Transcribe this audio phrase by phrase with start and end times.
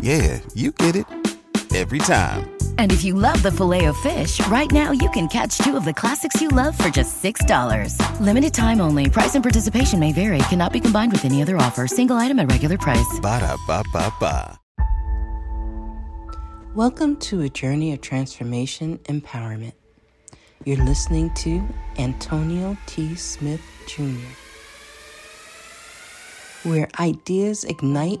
[0.00, 1.04] yeah, you get it
[1.74, 2.50] every time.
[2.78, 6.40] And if you love the Filet-O-Fish, right now you can catch two of the classics
[6.40, 8.20] you love for just $6.
[8.20, 9.10] Limited time only.
[9.10, 10.38] Price and participation may vary.
[10.48, 11.86] Cannot be combined with any other offer.
[11.86, 13.20] Single item at regular price.
[13.20, 14.58] Ba da ba ba ba.
[16.74, 19.72] Welcome to a journey of transformation empowerment.
[20.64, 21.66] You're listening to
[21.98, 23.14] Antonio T.
[23.16, 24.04] Smith Jr.,
[26.68, 28.20] where ideas ignite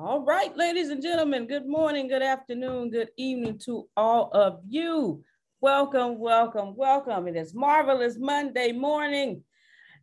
[0.00, 5.24] All right, ladies and gentlemen, good morning, good afternoon, good evening to all of you.
[5.60, 7.26] Welcome, welcome, welcome.
[7.26, 9.42] It is marvelous Monday morning,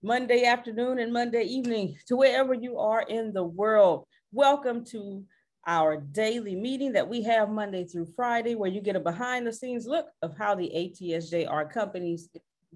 [0.04, 4.06] Monday afternoon, and Monday evening to wherever you are in the world.
[4.34, 5.24] Welcome to
[5.66, 9.54] our daily meeting that we have Monday through Friday, where you get a behind the
[9.54, 12.28] scenes look of how the ATSJR companies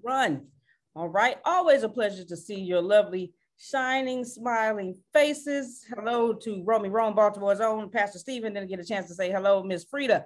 [0.02, 0.46] run.
[0.96, 5.84] All right, always a pleasure to see your lovely shining, smiling faces.
[5.94, 8.54] Hello to Romy Rome, Baltimore's own Pastor Stephen.
[8.54, 10.24] Didn't get a chance to say hello, Miss Frida,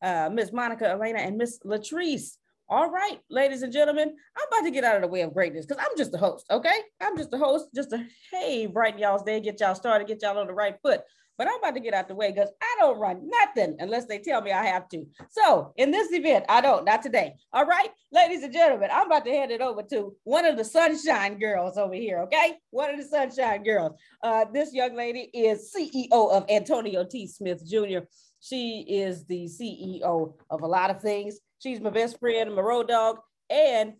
[0.00, 2.36] uh, Miss Monica Elena, and Miss Latrice.
[2.68, 5.66] All right, ladies and gentlemen, I'm about to get out of the way of greatness
[5.66, 6.80] because I'm just the host, okay?
[7.00, 10.38] I'm just the host, just to, hey, brighten y'all's day, get y'all started, get y'all
[10.38, 11.00] on the right foot.
[11.38, 14.18] But I'm about to get out the way because I don't run nothing unless they
[14.18, 15.06] tell me I have to.
[15.30, 17.34] So in this event, I don't, not today.
[17.52, 20.64] All right, ladies and gentlemen, I'm about to hand it over to one of the
[20.64, 22.56] sunshine girls over here, okay?
[22.70, 23.92] One of the sunshine girls.
[24.22, 27.28] Uh, this young lady is CEO of Antonio T.
[27.28, 28.00] Smith Jr.
[28.40, 31.38] She is the CEO of a lot of things.
[31.60, 33.18] She's my best friend, my road dog,
[33.48, 33.94] and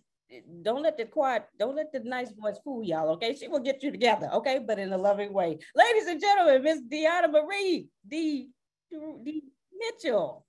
[0.63, 3.35] don't let the quiet, don't let the nice voice fool y'all, okay?
[3.35, 4.59] She will get you together, okay?
[4.59, 5.59] But in a loving way.
[5.75, 8.51] Ladies and gentlemen, Miss Deanna Marie D.
[8.91, 9.43] D.
[9.79, 10.45] Mitchell.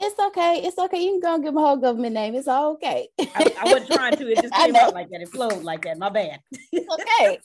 [0.00, 0.62] It's okay.
[0.64, 1.02] It's okay.
[1.02, 2.36] You can go and give my whole government name.
[2.36, 3.08] It's all okay.
[3.18, 4.28] I, I wasn't trying to.
[4.30, 5.20] It just came out like that.
[5.20, 5.98] It flowed like that.
[5.98, 6.40] My bad.
[6.72, 7.40] it's okay.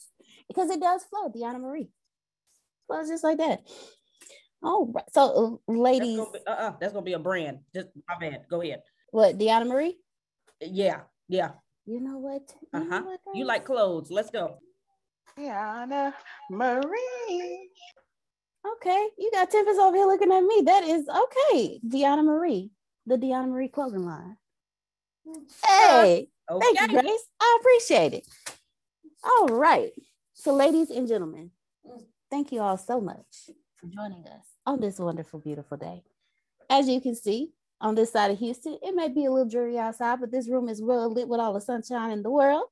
[0.47, 1.89] Because it does flow, Deanna Marie.
[2.85, 3.61] Flows just like that.
[4.61, 5.05] Oh, right.
[5.13, 6.17] So, ladies.
[6.17, 7.59] That's gonna, be, uh-uh, that's gonna be a brand.
[7.73, 8.45] Just my bad.
[8.49, 8.83] Go ahead.
[9.09, 9.97] What, Deanna Marie?
[10.61, 11.51] Yeah, yeah.
[11.85, 12.53] You know what?
[12.73, 12.99] You, uh-huh.
[12.99, 14.09] know what, you like clothes.
[14.09, 14.57] Let's go.
[15.37, 16.13] Deanna
[16.49, 17.69] Marie.
[18.65, 20.61] Okay, you got Tempest over here looking at me.
[20.65, 21.79] That is okay.
[21.85, 22.71] Deanna Marie,
[23.05, 24.37] the Deanna Marie clothing line.
[25.65, 26.65] Hey, okay.
[26.65, 27.25] thank you, Grace.
[27.41, 28.27] I appreciate it.
[29.23, 29.91] All right.
[30.33, 31.51] So, ladies and gentlemen,
[32.29, 36.03] thank you all so much for joining us on this wonderful, beautiful day.
[36.69, 37.51] As you can see,
[37.83, 38.79] on this side of Houston.
[38.81, 41.53] It may be a little dreary outside, but this room is well lit with all
[41.53, 42.67] the sunshine in the world.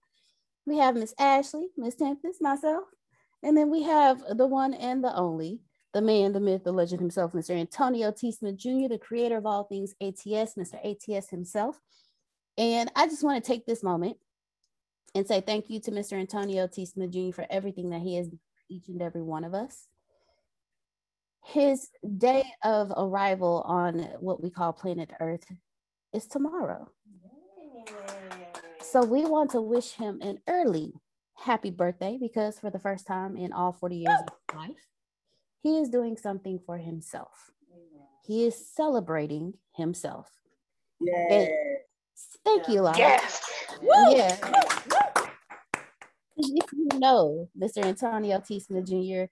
[0.65, 2.85] We have Miss Ashley, Miss Tempest, myself,
[3.43, 5.59] and then we have the one and the only,
[5.93, 7.51] the man, the myth, the legend himself, Mr.
[7.51, 8.31] Antonio T.
[8.31, 10.79] Smith Jr., the creator of all things ATS, Mr.
[10.85, 11.81] ATS himself.
[12.57, 14.17] And I just want to take this moment
[15.13, 16.13] and say thank you to Mr.
[16.13, 16.85] Antonio T.
[16.85, 17.33] Smith Jr.
[17.33, 18.29] for everything that he has
[18.69, 19.87] each and every one of us
[21.43, 25.45] his day of arrival on what we call planet Earth
[26.13, 26.89] is tomorrow.
[28.81, 30.93] So we want to wish him an early
[31.35, 34.87] happy birthday because for the first time in all 40 years of his life,
[35.63, 37.51] he is doing something for himself.
[38.25, 40.29] He is celebrating himself.
[40.99, 41.49] Yes.
[42.43, 42.97] Thank you, Laura.
[42.97, 43.41] Yes.
[43.81, 44.37] Yeah.
[46.37, 47.83] If you know Mr.
[47.83, 48.59] Antonio T.
[48.59, 49.31] Smith Jr.,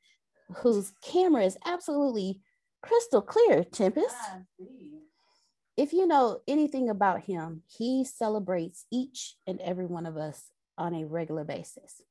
[0.57, 2.41] whose camera is absolutely
[2.81, 4.15] crystal clear, Tempest.
[5.77, 10.93] If you know anything about him, he celebrates each and every one of us on
[10.93, 12.01] a regular basis.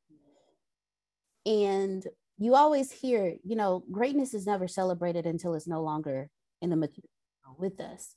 [1.45, 2.07] And
[2.39, 6.31] you always hear, you know, greatness is never celebrated until it's no longer
[6.63, 7.09] in the material
[7.59, 8.15] with us.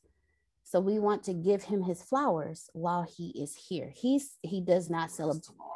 [0.63, 3.91] So we want to give him his flowers while he is here.
[3.93, 5.43] He's he does not celebrate.
[5.43, 5.71] Tomorrow.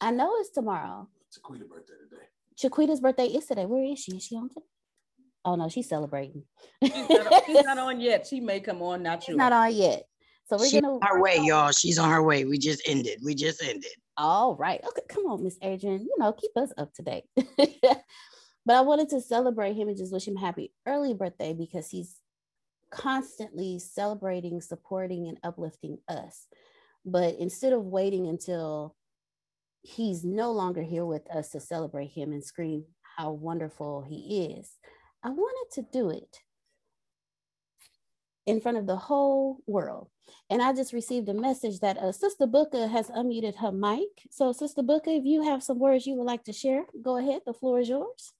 [0.00, 1.08] I know it's tomorrow.
[1.26, 2.22] It's a Queen's birthday today.
[2.60, 3.66] Shaquita's birthday is today.
[3.66, 4.16] Where is she?
[4.16, 4.66] Is she on today?
[5.44, 6.42] Oh no, she's celebrating.
[6.82, 8.26] she's, not, she's, not, on yet.
[8.26, 9.36] She may come on, not sure.
[9.36, 10.04] not on yet.
[10.46, 11.70] So we're she's gonna on her way, y'all.
[11.70, 12.44] She's on her way.
[12.44, 13.20] We just ended.
[13.22, 13.92] We just ended.
[14.16, 14.80] All right.
[14.84, 16.00] Okay, come on, Miss Adrian.
[16.00, 17.24] You know, keep us up to date.
[17.36, 22.16] but I wanted to celebrate him and just wish him happy early birthday because he's
[22.90, 26.46] constantly celebrating, supporting, and uplifting us.
[27.04, 28.96] But instead of waiting until
[29.82, 32.84] he's no longer here with us to celebrate him and scream
[33.16, 34.70] how wonderful he is.
[35.22, 36.38] I wanted to do it
[38.46, 40.08] in front of the whole world.
[40.50, 44.08] And I just received a message that uh, Sister Booker has unmuted her mic.
[44.30, 47.42] So, Sister Booker, if you have some words you would like to share, go ahead.
[47.46, 48.32] The floor is yours.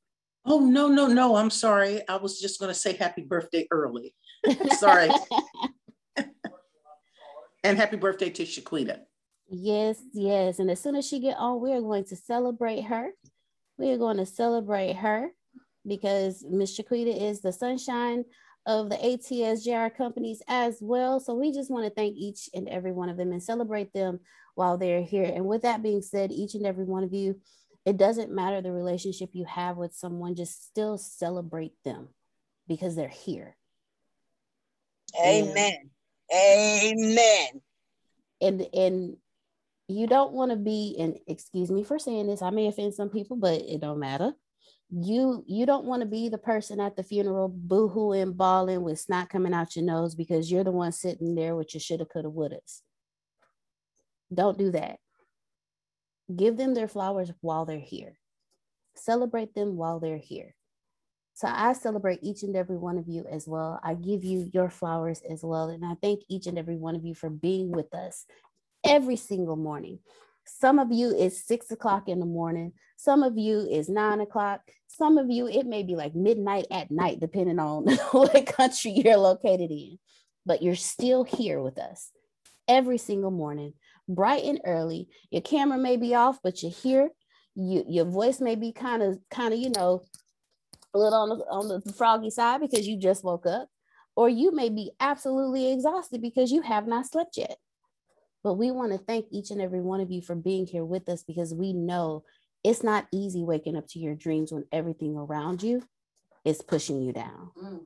[0.45, 1.37] Oh, no, no, no.
[1.37, 2.07] I'm sorry.
[2.09, 4.15] I was just going to say happy birthday early.
[4.79, 5.11] sorry.
[7.65, 9.01] and happy birthday to Shaquita.
[9.49, 10.59] Yes, yes.
[10.59, 13.11] And as soon as she get on, we are going to celebrate her.
[13.79, 15.31] We are going to celebrate her
[15.87, 18.25] because Miss Shaquita is the sunshine
[18.67, 21.21] of the ATS JR companies as well.
[21.21, 24.21] So we just want to thank each and every one of them and celebrate them
[24.55, 25.25] while they're here.
[25.25, 27.41] And with that being said, each and every one of you,
[27.87, 32.09] it doesn't matter the relationship you have with someone, just still celebrate them
[32.67, 33.57] because they're here.
[35.25, 35.91] Amen.
[36.31, 37.49] And, Amen.
[38.43, 39.17] And and
[39.89, 43.09] you don't want to be and excuse me for saying this i may offend some
[43.09, 44.33] people but it don't matter.
[44.91, 49.29] You you don't want to be the person at the funeral boohooing bawling with snot
[49.29, 52.81] coming out your nose because you're the one sitting there with your shoulda coulda wouldas.
[54.33, 54.99] Don't do that.
[56.35, 58.19] Give them their flowers while they're here.
[58.95, 60.55] Celebrate them while they're here.
[61.35, 63.79] So i celebrate each and every one of you as well.
[63.85, 67.05] I give you your flowers as well and i thank each and every one of
[67.05, 68.25] you for being with us
[68.89, 70.01] every single morning.
[70.47, 72.73] Some of you is six o'clock in the morning.
[72.97, 74.63] Some of you is nine o'clock.
[74.89, 79.19] Some of you, it may be like midnight at night, depending on what country you're
[79.19, 79.99] located in.
[80.47, 82.11] But you're still here with us.
[82.69, 83.75] every single morning,
[84.09, 85.09] bright and early.
[85.31, 87.11] Your camera may be off, but you're here.
[87.55, 90.03] You, your voice may be kind of, kind of, you know,
[90.95, 93.69] a little on the, on the froggy side because you just woke up,
[94.17, 97.59] or you may be absolutely exhausted because you have not slept yet.
[98.49, 101.07] But we want to thank each and every one of you for being here with
[101.11, 102.25] us because we know
[102.65, 105.83] it's not easy waking up to your dreams when everything around you
[106.47, 107.51] is pushing you down.
[107.63, 107.81] Mm.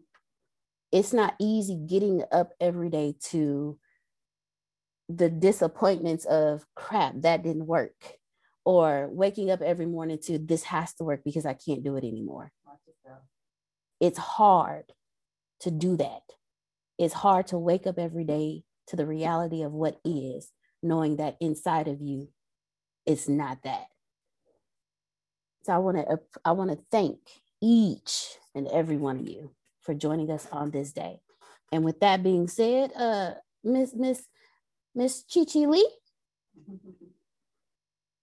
[0.93, 3.77] It's not easy getting up every day to
[5.09, 8.19] the disappointments of crap that didn't work
[8.65, 12.05] or waking up every morning to this has to work because I can't do it
[12.05, 12.53] anymore.
[13.99, 14.85] It's hard
[15.63, 16.23] to do that.
[17.01, 20.51] It's hard to wake up every day to the reality of what is,
[20.83, 22.29] knowing that inside of you,
[23.07, 23.87] it's not that.
[25.65, 27.19] So I want to I want to thank
[27.61, 31.21] each and every one of you for joining us on this day.
[31.71, 33.35] And with that being said, uh,
[33.65, 34.27] Miss Miss
[34.95, 35.89] Miss Chi Chi Lee,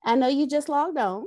[0.03, 1.25] I know you just logged on.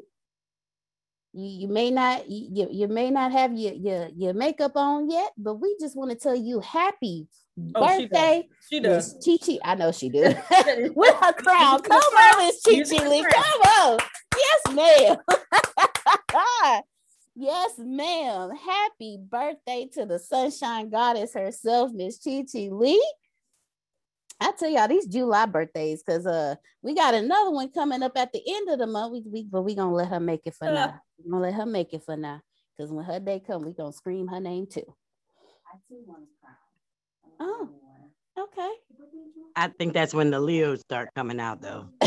[1.33, 5.33] You, you may not you, you may not have your, your your makeup on yet,
[5.39, 7.29] but we just want to tell you happy
[7.75, 8.49] oh, birthday.
[8.69, 9.17] She does.
[9.25, 10.35] Chi Chi, I know she does.
[10.95, 11.83] With her crown.
[11.83, 13.23] Come on, Miss Chi Chi Lee.
[13.23, 13.99] Come on.
[14.37, 15.17] Yes, ma'am.
[17.35, 18.51] yes, ma'am.
[18.57, 23.15] Happy birthday to the sunshine goddess herself, Miss Chi Chi Lee.
[24.41, 28.33] I tell y'all these July birthdays, because uh we got another one coming up at
[28.33, 29.13] the end of the month.
[29.13, 30.73] We, we but we gonna let her make it for uh.
[30.73, 31.01] now.
[31.19, 32.41] We're gonna let her make it for now.
[32.77, 34.95] Because when her day come, we gonna scream her name too.
[35.73, 36.57] I see one crown.
[37.45, 37.69] Oh,
[38.39, 38.71] okay.
[39.57, 41.89] I think that's when the Leos start coming out, though.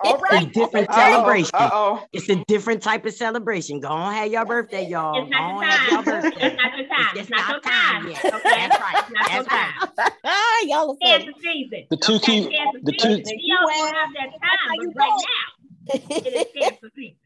[0.00, 0.42] All right.
[0.42, 1.50] a different celebration.
[1.54, 2.04] Uh-oh.
[2.12, 3.78] It's a different type of celebration.
[3.80, 5.22] Go on, have your birthday, y'all.
[5.22, 6.32] It's not the time.
[6.36, 7.16] It's not the time.
[7.16, 8.08] It's, not, the time.
[8.08, 8.24] yet.
[8.24, 9.04] Okay, that's right.
[9.28, 10.62] That's right.
[10.66, 11.86] y'all are Cancer season.
[11.88, 12.40] The two key.
[12.82, 13.22] The two.
[13.40, 17.16] Y'all don't have that time, but right now, it is cancer season.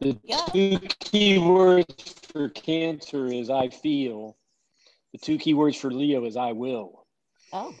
[0.00, 0.14] The
[0.52, 4.36] two key words for cancer is I feel
[5.12, 7.06] the two key words for Leo is I will.
[7.52, 7.74] Oh.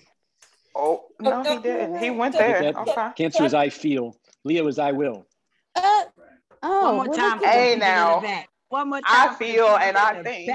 [0.74, 1.98] Oh, no, he didn't.
[1.98, 2.72] He went there.
[2.74, 3.10] Okay.
[3.16, 4.16] Cancer is I feel.
[4.44, 5.26] Leo is I will.
[5.76, 6.04] Uh,
[6.62, 7.42] oh, one more time.
[7.42, 8.22] Hey, now.
[8.68, 9.30] One more time.
[9.30, 10.50] I feel and I think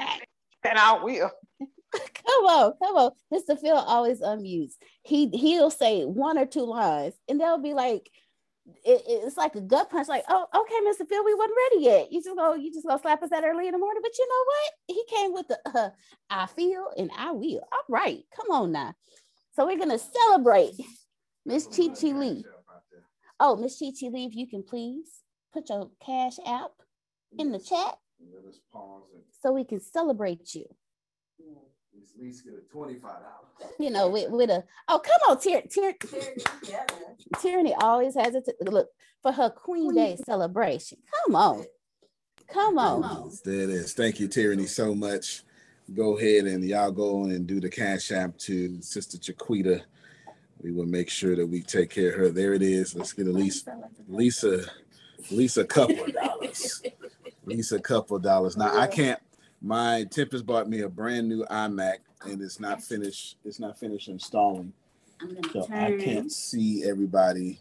[0.64, 1.32] and I will.
[1.92, 3.12] come on, come on.
[3.34, 3.60] Mr.
[3.60, 4.74] Phil always unmutes.
[5.04, 8.10] He he'll say one or two lines, and they'll be like,
[8.86, 10.08] it, it's like a gut punch.
[10.08, 11.08] Like, oh, okay, Mr.
[11.08, 12.12] Phil, we wasn't ready yet.
[12.12, 14.02] You just go, you just gonna slap us that early in the morning.
[14.04, 14.74] But you know what?
[14.88, 15.90] He came with the uh,
[16.30, 17.62] I feel and I will.
[17.72, 18.94] All right, come on now.
[19.56, 20.76] So we're gonna celebrate
[21.46, 22.46] Miss Chi Chi Lee.
[23.40, 25.22] Oh, Miss Chi Chi Lee, if you can please
[25.54, 26.72] put your cash app
[27.40, 27.98] in the chat
[29.42, 30.66] so we can celebrate you
[32.16, 33.00] at least get a $25.
[33.80, 35.98] You know, with, with a oh come on, Tyranny.
[37.40, 38.90] Tyranny always has it look
[39.22, 41.00] for her Queen Day celebration.
[41.26, 41.66] Come on.
[42.48, 43.32] Come on.
[43.44, 43.94] There it is.
[43.94, 45.44] Thank you, Tyranny, so much.
[45.94, 49.84] Go ahead and y'all go on and do the cash app to Sister Chiquita.
[50.62, 52.30] We will make sure that we take care of her.
[52.30, 52.96] There it is.
[52.96, 54.66] Let's get at least, at least a,
[55.20, 56.82] at least a couple of dollars.
[57.48, 58.58] At least a couple of dollars.
[58.58, 59.22] Now I can't
[59.62, 63.38] my Tempest bought me a brand new iMac and it's not finished.
[63.44, 64.74] It's not finished installing.
[65.52, 65.78] So turn.
[65.78, 67.60] I can't see everybody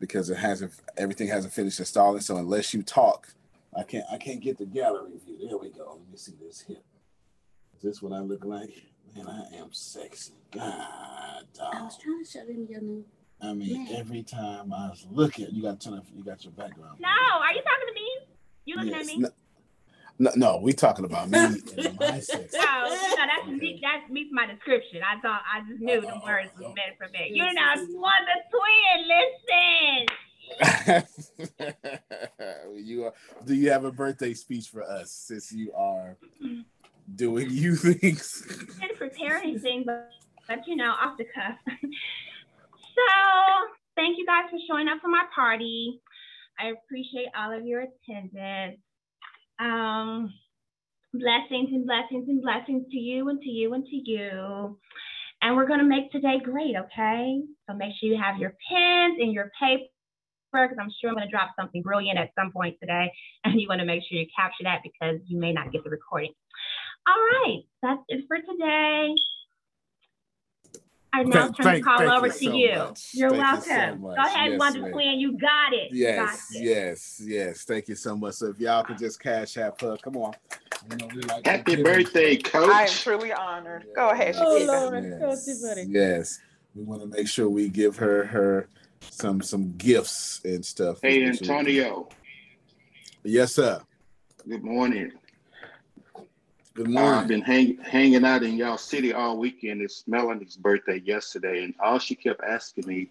[0.00, 2.20] because it hasn't everything hasn't finished installing.
[2.20, 3.28] So unless you talk,
[3.76, 5.38] I can't I can't get the gallery view.
[5.46, 5.98] There we go.
[6.00, 6.84] Let me see this hip.
[7.76, 8.86] Is this what I look like?
[9.16, 10.32] Man, I am sexy.
[10.52, 11.74] God, dog.
[11.74, 13.04] I was trying to show them your new.
[13.42, 13.96] I mean, Man.
[13.96, 16.04] every time I was looking, you got to turn up.
[16.14, 17.00] You got your background.
[17.00, 18.26] No, are you talking to me?
[18.66, 19.00] You looking yes.
[19.00, 19.18] at me?
[19.18, 19.28] No,
[20.20, 21.54] no, no, we talking about me and
[21.98, 22.52] my sex.
[22.52, 25.00] No, you know, that's me, that meets my description.
[25.02, 27.30] I thought I just knew the oh, words was meant for me.
[27.32, 29.08] You know, one the twin.
[29.08, 30.06] Listen.
[32.84, 33.14] you are.
[33.46, 36.60] Do you have a birthday speech for us since you are mm-hmm.
[37.14, 38.44] doing you things?
[38.76, 40.10] I didn't prepare anything, but
[40.46, 41.56] but you know, off the cuff.
[41.80, 43.08] so
[43.96, 46.02] thank you guys for showing up for my party.
[46.58, 48.80] I appreciate all of your attendance.
[49.60, 50.32] Um,
[51.12, 54.78] blessings and blessings and blessings to you and to you and to you.
[55.42, 57.40] And we're going to make today great, okay?
[57.68, 59.88] So make sure you have your pens and your paper
[60.52, 63.12] because I'm sure I'm going to drop something brilliant at some point today.
[63.44, 65.90] And you want to make sure you capture that because you may not get the
[65.90, 66.32] recording.
[67.08, 69.14] All right, that's it for today.
[71.12, 72.74] I now turn thank, the call over you to so you.
[72.76, 73.08] Much.
[73.12, 74.02] You're thank welcome.
[74.02, 75.18] You so Go ahead, yes, Wonder Queen.
[75.18, 75.92] You got it.
[75.92, 76.16] Yes,
[76.52, 76.64] got it.
[76.64, 77.64] yes, yes.
[77.64, 78.34] Thank you so much.
[78.34, 80.34] So if y'all could just cash app her, come on.
[80.90, 82.70] You know, like Happy birthday, coach.
[82.70, 83.86] I am truly honored.
[83.94, 84.36] Go ahead.
[84.38, 85.04] Oh, Lord.
[85.20, 85.86] Yes.
[85.88, 86.40] Yes.
[86.74, 88.68] We want to make sure we give her her
[89.00, 91.00] some some gifts and stuff.
[91.02, 92.08] Hey, Antonio.
[93.24, 93.80] Yes, sir.
[94.48, 95.12] Good morning.
[96.74, 97.12] Good morning.
[97.12, 99.82] I've been hang, hanging out in y'all city all weekend.
[99.82, 103.10] It's Melanie's birthday yesterday, and all she kept asking me,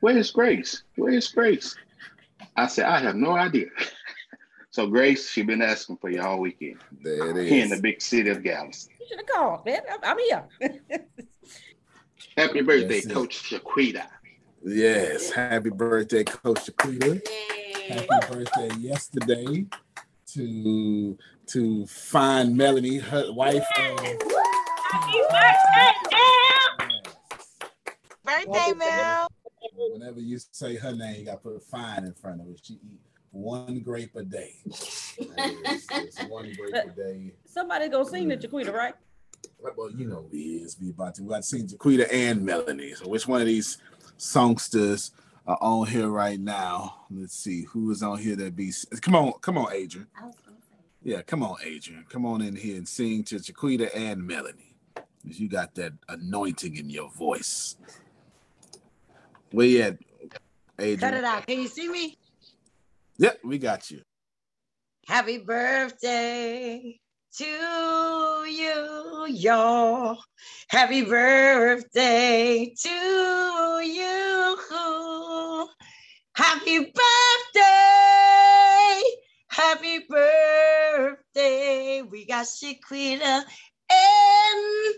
[0.00, 0.84] "Where's Grace?
[0.96, 1.76] Where's Grace?"
[2.56, 3.66] I said, "I have no idea."
[4.70, 6.78] so Grace, she been asking for you all weekend.
[7.02, 7.50] There it is.
[7.50, 8.94] Here in the big city of Galveston.
[8.98, 9.80] You should have called, man.
[9.92, 10.44] I'm, I'm here.
[12.38, 14.06] Happy birthday, Coach Shaquita.
[14.64, 17.20] Yes, happy birthday, Coach Shaquita.
[17.88, 19.66] Happy birthday yesterday
[20.28, 21.18] to
[21.48, 23.64] to find Melanie, her wife.
[23.78, 24.00] Um, of,
[24.90, 26.88] Happy birthday, Mel!
[28.24, 29.28] Birthday, Mel.
[29.74, 32.60] Whenever you say her name, you got to put a fine in front of it.
[32.62, 33.00] She eat
[33.30, 34.54] one grape a day.
[34.64, 37.32] it's, it's one grape a day.
[37.44, 38.94] Somebody gonna sing the Jaquita, right?
[39.76, 40.76] Well, you know we is.
[40.80, 41.22] We about to.
[41.22, 42.94] We got to sing Jaquita and Melanie.
[42.94, 43.78] So which one of these
[44.16, 45.12] songsters
[45.46, 47.06] are on here right now?
[47.10, 48.72] Let's see who is on here that be.
[49.02, 50.08] Come on, come on, Adrian.
[51.02, 52.04] Yeah, come on, Adrian.
[52.08, 54.74] Come on in here and sing to Jaquita and Melanie.
[55.24, 57.76] You got that anointing in your voice.
[59.52, 59.98] Where you at,
[60.78, 60.98] Adrian?
[60.98, 61.46] Cut it out.
[61.46, 62.16] Can you see me?
[63.18, 64.02] Yep, we got you.
[65.06, 66.98] Happy birthday
[67.36, 70.18] to you, y'all.
[70.68, 74.58] Happy birthday to you.
[76.34, 78.17] Happy birthday.
[79.58, 82.02] Happy birthday.
[82.02, 83.42] We got Shaquita
[83.90, 84.94] and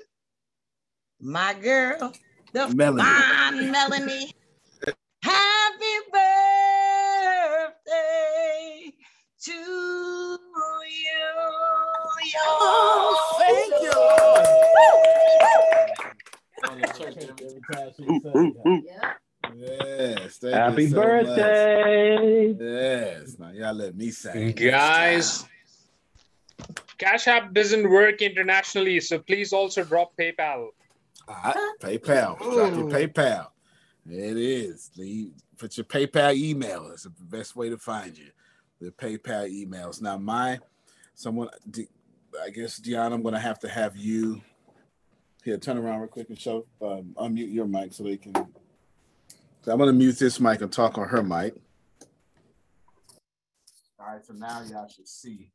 [1.19, 2.13] my girl,
[2.53, 3.03] the Melanie.
[3.03, 4.35] fine Melanie.
[5.23, 6.43] Happy birthday
[9.45, 10.39] to you.
[12.45, 13.91] Oh, thank you,
[19.61, 20.39] Yes.
[20.39, 22.49] thank Happy you so birthday.
[22.49, 22.57] much.
[22.61, 23.39] Yes.
[23.39, 24.53] Now y'all let me sing.
[24.53, 25.45] Guys,
[26.99, 30.69] Cash App doesn't work internationally, so please also drop PayPal.
[31.29, 32.39] All right, PayPal.
[32.39, 33.49] Drop your PayPal.
[34.09, 34.91] It is.
[34.97, 36.91] Leave, put your PayPal email.
[36.93, 38.31] It's the best way to find you.
[38.81, 40.01] The PayPal emails.
[40.01, 40.59] Now, my
[41.15, 41.49] someone,
[42.43, 44.41] I guess, Deanna, I'm going to have to have you
[45.45, 45.59] here.
[45.59, 48.33] Turn around real quick and show, um, unmute your mic so they can.
[49.63, 51.55] So I'm going to mute this mic and talk on her mic.
[53.99, 55.53] All right, so now y'all should see.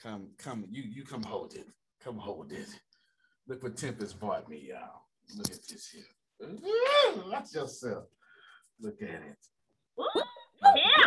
[0.00, 1.66] Come, come, you, you come hold it.
[2.02, 2.68] Come hold it.
[3.48, 5.02] Look what Tempest bought me, y'all.
[5.36, 6.04] Look at this here.
[6.42, 8.04] Ooh, Watch yourself.
[8.80, 9.38] Look at it.
[9.98, 11.04] Yeah.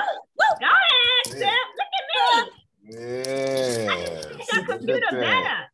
[0.60, 1.50] Go ahead, Steph.
[1.78, 2.06] Look at
[2.44, 2.52] me.
[3.00, 4.26] Yes.
[4.54, 5.70] Your computer Look at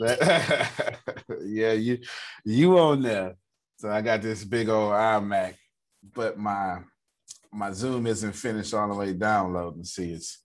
[0.00, 0.18] better.
[0.20, 0.98] that.
[1.44, 1.98] yeah, you
[2.44, 3.36] you on there.
[3.78, 5.54] So I got this big old iMac,
[6.12, 6.80] but my
[7.52, 9.84] my Zoom isn't finished all the way downloading.
[9.84, 10.42] See, it's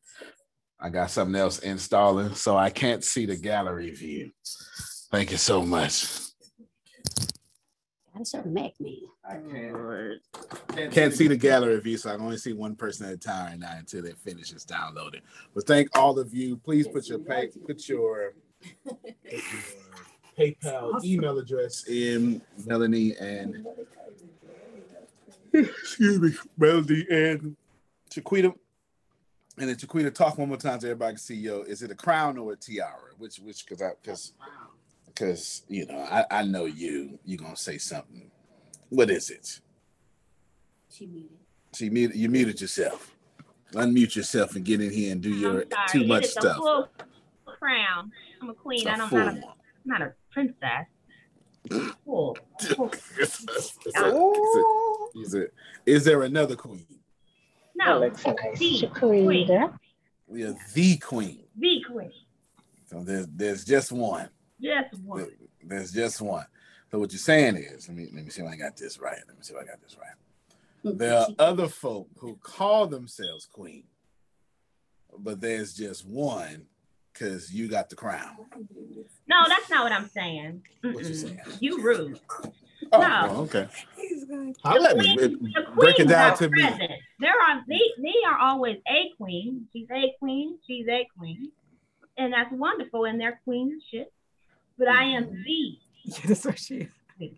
[0.80, 4.32] I got something else installing, so I can't see the gallery view.
[5.12, 6.06] Thank you so much.
[8.16, 9.04] That's a Mac me.
[9.24, 13.06] I can't, oh, can't see the gallery view, so I can only see one person
[13.08, 15.22] at a time right now until it finishes downloading.
[15.54, 16.58] But thank all of you.
[16.58, 18.34] Please put your pay, put your,
[18.86, 19.40] put your
[20.40, 23.66] PayPal email address in Melanie and
[25.54, 27.56] excuse me, Melody and
[28.10, 28.54] Chiquita.
[29.58, 31.62] And then Chiquita, talk one more time so everybody can see yo.
[31.62, 33.14] Is it a crown or a tiara?
[33.18, 34.34] Which which because I because
[35.08, 38.32] because you know I, I know you you gonna say something.
[38.90, 39.60] What is it?
[40.90, 41.38] She muted.
[41.74, 43.16] See, muted, you muted yourself.
[43.74, 45.88] Unmute yourself and get in here and do your I'm sorry.
[45.90, 46.58] too much stuff.
[46.58, 46.90] Full
[47.46, 48.12] crown.
[48.42, 48.88] I'm a queen.
[48.88, 49.40] A I don't full have a.
[49.40, 49.44] I'm
[49.86, 50.88] not a princess.
[52.06, 52.38] Full.
[52.62, 52.92] full.
[55.16, 55.54] Is it- is it-
[55.86, 56.86] is there another queen?
[57.76, 58.10] No, the
[58.92, 59.48] queen.
[60.28, 61.46] We are the queen.
[61.56, 62.12] The queen.
[62.88, 64.30] So there's there's just one.
[64.92, 65.32] Just one.
[65.64, 66.46] There's just one.
[66.92, 69.18] So what you're saying is, let me let me see if I got this right.
[69.28, 70.98] Let me see if I got this right.
[70.98, 73.84] There are other folk who call themselves queen,
[75.18, 76.66] but there's just one
[77.14, 78.38] because you got the crown.
[79.28, 80.64] No, that's not what I'm saying.
[80.82, 81.40] What you saying?
[81.60, 82.20] You rude.
[82.92, 83.08] Oh, no.
[83.28, 83.68] well, okay.
[84.64, 86.62] I'll let me The break it down are to me.
[86.62, 86.92] present.
[87.20, 89.68] There are they, they are always a queen.
[89.74, 90.58] She's a queen.
[90.66, 91.52] She's a queen,
[92.18, 94.12] and that's wonderful in their queenship.
[94.78, 95.44] But I am Mm-hmm.
[95.44, 95.78] the.
[96.28, 96.88] That's what she
[97.20, 97.32] is.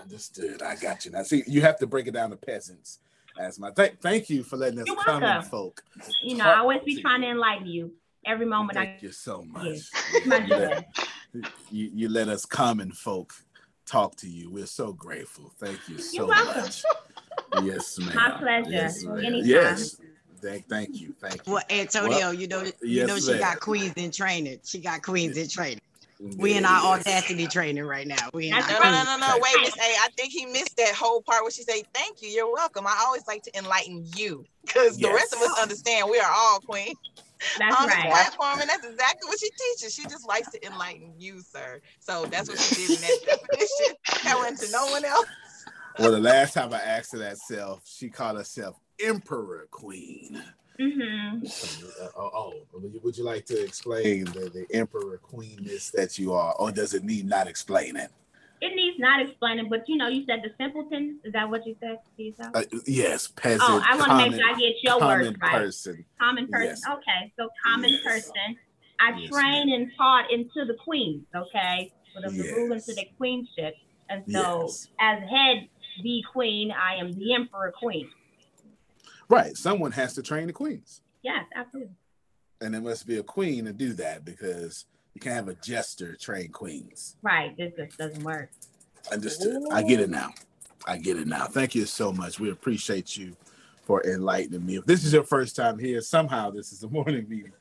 [0.00, 0.62] Understood.
[0.62, 1.10] I got you.
[1.10, 3.00] Now, see, you have to break it down to peasants.
[3.38, 5.82] As my th- thank you for letting us You're common folk.
[6.22, 7.92] You know, I always be to trying to enlighten you.
[8.26, 9.90] every moment Thank I you so much.
[10.24, 10.84] my you, let,
[11.70, 13.32] you, you let us common folk
[13.88, 14.50] talk to you.
[14.50, 15.50] We're so grateful.
[15.58, 16.62] Thank you so You're welcome.
[16.62, 16.82] much.
[17.62, 18.14] Yes, ma'am.
[18.14, 18.70] My pleasure.
[18.70, 19.04] Yes.
[19.04, 19.42] Anytime.
[19.44, 19.96] Yes.
[20.40, 21.14] Thank, thank you.
[21.20, 21.54] Thank you.
[21.54, 23.40] Well, Antonio, Well, you know, you yes, know she ma'am.
[23.40, 24.60] got queens in training.
[24.64, 25.80] She got queens in training.
[26.36, 28.28] We in our audacity training right now.
[28.34, 29.38] We in No, our no, no, no, no.
[29.40, 29.80] Wait, Miss A.
[29.80, 33.02] I think he missed that whole part where she said, "Thank you, you're welcome." I
[33.06, 36.92] always like to enlighten you because the rest of us understand we are all queen
[37.58, 38.04] That's on right.
[38.04, 39.94] the platform, and that's exactly what she teaches.
[39.94, 41.80] She just likes to enlighten you, sir.
[42.00, 43.96] So that's what she did in that definition.
[44.24, 45.26] That went to no one else.
[45.98, 50.42] Well, the last time I asked her that self, she called herself Emperor Queen.
[50.80, 51.44] Mm-hmm.
[51.44, 56.18] Uh, oh, oh, would you, would you like to explain the, the Emperor Queenness that
[56.18, 58.06] you are, or does it need not explaining?
[58.60, 61.20] It needs not explaining, but you know, you said the simpleton.
[61.24, 61.98] Is that what you said?
[62.54, 63.62] Uh, yes, peasant.
[63.62, 65.52] Oh, I want to make sure I get your words right.
[65.52, 66.04] person.
[66.20, 66.68] Common person.
[66.68, 66.82] Yes.
[66.88, 68.02] Okay, so common Yes.
[68.02, 68.56] person.
[69.00, 71.24] I Yes, train and taught into the queens.
[71.34, 73.74] Okay, for them to rule into the queenship.
[74.08, 75.68] And so, as head
[76.02, 78.10] the queen, I am the emperor queen.
[79.28, 79.56] Right.
[79.56, 81.02] Someone has to train the queens.
[81.22, 81.94] Yes, absolutely.
[82.60, 84.86] And there must be a queen to do that because
[85.18, 87.16] you can't have a jester train queens.
[87.22, 87.56] Right.
[87.56, 88.50] This just doesn't work.
[89.10, 89.64] Understood.
[89.72, 90.30] I get it now.
[90.86, 91.46] I get it now.
[91.46, 92.38] Thank you so much.
[92.38, 93.36] We appreciate you
[93.82, 94.76] for enlightening me.
[94.76, 97.52] If this is your first time here, somehow this is the morning meeting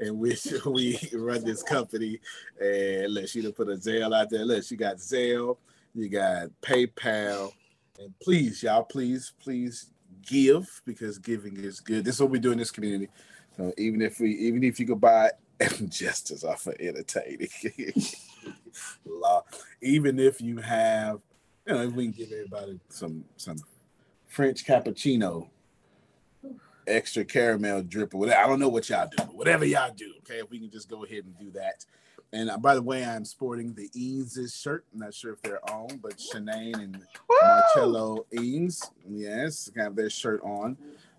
[0.00, 2.18] in which we run this company.
[2.60, 4.44] And look, she done put a Zelle out there.
[4.44, 5.56] Look, she got Zelle,
[5.94, 7.52] you got PayPal.
[8.00, 9.86] And please, y'all, please, please
[10.26, 12.04] give because giving is good.
[12.04, 13.08] This is what we do in this community.
[13.56, 15.30] So even if we, even if you could buy
[15.88, 17.48] jesters off of entertaining,
[19.04, 19.42] law,
[19.80, 21.20] even if you have,
[21.66, 23.56] you know, if we can give everybody some some
[24.26, 25.48] French cappuccino,
[26.86, 28.40] extra caramel drip or whatever.
[28.40, 30.40] I don't know what y'all do, but whatever y'all do, okay.
[30.40, 31.84] If we can just go ahead and do that.
[32.32, 34.84] And uh, by the way, I'm sporting the Eanes' shirt.
[34.92, 37.00] I'm not sure if they're on, but Shanae and
[37.42, 40.76] Marcello Eanes, yes, have their shirt on,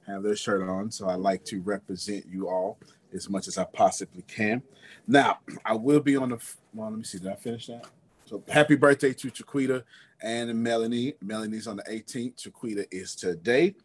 [0.08, 0.91] have their shirt on.
[0.91, 2.78] So I like to represent you all
[3.13, 4.62] as much as I possibly can.
[5.08, 6.39] Now, I will be on the.
[6.74, 7.20] Well, let me see.
[7.20, 7.86] Did I finish that?
[8.26, 9.84] So happy birthday to Chiquita
[10.22, 11.13] and Melanie.
[11.22, 12.38] Melanie's on the 18th.
[12.38, 13.76] Chiquita is today.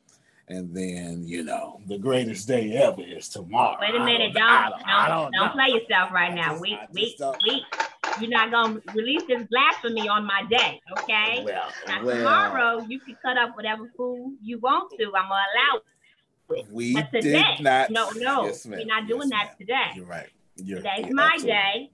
[0.48, 3.76] And then, you know, the greatest day ever is tomorrow.
[3.80, 4.34] Wait a minute.
[4.34, 6.58] don't- Don't I don't, don't- I don't, play yourself right now.
[6.58, 7.62] Wait, wait, wait.
[8.20, 11.44] You're not gonna release this blasphemy on my day, okay?
[11.44, 12.16] Well, now well.
[12.16, 15.04] tomorrow you can cut up whatever food you want to.
[15.06, 15.84] I'm gonna allow it.
[16.70, 17.90] We But did not.
[17.90, 19.74] no, no, Yes, we're not doing that today.
[19.94, 20.28] You're right.
[20.56, 21.90] You're, Today's you're my absolutely- day.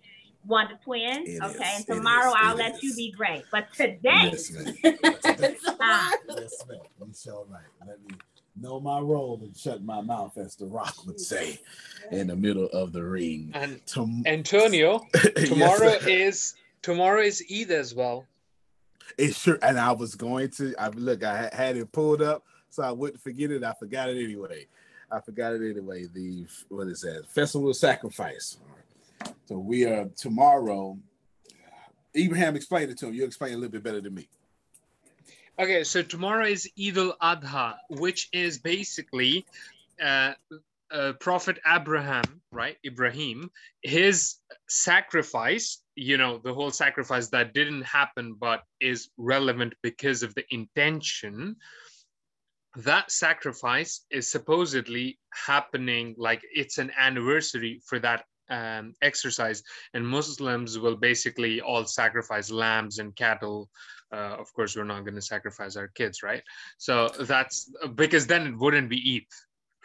[0.47, 3.43] Wonder Twin, It okay, is, and tomorrow is, I'll it let you be great.
[3.51, 4.75] But today, Yes, ma'am.
[4.85, 6.79] Yes, ma'am.
[7.01, 7.63] You so right.
[7.87, 8.11] Let me
[8.61, 11.59] know my role and shut my mouth, as The Rock would say,
[12.13, 13.51] in the middle of the ring.
[13.55, 15.01] And Tom- Antonio,
[15.37, 16.09] tomorrow sir.
[16.09, 18.25] is tomorrow is Eid as well.
[19.19, 20.75] It sure, and I was going to.
[20.79, 23.65] I look, I had- had it pulled up, so I wouldn't forget it.
[23.65, 24.67] I forgot it anyway.
[25.11, 26.07] I forgot it anyway.
[26.13, 27.27] The what is that?
[27.29, 28.59] Festival of Sacrifice.
[29.47, 30.99] So we are tomorrow.
[32.17, 33.15] Ibrahim explained it to him.
[33.15, 34.29] You'll explain a little bit better than me.
[35.59, 39.47] Okay, so tomorrow is Eid al Adha, which is basically
[40.03, 40.33] uh,
[40.91, 42.77] uh, Prophet Abraham, right?
[42.85, 43.51] Ibrahim,
[43.83, 44.37] his
[44.69, 50.45] sacrifice, you know, the whole sacrifice that didn't happen but is relevant because of the
[50.51, 51.57] intention.
[52.77, 59.63] That sacrifice is supposedly happening like it's an anniversary for that um, exercise,
[59.95, 63.69] and Muslims will basically all sacrifice lambs and cattle.
[64.13, 66.43] Uh, of course we're not going to sacrifice our kids right?
[66.79, 69.27] So that's because then it wouldn't be eid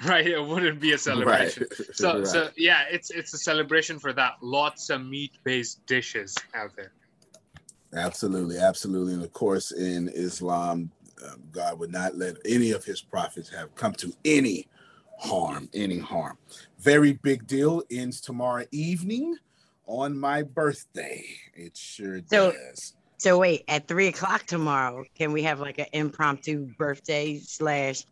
[0.07, 0.27] right?
[0.27, 1.67] It wouldn't be a celebration.
[1.69, 1.95] Right.
[1.95, 2.27] so Right.
[2.27, 4.33] so yeah it's it's a celebration for that.
[4.41, 6.91] Lots of meat based dishes out there.
[7.93, 10.91] Absolutely, absolutely, and of course, in Islam,
[11.29, 14.67] um, God would not let any of His prophets have come to any
[15.19, 16.37] harm, any harm.
[16.79, 19.35] Very big deal ends tomorrow evening
[19.85, 21.23] on my birthday.
[21.53, 22.93] It sure So- does.
[23.17, 28.03] So wait, at three o'clock tomorrow, can we have like an impromptu birthday slash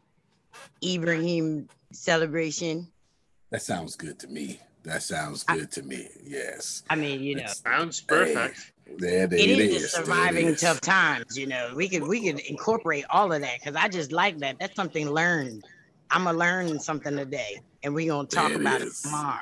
[0.83, 2.91] Ibrahim celebration?
[3.49, 4.59] That sounds good to me.
[4.83, 6.07] That sounds good to me.
[6.23, 6.83] Yes.
[6.91, 8.71] I mean, you know, sounds perfect.
[8.97, 9.81] There, there it it is is.
[9.81, 10.61] just surviving is.
[10.61, 11.37] tough times.
[11.37, 14.57] You know, we could we could incorporate all of that because I just like that.
[14.59, 15.65] That's something learned.
[16.11, 18.99] I'm gonna learn something today, and we're gonna talk it about is.
[18.99, 19.39] it tomorrow.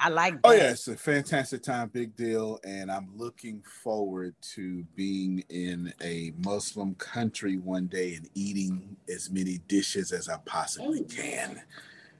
[0.00, 0.40] I like that.
[0.44, 5.92] Oh yeah, it's a fantastic time, big deal, and I'm looking forward to being in
[6.02, 11.60] a Muslim country one day and eating as many dishes as I possibly can.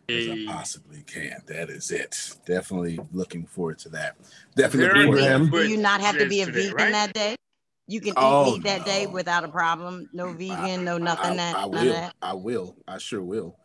[0.09, 1.43] As I possibly can.
[1.47, 2.35] That is it.
[2.47, 4.17] Definitely looking forward to that.
[4.57, 7.37] Definitely looking forward Do you not have to be a vegan that day?
[7.87, 10.09] You can eat Oh, meat that day without a problem.
[10.13, 11.33] No vegan, no nothing.
[11.33, 11.93] I, that, I will.
[11.93, 12.15] that.
[12.21, 12.77] I will.
[12.87, 13.57] I sure will.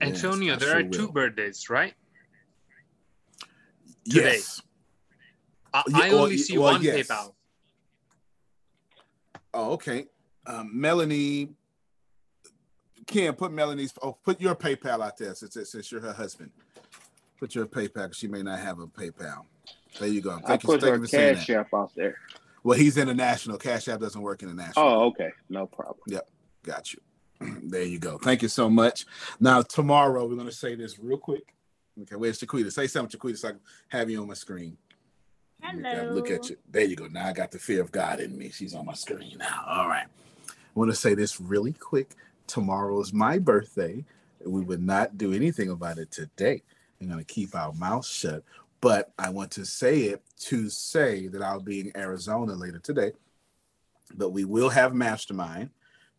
[0.00, 1.12] Yes, Antonio, I there sure are two will.
[1.12, 1.94] birthdays, right?
[4.08, 4.36] Today.
[4.36, 4.62] Yes.
[5.72, 7.08] I, Yeah, I well, only y- see well, one yes.
[7.08, 7.34] PayPal.
[9.52, 10.06] Oh, okay.
[10.46, 11.48] Um, Melanie,
[13.06, 13.92] Kim, put Melanie's.
[14.02, 16.50] Oh, put your PayPal out there since, since you're her husband.
[17.38, 18.06] Put your PayPal.
[18.08, 19.44] 'cause She may not have a PayPal.
[19.98, 20.32] There you go.
[20.32, 22.16] I Thank you, put thank her you for cash app out there.
[22.62, 23.58] Well, he's international.
[23.58, 24.84] Cash App doesn't work international.
[24.86, 25.30] Oh, okay.
[25.50, 25.98] No problem.
[26.06, 26.28] Yep,
[26.62, 27.00] got you.
[27.62, 28.16] there you go.
[28.16, 29.04] Thank you so much.
[29.38, 31.54] Now tomorrow we're gonna say this real quick.
[32.02, 32.70] Okay, where's Chiquita?
[32.70, 34.78] Say something, Chiquita, so I can have you on my screen.
[35.62, 36.56] Look at- Look at you.
[36.70, 37.06] There you go.
[37.06, 38.50] Now I got the fear of God in me.
[38.50, 39.62] She's on my screen now.
[39.66, 40.06] All right.
[40.48, 42.14] I want to say this really quick.
[42.46, 44.04] Tomorrow is my birthday.
[44.44, 46.62] We would not do anything about it today.
[47.00, 48.42] We're going to keep our mouth shut.
[48.80, 53.12] But I want to say it to say that I'll be in Arizona later today.
[54.14, 55.70] But we will have mastermind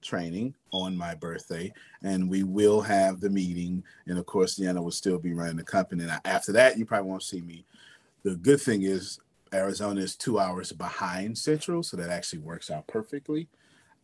[0.02, 1.72] training on my birthday,
[2.04, 3.84] and we will have the meeting.
[4.08, 6.04] And of course, Deanna will still be running the company.
[6.04, 7.66] And after that, you probably won't see me.
[8.24, 9.20] The good thing is
[9.54, 13.48] Arizona is two hours behind Central, so that actually works out perfectly.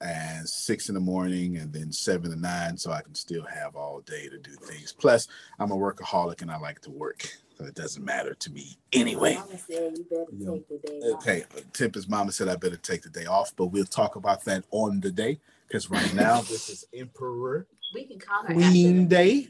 [0.01, 3.75] And six in the morning and then seven to nine, so I can still have
[3.75, 4.93] all day to do things.
[4.93, 5.27] Plus,
[5.59, 9.37] I'm a workaholic and I like to work, so it doesn't matter to me anyway.
[11.03, 14.15] Okay, uh, uh, Tempest mama said I better take the day off, but we'll talk
[14.15, 18.53] about that on the day because right now this is Emperor We can call her
[18.53, 19.09] Queen after.
[19.09, 19.49] Day.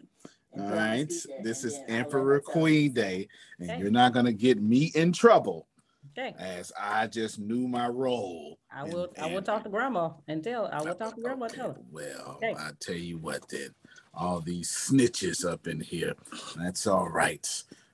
[0.59, 1.09] All right,
[1.43, 5.67] this is Emperor Queen Day, and you're not gonna get me in trouble
[6.17, 6.35] Okay.
[6.37, 8.59] as I just knew my role.
[8.73, 9.13] I will.
[9.19, 10.67] I will talk to grandma and tell.
[10.71, 11.45] I will talk to grandma.
[11.45, 11.77] and Tell her.
[11.91, 12.53] Well, Okay.
[12.57, 13.69] I tell you what, then
[14.13, 16.13] all these snitches up in here.
[16.57, 17.47] That's all right.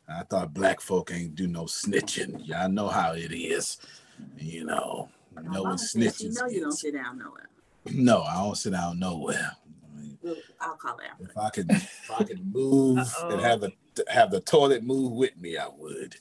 [0.09, 2.47] I thought black folk ain't do no snitching.
[2.47, 3.77] Y'all know how it is.
[4.37, 7.49] You know, no know what You know you don't sit down nowhere.
[7.93, 9.51] No, I don't sit down nowhere.
[10.21, 11.23] We'll, I'll call her after.
[11.25, 12.97] If I could, if I could move
[13.29, 13.71] and have the
[14.09, 16.15] have the toilet move with me, I would.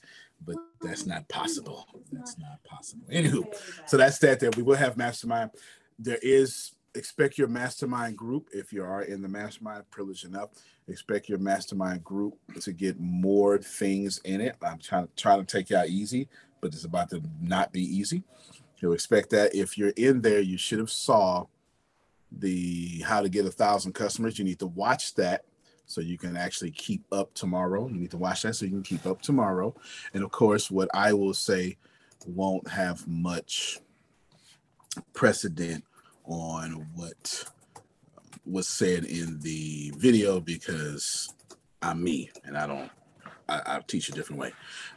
[0.46, 1.86] But that's not possible.
[2.12, 3.06] That's not possible.
[3.12, 3.52] Anywho,
[3.86, 4.40] so that's that.
[4.40, 5.50] There, we will have mastermind.
[5.98, 10.50] There is expect your mastermind group if you are in the mastermind, privilege enough.
[10.88, 14.56] Expect your mastermind group to get more things in it.
[14.62, 16.28] I'm trying to trying to take you out easy,
[16.60, 18.22] but it's about to not be easy.
[18.80, 19.54] So expect that.
[19.54, 21.46] If you're in there, you should have saw
[22.30, 24.38] the how to get a thousand customers.
[24.38, 25.44] You need to watch that
[25.86, 27.88] so you can actually keep up tomorrow.
[27.88, 29.74] You need to watch that so you can keep up tomorrow.
[30.12, 31.76] And of course, what I will say
[32.26, 33.78] won't have much
[35.14, 35.84] precedent
[36.24, 37.44] on what
[38.44, 41.32] was said in the video because
[41.82, 42.90] I'm me and I don't.
[43.48, 44.52] I, I teach a different way.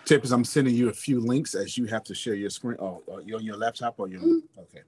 [0.05, 2.77] Tempest, I'm sending you a few links as you have to share your screen.
[2.79, 4.21] Oh, uh, you on your laptop or your
[4.57, 4.81] okay?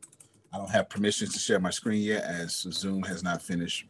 [0.52, 3.86] I don't have permissions to share my screen yet, as Zoom has not finished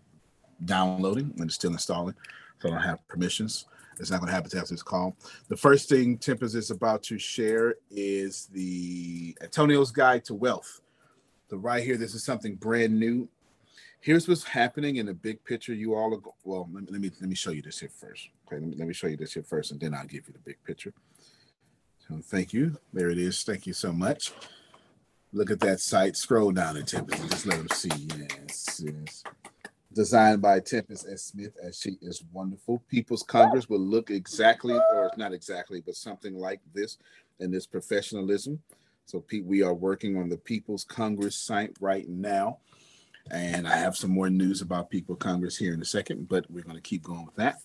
[0.65, 2.15] downloading and it's still installing.
[2.59, 3.65] So I don't have permissions.
[3.99, 5.15] It's not going to happen after this call.
[5.47, 10.81] The first thing Tempest is about to share is the Antonio's Guide to Wealth.
[11.49, 13.27] So right here, this is something brand new.
[13.99, 15.73] Here's what's happening in the big picture.
[15.73, 16.67] You all are well.
[16.73, 18.29] Let me let me, let me show you this here first.
[18.47, 20.33] Okay, let me, let me show you this here first, and then I'll give you
[20.33, 20.93] the big picture.
[22.07, 22.77] So thank you.
[22.93, 23.43] There it is.
[23.43, 24.31] Thank you so much.
[25.33, 26.17] Look at that site.
[26.17, 27.91] Scroll down to Tempest just let them see.
[28.17, 29.23] Yes, yes.
[29.93, 31.23] Designed by Tempest S.
[31.23, 32.81] Smith, as she is wonderful.
[32.87, 36.97] People's Congress will look exactly, or not exactly, but something like this
[37.41, 38.61] and this professionalism.
[39.05, 42.59] So we are working on the People's Congress site right now.
[43.29, 46.63] And I have some more news about People Congress here in a second, but we're
[46.63, 47.57] going to keep going with that.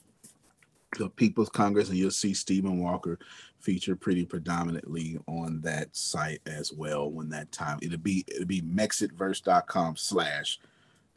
[0.98, 3.18] The People's Congress, and you'll see Stephen Walker
[3.60, 8.62] featured pretty predominantly on that site as well when that time it'll be it'll be
[8.62, 10.58] mexitverse.com slash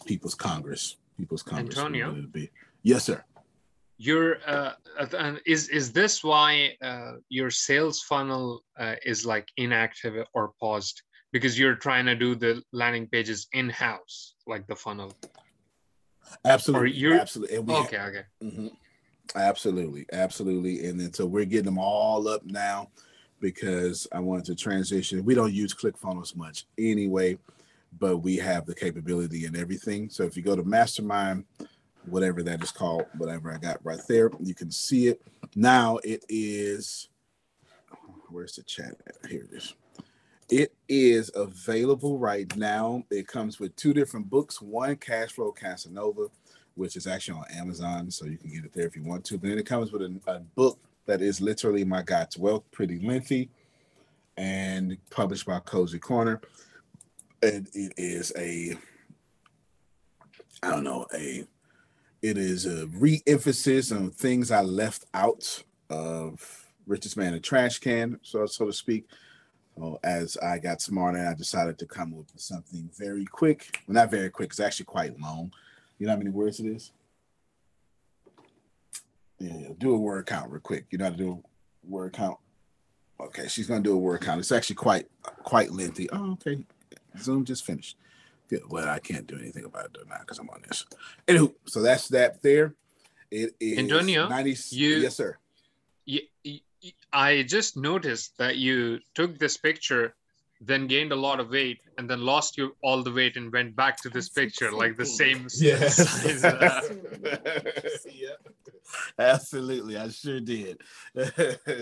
[0.05, 0.97] People's Congress.
[1.17, 1.77] People's Congress.
[1.77, 2.13] Antonio?
[2.31, 2.49] Be.
[2.83, 3.23] Yes, sir.
[3.97, 4.71] You're, uh,
[5.17, 11.01] and is is this why uh, your sales funnel uh, is like inactive or paused?
[11.33, 15.13] Because you're trying to do the landing pages in house, like the funnel.
[16.45, 16.91] Absolutely.
[16.91, 17.57] you're- absolutely.
[17.57, 18.23] And we Okay, okay.
[18.43, 18.71] Mhm.
[19.35, 20.85] Absolutely, absolutely.
[20.87, 22.89] And then so we're getting them all up now
[23.39, 25.23] because I wanted to transition.
[25.23, 27.37] We don't use ClickFunnels much anyway,
[27.97, 30.09] but we have the capability and everything.
[30.09, 31.45] So if you go to Mastermind,
[32.05, 35.21] whatever that is called, whatever I got right there, you can see it.
[35.55, 37.09] Now it is
[38.29, 39.29] where's the chat at?
[39.29, 39.73] Here it is.
[40.49, 43.03] It is available right now.
[43.11, 46.27] It comes with two different books one Cash Flow Casanova,
[46.75, 49.37] which is actually on Amazon, so you can get it there if you want to.
[49.37, 52.99] But then it comes with a, a book that is literally My God's Wealth, pretty
[52.99, 53.49] lengthy,
[54.37, 56.41] and published by Cozy Corner.
[57.41, 58.75] And it is a,
[60.61, 61.45] I don't know, a,
[62.21, 68.19] it is a re-emphasis on things I left out of Richest Man in Trash Can,
[68.23, 69.07] so so to speak.
[69.77, 73.81] So as I got smarter, I decided to come up with something very quick.
[73.87, 74.49] Well, not very quick.
[74.49, 75.53] It's actually quite long.
[75.97, 76.91] You know how many words it is?
[79.37, 80.87] Yeah, do a word count real quick.
[80.89, 82.37] You know how to do a word count?
[83.21, 84.39] Okay, she's gonna do a word count.
[84.39, 85.07] It's actually quite
[85.43, 86.09] quite lengthy.
[86.09, 86.65] Oh, okay.
[87.21, 87.97] Zoom just finished.
[88.49, 88.63] Good.
[88.69, 90.85] Well, I can't do anything about it now because I'm on this.
[91.27, 92.73] Anywho, so that's that there.
[93.31, 95.37] It is Antonio, 90, you yes, sir.
[97.13, 100.15] I just noticed that you took this picture,
[100.61, 103.75] then gained a lot of weight, and then lost you all the weight and went
[103.75, 105.95] back to this picture, like the same Yes.
[105.97, 106.43] size.
[106.43, 106.81] uh,
[108.11, 108.29] yeah,
[109.19, 109.97] absolutely.
[109.97, 110.81] I sure did.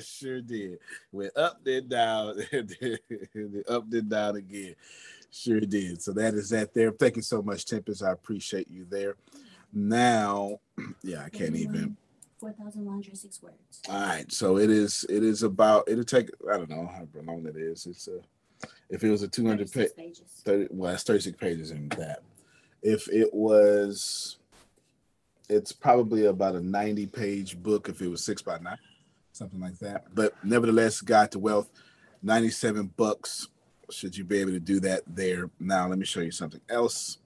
[0.03, 0.79] sure did.
[1.13, 4.75] Went up then down, then up then down again.
[5.31, 6.01] Sure did.
[6.01, 6.91] So that is that there.
[6.91, 8.03] Thank you so much, Tempest.
[8.03, 9.15] I appreciate you there.
[9.73, 10.59] Now,
[11.03, 11.97] yeah, I can't even.
[12.39, 13.81] Four thousand one hundred six words.
[13.89, 15.05] All right, so it is.
[15.09, 15.89] It is about.
[15.89, 16.29] It'll take.
[16.51, 17.85] I don't know how long it is.
[17.87, 18.19] It's a.
[18.89, 20.41] If it was a two hundred page, pages.
[20.45, 22.21] 30, well, it's thirty six pages in that.
[22.83, 24.37] If it was,
[25.49, 27.89] it's probably about a ninety page book.
[27.89, 28.77] If it was six by nine,
[29.31, 30.05] something like that.
[30.13, 31.69] But nevertheless, Guide to Wealth,
[32.21, 33.47] ninety seven bucks.
[33.89, 35.49] Should you be able to do that there?
[35.59, 37.19] Now, let me show you something else.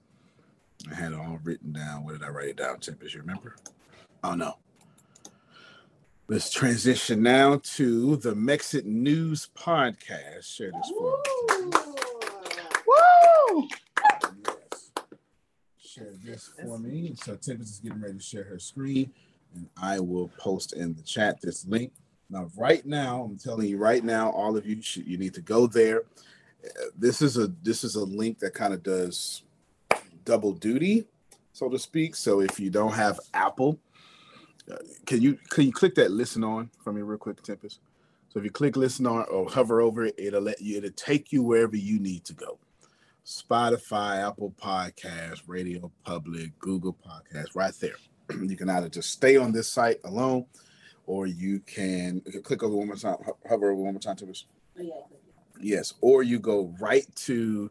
[0.90, 2.04] I had it all written down.
[2.04, 3.14] Where did I write it down, Tempest?
[3.14, 3.56] You remember?
[4.24, 4.56] Oh no.
[6.28, 10.44] Let's transition now to the Mexit News Podcast.
[10.44, 11.18] Share this for
[11.58, 11.70] me.
[12.86, 13.68] Woo!
[15.78, 17.14] Share this for me.
[17.16, 19.12] So Tempest is getting ready to share her screen,
[19.54, 21.92] and I will post in the chat this link.
[22.30, 25.42] Now, right now, I'm telling you right now, all of you should you need to
[25.42, 26.02] go there.
[26.96, 29.42] This is a this is a link that kind of does
[30.24, 31.06] double duty,
[31.52, 32.14] so to speak.
[32.14, 33.78] So if you don't have Apple,
[34.70, 37.80] uh, can you can you click that listen on for me real quick, Tempest?
[38.28, 41.32] So if you click listen on or hover over it, it'll let you it'll take
[41.32, 42.58] you wherever you need to go.
[43.24, 47.94] Spotify, Apple Podcasts, Radio Public, Google Podcasts, right there.
[48.42, 50.46] you can either just stay on this site alone,
[51.06, 53.16] or you can, you can click over one more time,
[53.48, 54.46] hover over one more time, Tempest.
[54.78, 54.92] Oh, yeah.
[55.62, 57.70] Yes, or you go right to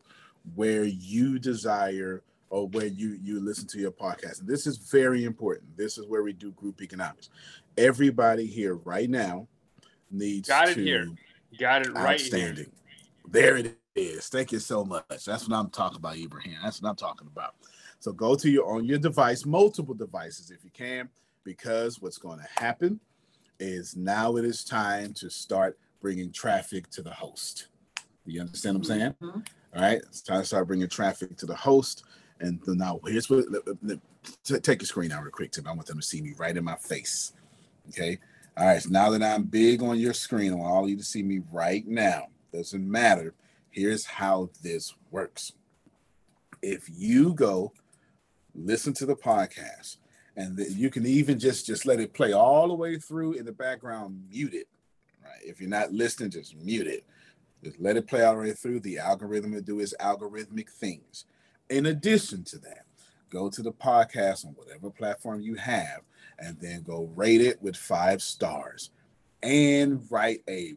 [0.55, 4.39] where you desire or where you you listen to your podcast.
[4.39, 5.77] And this is very important.
[5.77, 7.29] This is where we do group economics.
[7.77, 9.47] Everybody here right now
[10.09, 11.09] needs Got it to here.
[11.59, 12.29] Got it right here.
[12.35, 12.71] outstanding.
[13.27, 14.27] There it is.
[14.29, 15.03] Thank you so much.
[15.09, 16.57] That's what I'm talking about, Ibrahim.
[16.63, 17.55] That's what I'm talking about.
[17.99, 21.09] So go to your on your device, multiple devices if you can,
[21.43, 22.99] because what's going to happen
[23.59, 27.67] is now it is time to start bringing traffic to the host.
[28.25, 29.15] You understand what I'm saying?
[29.21, 29.39] Mm-hmm.
[29.75, 32.03] All right, it's time to start bringing traffic to the host.
[32.39, 33.45] And now here's what.
[34.63, 35.67] take your screen out real quick, Tim.
[35.67, 37.33] I want them to see me right in my face.
[37.89, 38.19] Okay.
[38.57, 38.81] All right.
[38.81, 41.23] So now that I'm big on your screen, I want all of you to see
[41.23, 42.27] me right now.
[42.51, 43.33] Doesn't matter.
[43.69, 45.53] Here's how this works.
[46.61, 47.71] If you go
[48.53, 49.97] listen to the podcast,
[50.35, 53.51] and you can even just just let it play all the way through in the
[53.51, 54.67] background, mute it.
[55.23, 55.41] Right.
[55.43, 57.05] If you're not listening, just mute it.
[57.63, 58.79] Just let it play all the way through.
[58.79, 61.25] The algorithm will do its algorithmic things.
[61.69, 62.85] In addition to that,
[63.29, 66.01] go to the podcast on whatever platform you have
[66.39, 68.89] and then go rate it with five stars
[69.43, 70.75] and write a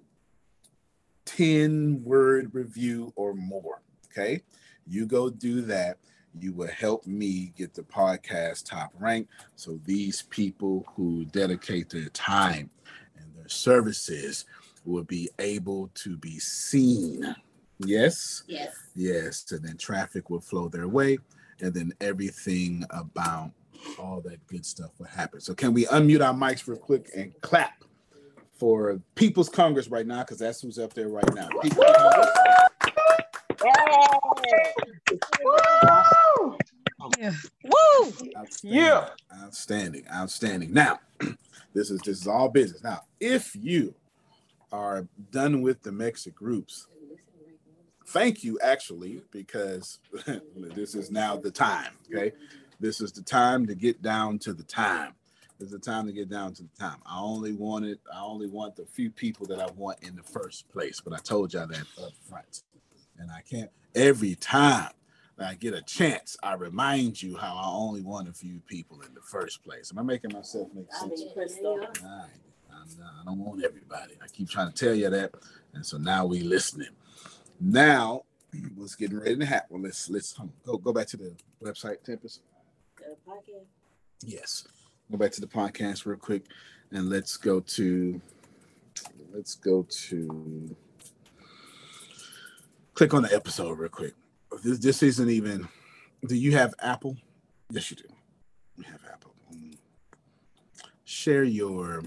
[1.24, 3.82] 10 word review or more.
[4.06, 4.42] Okay.
[4.86, 5.98] You go do that.
[6.38, 9.28] You will help me get the podcast top rank.
[9.56, 12.70] So these people who dedicate their time
[13.16, 14.44] and their services
[14.84, 17.34] will be able to be seen.
[17.78, 18.44] Yes.
[18.46, 18.74] Yes.
[18.94, 21.18] Yes, and then traffic will flow their way,
[21.60, 23.50] and then everything about
[23.98, 25.40] all that good stuff will happen.
[25.40, 27.82] So, can we unmute our mics real quick and clap
[28.54, 30.20] for People's Congress right now?
[30.20, 31.48] Because that's who's up there right now.
[31.60, 31.86] People's
[37.18, 37.32] Yeah.
[37.64, 38.12] Woo!
[38.36, 39.08] Outstanding, Yeah.
[39.42, 40.04] Outstanding.
[40.12, 40.72] Outstanding.
[40.72, 41.00] Now,
[41.74, 42.82] this is this is all business.
[42.82, 43.94] Now, if you
[44.74, 46.88] are done with the Mexit groups,
[48.08, 50.00] thank you actually, because
[50.56, 51.92] this is now the time.
[52.12, 52.32] Okay.
[52.80, 55.14] This is the time to get down to the time.
[55.58, 56.98] This is the time to get down to the time.
[57.06, 60.68] I only wanted, I only want the few people that I want in the first
[60.68, 62.64] place, but I told y'all that up front.
[63.16, 64.90] And I can't every time
[65.38, 69.14] I get a chance, I remind you how I only want a few people in
[69.14, 69.92] the first place.
[69.92, 71.22] Am I making myself make sense?
[72.02, 72.26] All
[72.98, 73.08] right.
[73.20, 74.14] I don't want everybody.
[74.22, 75.32] I keep trying to tell you that,
[75.72, 76.88] and so now we listening.
[77.60, 78.22] Now,
[78.76, 79.82] let's getting ready to happen.
[79.82, 82.40] Let's let's go go back to the website, Tempest.
[83.26, 83.66] Podcast.
[84.24, 84.66] Yes,
[85.10, 86.44] go back to the podcast real quick,
[86.90, 88.20] and let's go to
[89.32, 90.76] let's go to
[92.94, 94.14] click on the episode real quick.
[94.62, 95.68] This this isn't even.
[96.26, 97.16] Do you have Apple?
[97.70, 98.04] Yes, you do.
[98.78, 99.34] You have Apple.
[99.52, 99.76] Mm.
[101.04, 102.02] Share your.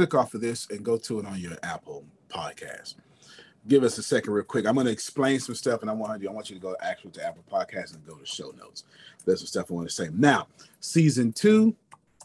[0.00, 2.94] Click off of this and go to it on your Apple podcast.
[3.68, 4.64] Give us a second, real quick.
[4.64, 6.30] I'm going to explain some stuff, and I want you.
[6.30, 8.84] I want you to go actually to Apple Podcast and go to show notes.
[9.26, 10.08] There's some stuff I want to say.
[10.14, 10.46] Now,
[10.80, 11.76] season two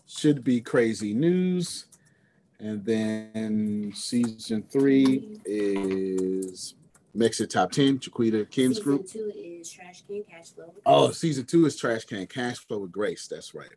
[0.07, 1.88] should be crazy news.
[2.61, 6.76] And then season three is
[7.13, 9.07] Mexit top 10, Chiquita Kim's season group.
[9.09, 10.67] two is Trash Can Cash Flow.
[10.67, 13.28] with Oh, season two is Trash Can Cash Flow with Grace.
[13.28, 13.67] That's right.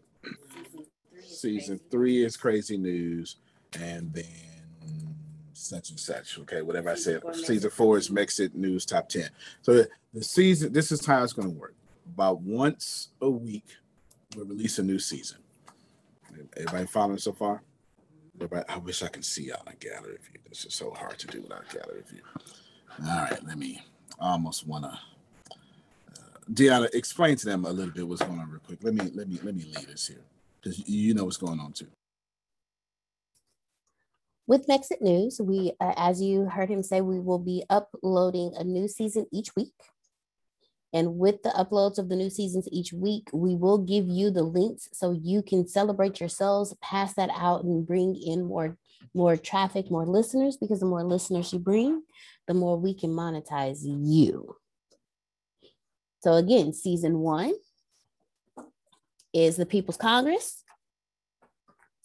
[1.26, 3.38] Season three is Crazy News.
[3.78, 4.24] And then
[5.52, 6.38] such and such.
[6.40, 7.22] Okay, whatever I said.
[7.34, 9.28] Season four is Mexit News Top 10.
[9.62, 11.74] So the, the season, this is how it's going to work.
[12.06, 13.66] About once a week,
[14.34, 15.38] we'll release a new season.
[16.56, 17.62] Everybody following so far?
[18.36, 20.40] Everybody, I wish I could see y'all in gallery view.
[20.48, 22.22] This is so hard to do without a gallery view.
[23.06, 23.82] All right, let me.
[24.20, 24.90] I almost want to.
[24.90, 28.78] Uh, Deanna, explain to them a little bit what's going on real quick.
[28.82, 30.24] Let me let me let me lead us here
[30.60, 31.88] because you know what's going on too.
[34.48, 38.64] With Mexit News, we, uh, as you heard him say, we will be uploading a
[38.64, 39.74] new season each week.
[40.94, 44.42] And with the uploads of the new seasons each week, we will give you the
[44.42, 48.78] links so you can celebrate yourselves, pass that out, and bring in more
[49.12, 50.56] more traffic, more listeners.
[50.56, 52.02] Because the more listeners you bring,
[52.46, 54.56] the more we can monetize you.
[56.20, 57.52] So again, season one
[59.34, 60.64] is the People's Congress.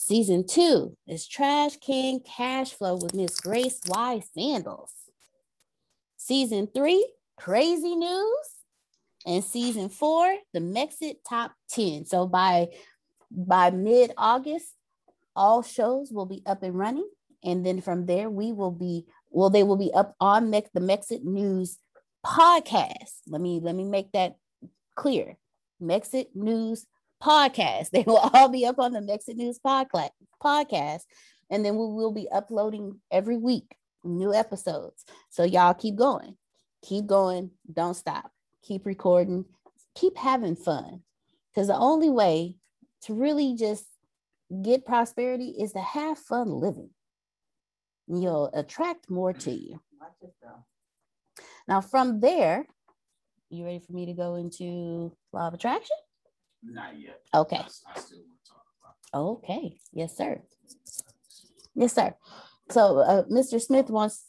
[0.05, 4.21] Season two is Trash Can Cash Flow with Miss Grace Y.
[4.37, 4.91] Sandals.
[6.17, 8.47] Season three, Crazy News.
[9.25, 12.05] And season four, the Mexit Top 10.
[12.05, 12.67] So by
[13.31, 14.73] by mid-August,
[15.37, 17.09] all shows will be up and running.
[17.41, 20.81] And then from there, we will be, well, they will be up on Mex, the
[20.81, 21.79] Mexit News
[22.25, 23.21] podcast.
[23.25, 24.35] Let me let me make that
[24.97, 25.37] clear.
[25.81, 26.85] Mexit News
[27.23, 27.89] podcast.
[27.91, 30.09] They will all be up on the Mexit News podcast
[30.43, 31.03] podcast.
[31.49, 35.05] And then we will be uploading every week new episodes.
[35.29, 36.35] So y'all keep going.
[36.83, 37.51] Keep going.
[37.71, 38.31] Don't stop.
[38.63, 39.45] Keep recording.
[39.95, 41.01] Keep having fun.
[41.53, 42.55] Because the only way
[43.03, 43.85] to really just
[44.61, 46.89] get prosperity is to have fun living.
[48.07, 49.79] You'll attract more to you.
[51.67, 52.65] Now, from there,
[53.49, 55.95] you ready for me to go into law of attraction?
[56.65, 57.21] Not yet.
[57.33, 57.57] Okay.
[57.57, 57.59] I,
[57.95, 58.65] I still want to talk
[59.11, 59.19] about.
[59.19, 59.77] Okay.
[59.91, 60.41] Yes, sir.
[61.75, 62.13] Yes, sir.
[62.69, 63.61] So, uh, Mr.
[63.61, 64.25] Smith wants,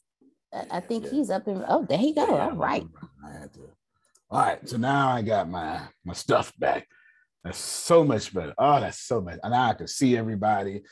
[0.53, 2.26] I I think he's up in, oh, there he go.
[2.26, 2.87] All right.
[3.26, 3.61] I had to.
[4.30, 6.89] All right, so now I got my my stuff back.
[7.45, 8.55] That's so much better.
[8.59, 9.39] Oh, that's so much.
[9.43, 10.82] And now I can see everybody.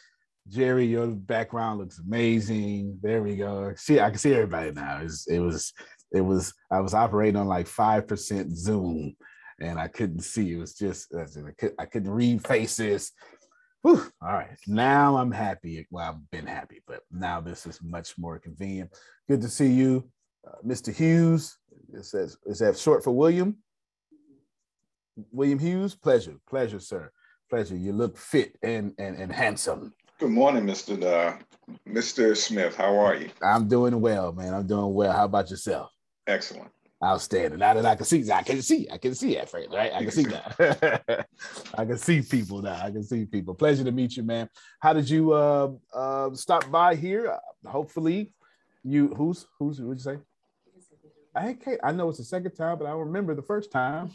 [0.49, 2.99] Jerry, your background looks amazing.
[3.03, 3.73] There we go.
[3.77, 5.01] See, I can see everybody now.
[5.03, 5.73] It's, it was,
[6.13, 6.53] it was.
[6.71, 9.17] I was operating on like five percent Zoom,
[9.61, 10.53] and I couldn't see.
[10.53, 11.25] It was just I
[11.59, 13.13] couldn't, I couldn't read faces.
[13.83, 14.03] Whew.
[14.23, 15.87] All right, now I'm happy.
[15.91, 18.91] Well, I've been happy, but now this is much more convenient.
[19.29, 20.09] Good to see you,
[20.47, 20.95] uh, Mr.
[20.95, 21.59] Hughes.
[21.93, 23.57] It says, is that short for William?
[25.33, 27.11] William Hughes, pleasure, pleasure, sir,
[27.51, 27.77] pleasure.
[27.77, 29.93] You look fit and and, and handsome.
[30.19, 31.03] Good morning, Mr.
[31.03, 31.37] Uh,
[31.89, 32.37] Mr.
[32.37, 32.77] Smith.
[32.77, 33.31] How are you?
[33.43, 34.55] I'm doing well, man.
[34.55, 35.13] I'm doing well.
[35.13, 35.91] How about yourself?
[36.29, 36.71] Excellent.
[37.05, 37.59] Outstanding.
[37.59, 39.93] Now that I can see, I can see, I can see that right?
[39.93, 41.27] I can see that.
[41.75, 42.81] I can see people now.
[42.81, 43.55] I can see people.
[43.55, 44.49] Pleasure to meet you, man.
[44.79, 47.37] How did you uh, uh, stop by here?
[47.67, 48.33] Hopefully,
[48.85, 50.19] you who's who's what'd you say?
[51.35, 51.81] I can't.
[51.83, 54.13] I know it's the second time, but I remember the first time.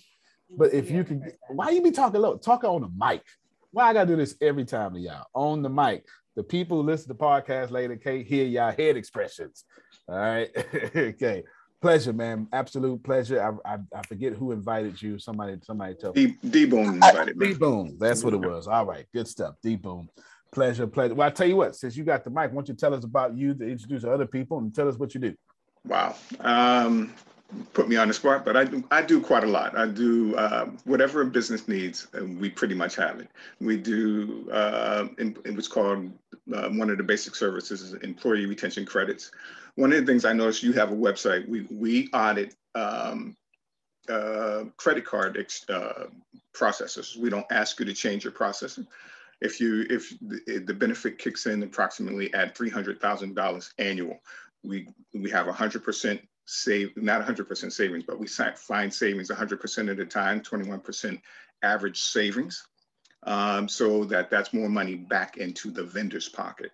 [0.49, 2.37] But if you can, why you be talking low?
[2.37, 3.21] Talk on the mic.
[3.71, 6.05] Why I gotta do this every time to y'all on the mic?
[6.37, 9.65] The people who listen to podcast later can't hear y'all head expressions.
[10.07, 10.49] All right.
[10.95, 11.43] okay.
[11.81, 12.47] Pleasure, man.
[12.51, 13.59] Absolute pleasure.
[13.65, 15.19] I, I, I forget who invited you.
[15.19, 16.35] Somebody, somebody tell me.
[16.49, 17.49] D Boom invited me.
[17.49, 17.97] D Boom.
[17.99, 18.67] That's what it was.
[18.67, 19.05] All right.
[19.13, 19.55] Good stuff.
[19.61, 20.09] D Boom.
[20.51, 21.13] Pleasure, pleasure.
[21.13, 23.03] Well, I tell you what, since you got the mic, why don't you tell us
[23.03, 25.35] about you to introduce other people and tell us what you do?
[25.85, 26.15] Wow.
[26.39, 27.13] Um,
[27.73, 29.77] put me on the spot, but I do I do quite a lot.
[29.77, 33.29] I do uh, whatever a business needs, and we pretty much have it.
[33.59, 36.11] We do uh, in, in what's called
[36.53, 39.31] uh, one of the basic services is employee retention credits.
[39.77, 41.47] One of the things I noticed you have a website.
[41.47, 43.37] We we audit um,
[44.77, 45.37] credit card
[45.69, 46.05] uh,
[46.55, 47.15] processors.
[47.15, 48.87] We don't ask you to change your processor.
[49.39, 54.19] If you if the, the benefit kicks in approximately at three hundred thousand dollars annual,
[54.63, 59.59] we we have hundred percent save not hundred percent savings, but we find savings hundred
[59.59, 61.21] percent at a time, twenty one percent
[61.61, 62.65] average savings,
[63.23, 66.71] um, so that that's more money back into the vendor's pocket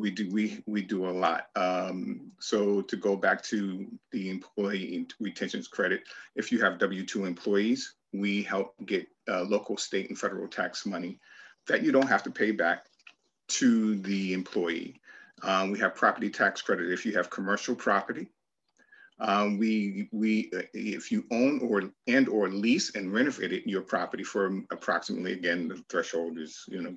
[0.00, 1.48] we do we we do a lot.
[1.56, 6.02] Um, so to go back to the employee retention credit,
[6.34, 10.86] if you have W two employees, we help get uh, local, state, and federal tax
[10.86, 11.18] money
[11.68, 12.86] that you don't have to pay back
[13.48, 15.00] to the employee.
[15.42, 18.28] Um, we have property tax credit if you have commercial property.
[19.20, 24.24] Um, we, we, uh, if you own or and or lease and renovate your property
[24.24, 26.96] for approximately, again, the threshold is, you know,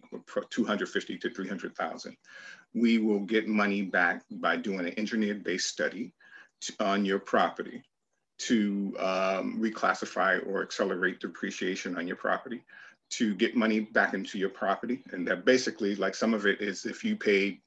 [0.49, 2.15] 250 to 300,000
[2.73, 6.13] we will get money back by doing an engineer-based study
[6.79, 7.83] on your property
[8.39, 12.63] to um, reclassify or accelerate depreciation on your property,
[13.11, 15.03] to get money back into your property.
[15.11, 17.59] And that basically, like some of it is if you paid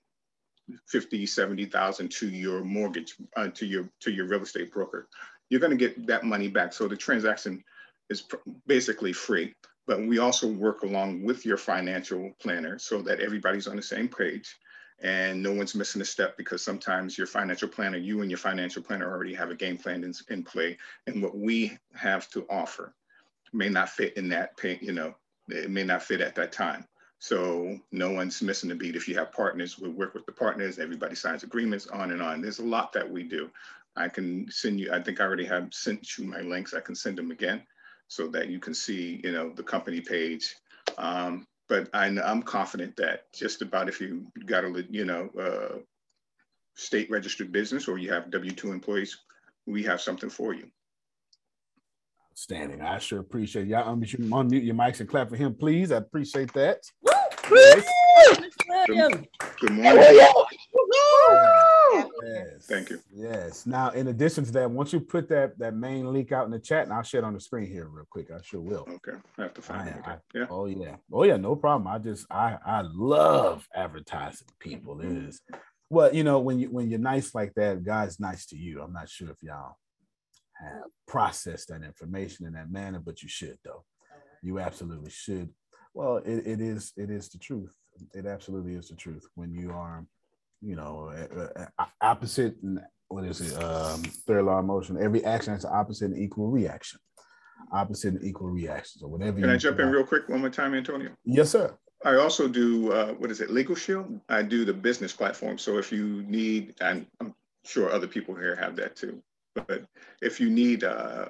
[0.88, 5.08] 50, 70,000 to your mortgage, uh, to your to your real estate broker,
[5.48, 6.72] you're gonna get that money back.
[6.72, 7.62] So the transaction
[8.10, 8.24] is
[8.66, 9.54] basically free.
[9.86, 14.08] But we also work along with your financial planner so that everybody's on the same
[14.08, 14.56] page
[15.02, 18.82] and no one's missing a step because sometimes your financial planner, you and your financial
[18.82, 20.78] planner already have a game plan in, in play.
[21.06, 22.94] And what we have to offer
[23.52, 25.14] may not fit in that pay, you know,
[25.48, 26.86] it may not fit at that time.
[27.18, 28.96] So no one's missing a beat.
[28.96, 32.40] If you have partners, we work with the partners, everybody signs agreements on and on.
[32.40, 33.50] There's a lot that we do.
[33.96, 36.74] I can send you, I think I already have sent you my links.
[36.74, 37.62] I can send them again
[38.08, 40.54] so that you can see, you know, the company page.
[40.98, 45.78] Um, but I, am confident that just about if you got a you know uh,
[46.74, 49.16] state registered business or you have W two employees,
[49.66, 50.68] we have something for you.
[52.32, 52.82] Outstanding.
[52.82, 53.88] I sure appreciate y'all.
[53.88, 55.90] Um, you unmute your mics and clap for him, please.
[55.90, 56.80] I appreciate that.
[57.50, 57.88] Yes.
[58.86, 59.28] Good,
[59.60, 60.20] good morning.
[61.96, 62.66] Oh, yes.
[62.66, 63.00] Thank you.
[63.14, 63.66] Yes.
[63.66, 66.58] Now, in addition to that, once you put that that main link out in the
[66.58, 68.30] chat, and I'll share it on the screen here real quick.
[68.30, 68.86] I sure will.
[68.88, 69.18] Okay.
[69.38, 70.02] I have to find I, it.
[70.06, 70.46] I, yeah.
[70.50, 70.96] Oh yeah.
[71.12, 71.36] Oh yeah.
[71.36, 71.86] No problem.
[71.86, 75.00] I just I I love advertising people.
[75.00, 75.40] It is
[75.88, 78.82] well, you know, when you when you're nice like that, God's nice to you.
[78.82, 79.76] I'm not sure if y'all
[80.54, 83.84] have processed that information in that manner, but you should though.
[84.42, 85.50] You absolutely should.
[85.94, 87.74] Well, it, it is it is the truth.
[88.14, 89.26] It absolutely is the truth.
[89.34, 90.04] When you are
[90.66, 91.12] you know,
[92.00, 92.56] opposite
[93.08, 93.62] what is it?
[93.62, 94.98] Um, third law of motion.
[95.00, 96.98] Every action has an opposite and equal reaction.
[97.72, 99.40] Opposite and equal reactions, or whatever.
[99.40, 101.10] Can I jump in real quick one more time, Antonio?
[101.24, 101.76] Yes, sir.
[102.04, 104.20] I also do uh, what is it, LegalShield?
[104.28, 105.56] I do the business platform.
[105.56, 109.22] So if you need, and I'm sure other people here have that too,
[109.54, 109.84] but
[110.20, 111.28] if you need uh,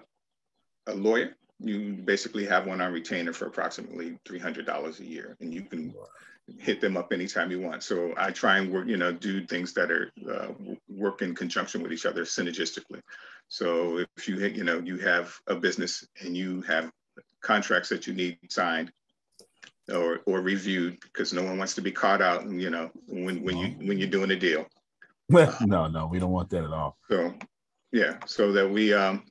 [0.86, 5.36] a lawyer, you basically have one on retainer for approximately three hundred dollars a year,
[5.40, 5.94] and you can
[6.58, 7.82] hit them up anytime you want.
[7.82, 10.48] So I try and work, you know, do things that are uh,
[10.88, 13.00] work in conjunction with each other synergistically.
[13.48, 16.90] So if you, you know, you have a business and you have
[17.40, 18.92] contracts that you need signed
[19.92, 23.56] or, or reviewed because no one wants to be caught out, you know, when, when
[23.56, 24.66] you, when you're doing a deal.
[25.28, 26.96] Well no, no, we don't want that at all.
[27.08, 27.34] So
[27.92, 29.24] yeah, so that we, um,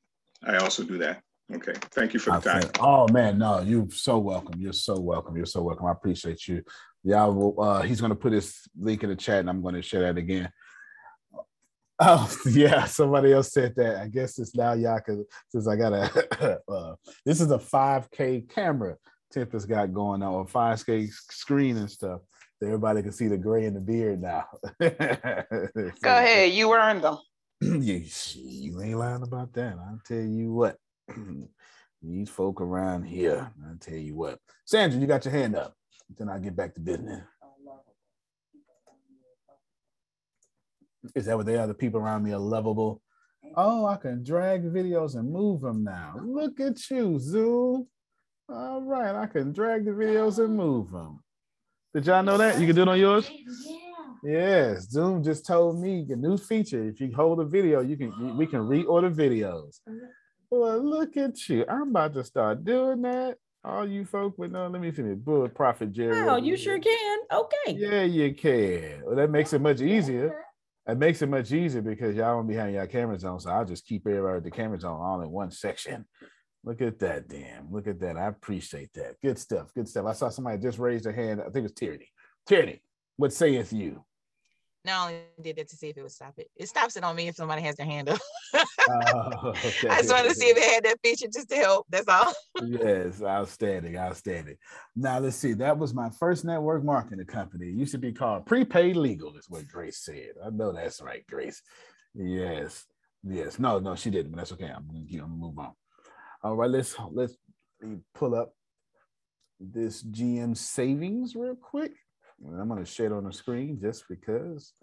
[0.44, 1.22] I also do that.
[1.54, 1.74] Okay.
[1.92, 2.62] Thank you for the time.
[2.62, 4.60] Think, oh man, no, you're so welcome.
[4.60, 5.38] You're so welcome.
[5.38, 5.86] You're so welcome.
[5.86, 6.64] I appreciate you.
[7.04, 9.76] Yeah, will, uh, he's going to put his link in the chat, and I'm going
[9.76, 10.52] to share that again.
[11.98, 13.96] Oh yeah, somebody else said that.
[13.96, 18.50] I guess it's now y'all because since I got a uh, this is a 5K
[18.50, 18.98] camera
[19.32, 22.22] Tempest got going on, a 5K screen and stuff.
[22.60, 24.46] So everybody can see the gray in the beard now.
[24.80, 24.88] Go
[26.04, 27.18] ahead, you earned them.
[27.62, 29.78] you, you ain't lying about that.
[29.78, 30.78] I'll tell you what.
[32.02, 34.40] These folk around here, I'll tell you what.
[34.66, 35.74] Sandra, you got your hand up.
[36.16, 37.24] Then I get back to business.
[41.16, 41.68] Is that what they are?
[41.68, 43.02] The people around me are lovable.
[43.56, 46.20] Oh, I can drag videos and move them now.
[46.24, 47.88] Look at you, Zoom.
[48.50, 51.24] All right, I can drag the videos and move them.
[51.94, 52.60] Did y'all know that?
[52.60, 53.30] You can do it on yours?
[53.32, 53.86] Yeah.
[54.24, 56.84] Yes, Zoom just told me a new feature.
[56.84, 59.80] If you hold a video, you can we can reorder videos.
[60.50, 61.66] Well, look at you.
[61.68, 65.18] I'm about to start doing that all you folk with no, let me finish.
[65.18, 66.30] Bull Prophet Jerry.
[66.30, 67.20] Oh, you sure can.
[67.32, 67.76] Okay.
[67.76, 69.02] Yeah, you can.
[69.04, 70.46] Well, that makes it much easier.
[70.86, 73.40] That makes it much easier because y'all won't be having your cameras on.
[73.40, 76.06] So I'll just keep everybody with the cameras on all in one section.
[76.64, 77.72] Look at that, damn.
[77.72, 78.18] Look at that.
[78.18, 79.16] I appreciate that.
[79.24, 79.74] Good stuff.
[79.74, 80.06] Good stuff.
[80.06, 81.42] I saw somebody just raise their hand.
[81.42, 82.12] I think it was Tyranny.
[82.48, 82.82] Tyranny,
[83.18, 84.04] what sayeth you?
[84.86, 86.50] Not only did that to see if it would stop it.
[86.56, 88.20] It stops it on me if somebody has their hand up.
[88.54, 89.90] oh, okay.
[89.90, 91.88] I just wanted to see if it had that feature just to help.
[91.90, 92.34] That's all.
[92.64, 94.58] yes, outstanding, outstanding.
[94.96, 95.54] Now let's see.
[95.54, 97.68] That was my first network marketing company.
[97.68, 100.34] It used to be called Prepaid Legal, is what Grace said.
[100.46, 101.62] I know that's right, Grace.
[102.14, 102.86] Yes,
[103.24, 103.58] yes.
[103.58, 104.66] No, no, she didn't, but that's okay.
[104.66, 105.74] I'm gonna, I'm gonna move on.
[106.44, 107.36] All right, let's let's
[108.14, 108.54] pull up
[109.60, 111.94] this GM savings real quick.
[112.48, 114.74] And I'm going to share it on the screen just because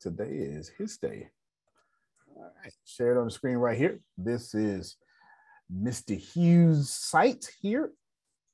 [0.00, 1.28] today is his day.
[2.36, 3.98] All right, share it on the screen right here.
[4.16, 4.96] This is
[5.72, 6.16] Mr.
[6.16, 7.92] Hughes' site here,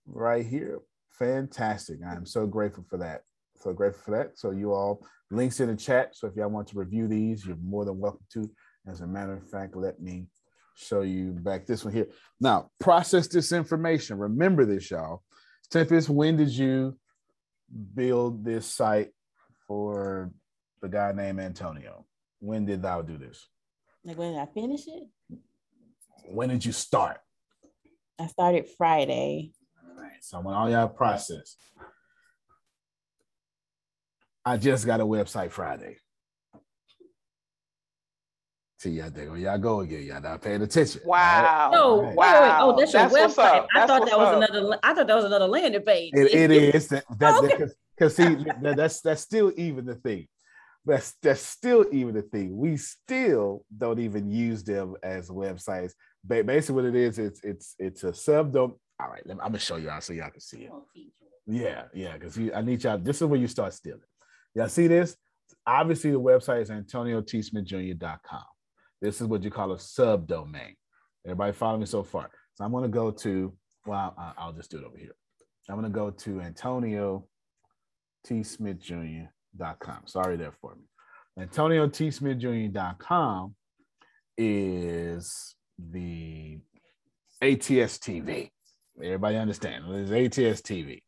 [0.06, 0.80] right here.
[1.10, 1.98] Fantastic.
[2.06, 3.22] I'm so grateful for that.
[3.60, 4.38] So grateful for that.
[4.38, 6.16] So you all links in the chat.
[6.16, 8.50] So if y'all want to review these, you're more than welcome to.
[8.86, 10.26] As a matter of fact, let me
[10.74, 12.06] show you back this one here.
[12.40, 14.18] Now, process this information.
[14.18, 15.22] Remember this, y'all.
[15.70, 16.96] Tempest, when did you
[17.94, 19.10] build this site
[19.66, 20.30] for
[20.80, 22.06] the guy named Antonio?
[22.40, 23.46] When did thou do this?
[24.04, 25.04] Like when did I finish it?
[26.30, 27.18] When did you start?
[28.18, 29.52] I started Friday.
[29.84, 30.22] All right.
[30.22, 31.56] So when all y'all process.
[34.44, 35.98] I just got a website Friday.
[38.78, 40.04] See, y'all there y'all go again.
[40.04, 41.00] Y'all not paying attention.
[41.04, 41.16] Wow.
[41.16, 41.70] Right?
[41.72, 42.14] No, right.
[42.14, 42.32] wow.
[42.32, 42.56] Wait, wait.
[42.60, 43.66] Oh, that's, that's your website.
[43.74, 44.50] I thought that was up.
[44.50, 44.78] another.
[44.84, 46.12] I thought that was another landing page.
[46.14, 48.08] it, it is that that oh, because okay.
[48.08, 50.28] see that, that's that's still even the thing.
[50.84, 52.56] That's that's still even the thing.
[52.56, 55.94] We still don't even use them as websites.
[56.24, 58.76] But basically, what it is, it's it's it's a subdom.
[59.00, 60.72] All right, let me, I'm gonna show y'all so y'all can see it.
[61.48, 62.98] Yeah, yeah, because I need y'all.
[62.98, 64.00] This is where you start stealing.
[64.54, 65.16] Y'all see this?
[65.66, 68.44] Obviously, the website is AntonioTSmithJr.com.
[69.00, 70.74] This is what you call a subdomain.
[71.24, 72.30] Everybody follow me so far?
[72.54, 73.52] So I'm going to go to,
[73.86, 75.14] well, I'll just do it over here.
[75.68, 77.26] I'm going to go to Antonio
[78.24, 78.42] T.
[78.42, 80.02] Smith Jr.com.
[80.06, 80.82] Sorry there for me.
[81.38, 82.10] Antonio T.
[82.10, 83.54] Smith Jr.com
[84.36, 86.58] is the
[87.42, 88.50] ATS TV.
[88.96, 89.84] Everybody understand?
[89.88, 91.02] It's ATS TV.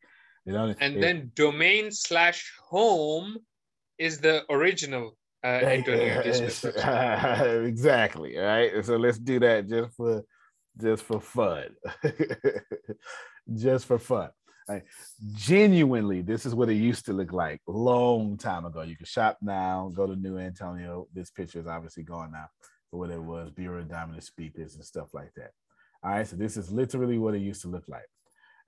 [0.45, 3.37] You know, and it, then domain slash home
[3.97, 5.59] is the original uh,
[7.65, 8.37] exactly.
[8.37, 8.85] Right.
[8.85, 10.23] So let's do that just for
[10.79, 11.69] just for fun.
[13.55, 14.29] just for fun.
[15.33, 18.83] Genuinely, this is what it used to look like long time ago.
[18.83, 21.07] You can shop now, go to New Antonio.
[21.13, 22.45] This picture is obviously gone now
[22.89, 25.51] for what it was, Bureau Dominant speakers and stuff like that.
[26.03, 28.07] All right, so this is literally what it used to look like.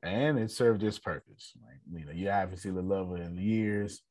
[0.02, 1.54] And it served its purpose.
[1.62, 4.02] Like, you know, you obviously the love it in years.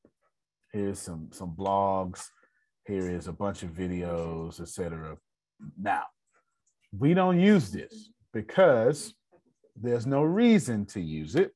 [0.73, 2.25] Here's some some blogs
[2.87, 5.17] here is a bunch of videos, etc.
[5.81, 6.05] Now,
[6.97, 9.15] we don't use this because
[9.77, 11.53] there's no reason to use it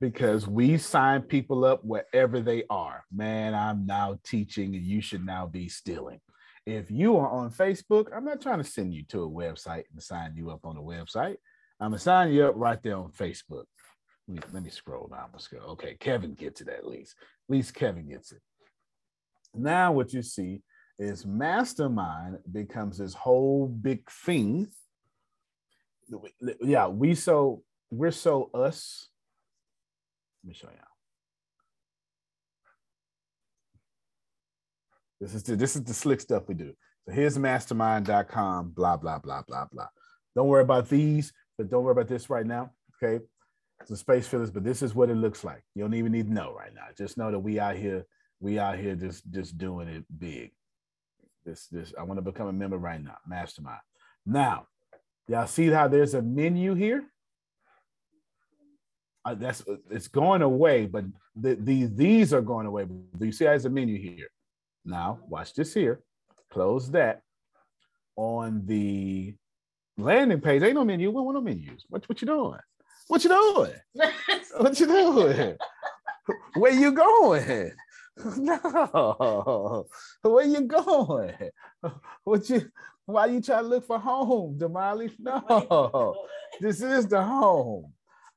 [0.00, 3.04] because we sign people up wherever they are.
[3.12, 6.20] Man, I'm now teaching and you should now be stealing.
[6.66, 10.02] If you are on Facebook, I'm not trying to send you to a website and
[10.02, 11.36] sign you up on a website.
[11.80, 13.64] I'm gonna sign you up right there on Facebook.
[14.28, 15.28] Let me, let me scroll down.
[15.32, 15.58] Let's go.
[15.58, 17.14] Okay, Kevin gets it at least.
[17.48, 18.40] At least Kevin gets it.
[19.58, 20.62] Now, what you see
[20.98, 24.68] is mastermind becomes this whole big thing.
[26.62, 29.08] Yeah, we so we're so us.
[30.44, 30.78] Let me show you.
[35.20, 36.74] This is the, this is the slick stuff we do.
[37.06, 39.88] So here's mastermind.com, blah, blah, blah, blah, blah.
[40.34, 42.70] Don't worry about these, but don't worry about this right now.
[43.02, 43.24] Okay.
[43.84, 45.62] Some space fillers, but this is what it looks like.
[45.74, 46.86] You don't even need to know right now.
[46.96, 48.06] Just know that we out here
[48.40, 50.52] we out here just just doing it big.
[51.44, 53.80] This this I want to become a member right now, mastermind.
[54.24, 54.66] Now,
[55.28, 57.04] y'all see how there's a menu here?
[59.24, 62.84] Uh, that's it's going away, but the, these these are going away.
[62.84, 64.28] Do you see there's a menu here?
[64.84, 66.00] Now, watch this here.
[66.50, 67.22] Close that.
[68.16, 69.34] On the
[69.98, 71.10] landing page, ain't no menu.
[71.10, 71.84] What, want no menus?
[71.88, 72.60] What, what you doing?
[73.08, 73.72] What you doing?
[74.56, 75.56] what you doing?
[76.54, 77.72] Where you going?
[78.36, 79.86] No,
[80.22, 81.34] where you going?
[82.24, 82.70] What you?
[83.04, 85.12] Why you trying to look for home, Damali?
[85.18, 86.16] No,
[86.60, 87.92] this is the home.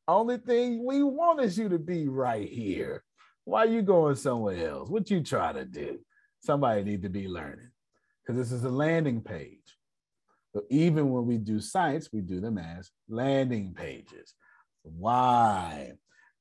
[0.07, 3.03] Only thing we want is you to be right here.
[3.45, 4.89] Why you going somewhere else?
[4.89, 5.99] What you try to do?
[6.41, 7.69] Somebody need to be learning
[8.21, 9.77] because this is a landing page.
[10.53, 14.33] So even when we do sites, we do them as landing pages.
[14.83, 15.93] Why?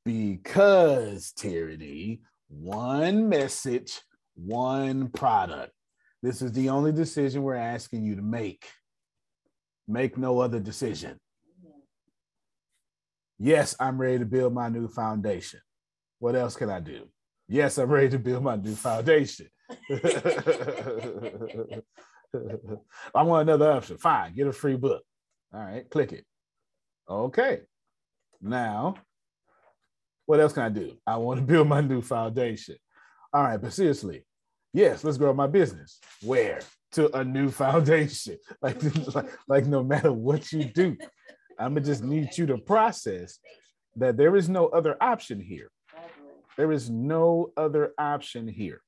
[0.04, 4.00] Because tyranny one message,
[4.34, 5.72] one product.
[6.22, 8.66] This is the only decision we're asking you to make.
[9.86, 11.18] Make no other decision.
[13.38, 15.60] Yes, I'm ready to build my new foundation.
[16.18, 17.08] What else can I do?
[17.48, 19.46] Yes, I'm ready to build my new foundation.
[19.90, 19.94] I
[23.22, 23.96] want another option.
[23.96, 25.02] Fine, get a free book.
[25.54, 26.26] All right, click it.
[27.08, 27.60] Okay.
[28.40, 28.94] Now,
[30.28, 30.92] what else can I do?
[31.06, 32.76] I want to build my new foundation.
[33.32, 34.26] All right, but seriously,
[34.74, 35.98] yes, let's grow my business.
[36.22, 36.60] Where?
[36.92, 38.36] To a new foundation.
[38.62, 38.82] Like,
[39.14, 40.96] like, like no matter what you do,
[41.58, 43.38] I'm gonna just need you to process
[43.96, 45.70] that there is no other option here.
[46.58, 48.82] There is no other option here.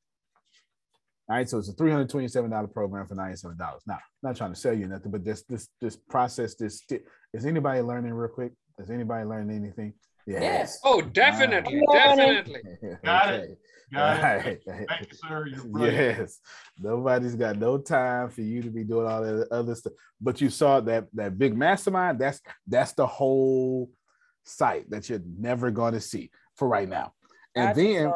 [1.28, 3.56] All right, so it's a $327 program for $97.
[3.86, 6.82] Now, not trying to sell you nothing, but this this this process, this
[7.32, 8.52] is anybody learning real quick?
[8.78, 9.94] Is anybody learning anything?
[10.26, 10.42] Yes.
[10.42, 10.78] yes.
[10.84, 12.62] Oh, definitely, definitely.
[13.04, 13.58] Got it.
[13.92, 14.62] Got it.
[14.66, 15.46] Thank you, sir.
[15.78, 16.38] Yes.
[16.78, 19.94] Nobody's got no time for you to be doing all that other stuff.
[20.20, 22.18] But you saw that that big mastermind.
[22.18, 23.90] That's that's the whole
[24.44, 27.12] site that you're never going to see for right now.
[27.54, 28.12] And I then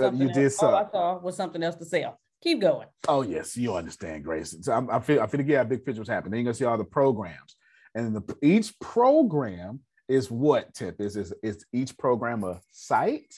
[0.00, 0.66] uh, you did so.
[0.66, 2.18] All I saw was something else to sell.
[2.42, 2.88] Keep going.
[3.08, 4.56] Oh yes, you understand, Grace.
[4.60, 6.32] So I'm, I feel I feel to get a big picture what's happening.
[6.32, 7.56] Then you're gonna see all the programs,
[7.94, 13.34] and the, each program is what tip is is is each program a site?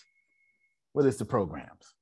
[0.93, 1.95] What is the programs?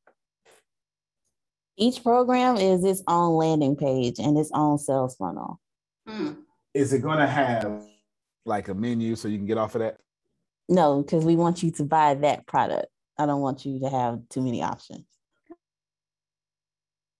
[1.76, 5.60] Each program is its own landing page and its own sales funnel.
[6.06, 6.32] Hmm.
[6.72, 7.82] Is it going to have
[8.44, 9.98] like a menu so you can get off of that?
[10.68, 12.86] No, because we want you to buy that product.
[13.18, 15.06] I don't want you to have too many options.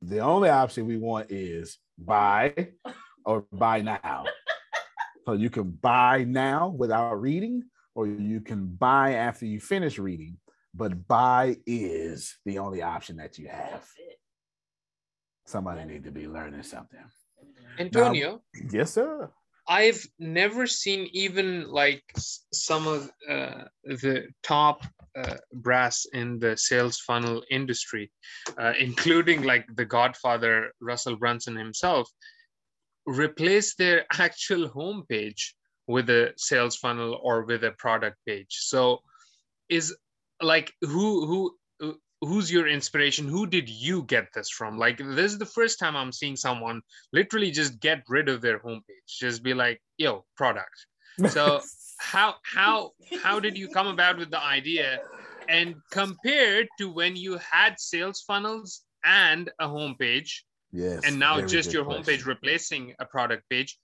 [0.03, 2.68] The only option we want is buy
[3.24, 4.24] or buy now.
[5.27, 7.62] So you can buy now without reading,
[7.95, 10.37] or you can buy after you finish reading,
[10.75, 13.87] but buy is the only option that you have.
[15.47, 16.99] Somebody need to be learning something.
[17.79, 18.43] Antonio.
[18.55, 19.31] Now, yes, sir.
[19.66, 22.03] I've never seen even like
[22.53, 24.85] some of uh, the top
[25.16, 28.11] uh, brass in the sales funnel industry,
[28.59, 32.11] uh, including like the Godfather Russell Brunson himself,
[33.07, 35.53] replace their actual homepage
[35.87, 38.59] with a sales funnel or with a product page.
[38.61, 39.01] So,
[39.69, 39.97] is
[40.41, 43.29] like who who who's your inspiration?
[43.29, 44.79] Who did you get this from?
[44.79, 46.83] Like this is the first time i'm seeing someone
[47.13, 50.87] literally just get rid of their homepage just be like yo product.
[51.29, 51.61] So
[51.99, 52.93] how how
[53.23, 55.01] how did you come about with the idea
[55.49, 60.41] and compared to when you had sales funnels and a homepage
[60.75, 62.03] yes and now just your question.
[62.03, 63.79] homepage replacing a product page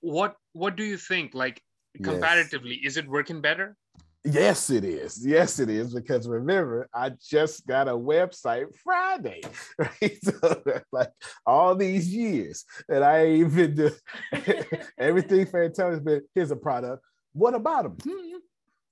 [0.00, 1.62] what what do you think like
[2.02, 2.92] comparatively yes.
[2.92, 3.76] is it working better
[4.24, 5.24] Yes, it is.
[5.24, 5.94] Yes, it is.
[5.94, 9.40] Because remember, I just got a website Friday,
[9.78, 10.18] right?
[10.22, 10.62] So,
[10.92, 11.10] like
[11.46, 13.92] all these years that I ain't been doing
[14.98, 17.02] everything Fantastic been here's a product.
[17.32, 17.96] What about them?
[18.02, 18.38] Hmm.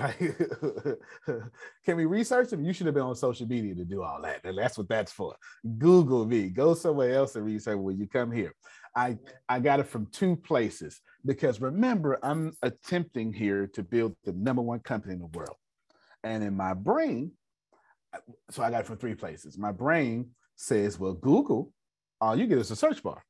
[1.84, 2.64] Can we research them?
[2.64, 4.40] You should have been on social media to do all that.
[4.44, 5.34] And that's what that's for.
[5.78, 6.48] Google me.
[6.48, 8.54] Go somewhere else and research when you come here.
[8.96, 9.18] I,
[9.48, 14.62] I got it from two places because remember, I'm attempting here to build the number
[14.62, 15.56] one company in the world.
[16.22, 17.32] And in my brain,
[18.50, 19.58] so I got it from three places.
[19.58, 21.72] My brain says, well, Google,
[22.20, 23.22] all you get is a search bar.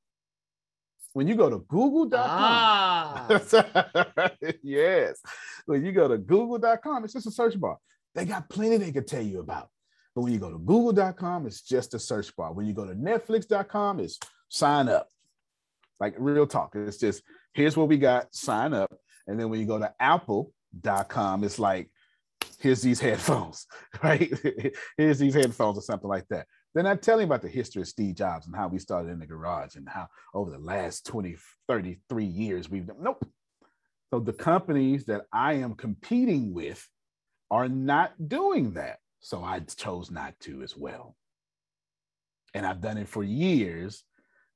[1.15, 3.27] When you go to google.com, ah.
[4.62, 5.21] yes,
[5.65, 7.79] when you go to google.com, it's just a search bar.
[8.17, 9.69] They got plenty they could tell you about.
[10.15, 12.53] But when you go to google.com, it's just a search bar.
[12.53, 15.09] When you go to netflix.com, it's sign up.
[16.01, 16.73] Like real talk.
[16.75, 18.93] It's just here's what we got, sign up.
[19.27, 21.91] And then when you go to apple.com, it's like,
[22.59, 23.67] here's these headphones,
[24.03, 24.33] right?
[24.97, 26.47] here's these headphones or something like that.
[26.75, 29.27] They're not telling about the history of Steve Jobs and how we started in the
[29.27, 31.37] garage and how over the last 20,
[31.68, 32.97] 33 years we've done.
[33.01, 33.25] Nope.
[34.12, 36.87] So the companies that I am competing with
[37.51, 38.99] are not doing that.
[39.20, 41.16] So I chose not to as well.
[42.55, 44.03] And I've done it for years.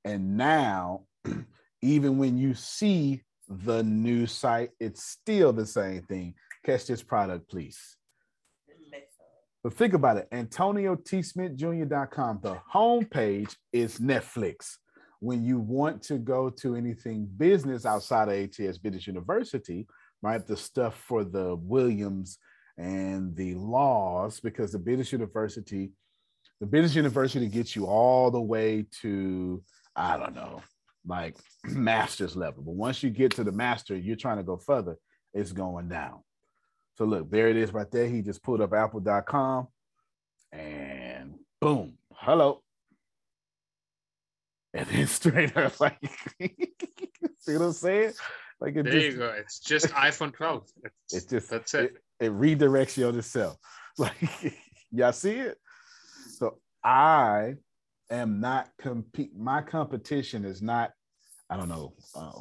[0.04, 1.04] And now
[1.82, 6.34] even when you see the new site, it's still the same thing.
[6.64, 7.97] Catch this product, please.
[9.62, 11.22] But think about it Antonio T.
[11.22, 12.40] Smith Jr.com.
[12.42, 14.76] The homepage is Netflix.
[15.20, 19.88] When you want to go to anything business outside of ATS Business University,
[20.22, 20.46] right?
[20.46, 22.38] The stuff for the Williams
[22.76, 25.90] and the laws, because the Business University,
[26.60, 29.60] the Business University gets you all the way to,
[29.96, 30.62] I don't know,
[31.04, 32.62] like master's level.
[32.62, 34.96] But once you get to the master, you're trying to go further,
[35.34, 36.20] it's going down.
[36.98, 38.08] So look, there it is right there.
[38.08, 39.68] He just pulled up apple.com
[40.50, 42.60] and boom, hello.
[44.74, 45.96] And then straight up, like,
[46.40, 48.14] see what I'm saying?
[48.60, 49.32] Like it there just, you go.
[49.38, 50.64] It's just iPhone 12.
[50.82, 52.02] It's, it's just that's it.
[52.18, 52.26] it.
[52.26, 53.58] It redirects you on itself.
[53.96, 54.16] Like
[54.90, 55.56] y'all see it?
[56.30, 57.54] So I
[58.10, 59.36] am not compete.
[59.36, 60.90] My competition is not.
[61.48, 61.94] I don't know.
[62.14, 62.40] Uh,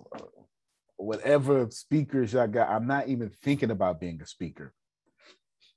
[0.97, 4.73] whatever speakers I got, I'm not even thinking about being a speaker.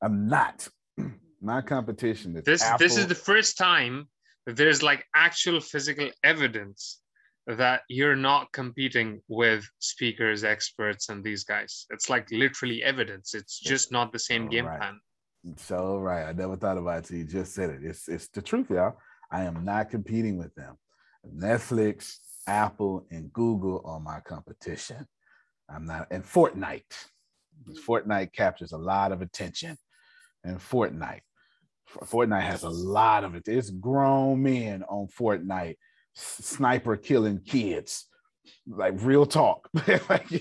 [0.03, 0.69] I'm not.
[1.41, 2.63] My competition is this.
[2.63, 2.79] Apple.
[2.79, 4.09] This is the first time
[4.47, 7.01] that there's like actual physical evidence
[7.47, 11.87] that you're not competing with speakers, experts, and these guys.
[11.91, 13.35] It's like literally evidence.
[13.35, 14.79] It's just not the same game right.
[14.79, 15.01] plan.
[15.57, 17.81] So right, I never thought about it you just said it.
[17.83, 18.99] It's it's the truth, y'all.
[19.31, 20.77] I am not competing with them.
[21.27, 22.17] Netflix,
[22.51, 25.07] Apple, and Google are my competition.
[25.69, 26.83] I'm not, and Fortnite.
[27.87, 29.77] Fortnite captures a lot of attention.
[30.43, 31.21] And Fortnite.
[31.89, 33.47] Fortnite has a lot of it.
[33.47, 35.77] It's grown men on Fortnite,
[36.15, 38.07] sniper killing kids.
[38.67, 39.69] Like real talk,
[40.09, 40.29] like,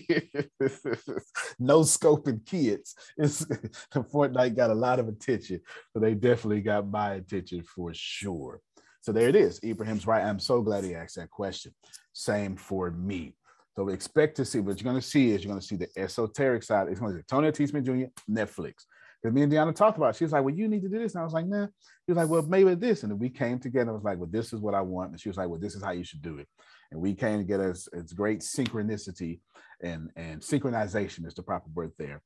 [1.59, 2.95] no scoping kids.
[3.17, 3.45] It's
[3.93, 5.61] Fortnite got a lot of attention,
[5.93, 8.61] so they definitely got my attention for sure.
[9.01, 9.59] So there it is.
[9.63, 10.23] Ibrahim's right.
[10.23, 11.73] I'm so glad he asked that question.
[12.19, 13.33] Same for me.
[13.77, 15.87] So expect to see what you're going to see is you're going to see the
[15.95, 16.89] esoteric side.
[16.89, 17.65] It's going to be Tony T.
[17.65, 18.07] Smith Jr.
[18.29, 18.73] Netflix.
[19.21, 20.15] Because me and Deanna talked about it.
[20.17, 21.13] She was like, Well, you need to do this.
[21.13, 21.67] And I was like, Nah.
[22.05, 23.03] He was like, Well, maybe this.
[23.03, 23.91] And we came together.
[23.91, 25.11] I was like, Well, this is what I want.
[25.11, 26.47] And she was like, Well, this is how you should do it.
[26.91, 27.69] And we came together.
[27.69, 29.39] It's, it's great synchronicity
[29.81, 32.21] and, and synchronization is the proper word there.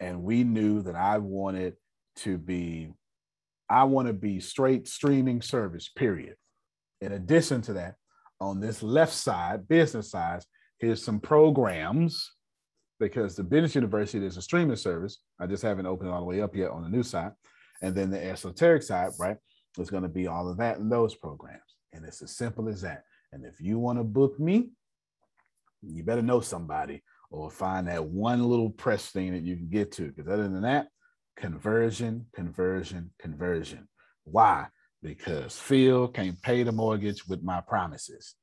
[0.00, 1.76] And we knew that I wanted
[2.16, 2.92] to be,
[3.70, 6.36] I want to be straight streaming service, period.
[7.00, 7.94] In addition to that,
[8.40, 10.42] on this left side, business side,
[10.78, 12.32] here's some programs
[12.98, 15.18] because the business university is a streaming service.
[15.40, 17.32] I just haven't opened all the way up yet on the new side.
[17.82, 19.36] And then the esoteric side, right,
[19.78, 21.62] is going to be all of that in those programs.
[21.92, 23.04] And it's as simple as that.
[23.32, 24.70] And if you want to book me,
[25.82, 29.92] you better know somebody or find that one little press thing that you can get
[29.92, 30.12] to.
[30.12, 30.88] Because other than that,
[31.36, 33.88] conversion, conversion, conversion.
[34.24, 34.66] Why?
[35.02, 38.34] Because Phil can't pay the mortgage with my promises.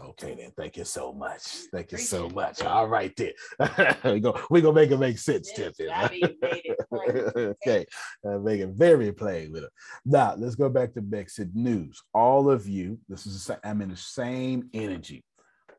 [0.00, 0.52] Okay, then.
[0.56, 1.42] Thank you so much.
[1.72, 2.62] Thank you so much.
[2.62, 3.32] All right, then.
[4.04, 4.40] we go.
[4.50, 5.74] We gonna make it make sense, Tiff.
[6.92, 7.86] okay,
[8.26, 9.70] uh, make it very plain with it.
[10.04, 12.02] Now, let's go back to Mexit News.
[12.14, 13.50] All of you, this is.
[13.64, 15.24] I'm in the same energy.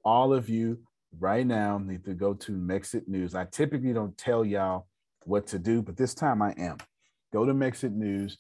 [0.04, 0.80] All of you
[1.18, 3.36] right now need to go to Mexit News.
[3.36, 4.88] I typically don't tell y'all
[5.26, 6.78] what to do, but this time I am.
[7.32, 8.38] Go to Mexit News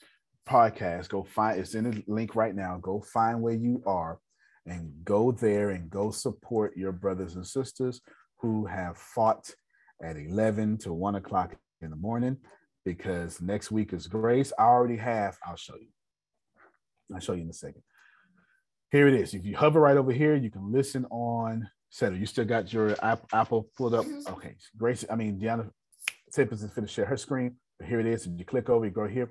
[0.47, 1.09] podcast.
[1.09, 1.59] Go find.
[1.59, 2.79] It's in the link right now.
[2.81, 4.19] Go find where you are
[4.65, 8.01] and go there and go support your brothers and sisters
[8.39, 9.49] who have fought
[10.03, 12.37] at 11 to 1 o'clock in the morning
[12.85, 14.53] because next week is grace.
[14.57, 15.89] I already have, I'll show you.
[17.13, 17.81] I'll show you in a second.
[18.91, 19.33] Here it is.
[19.33, 22.19] If you hover right over here, you can listen on Settle.
[22.19, 24.05] You still got your Apple pulled up.
[24.05, 24.33] Mm-hmm.
[24.33, 24.55] Okay.
[24.77, 25.69] Grace, I mean, Deanna
[26.31, 27.55] Tippins is going to share her screen.
[27.85, 28.25] Here it is.
[28.25, 29.29] And you click over, you go here.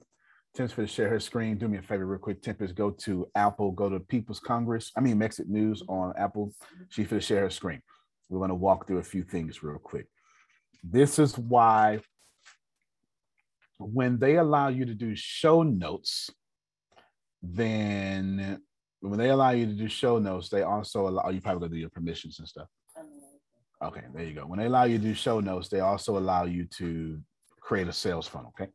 [0.55, 1.59] Tim's for to share her screen.
[1.59, 2.43] Do me a favor, real quick.
[2.43, 4.91] Tempest, go to Apple, go to People's Congress.
[4.97, 6.53] I mean, Mexit News on Apple.
[6.89, 7.83] She's for to share her screen.
[8.29, 10.07] We're going to walk through a few things real quick.
[10.83, 12.01] This is why
[13.79, 16.31] when they allow you to do show notes,
[17.43, 18.61] then
[19.01, 21.75] when they allow you to do show notes, they also allow oh, you probably to
[21.75, 22.67] do your permissions and stuff.
[23.83, 24.43] Okay, there you go.
[24.43, 27.21] When they allow you to do show notes, they also allow you to
[27.69, 28.55] create a sales funnel.
[28.59, 28.71] Okay.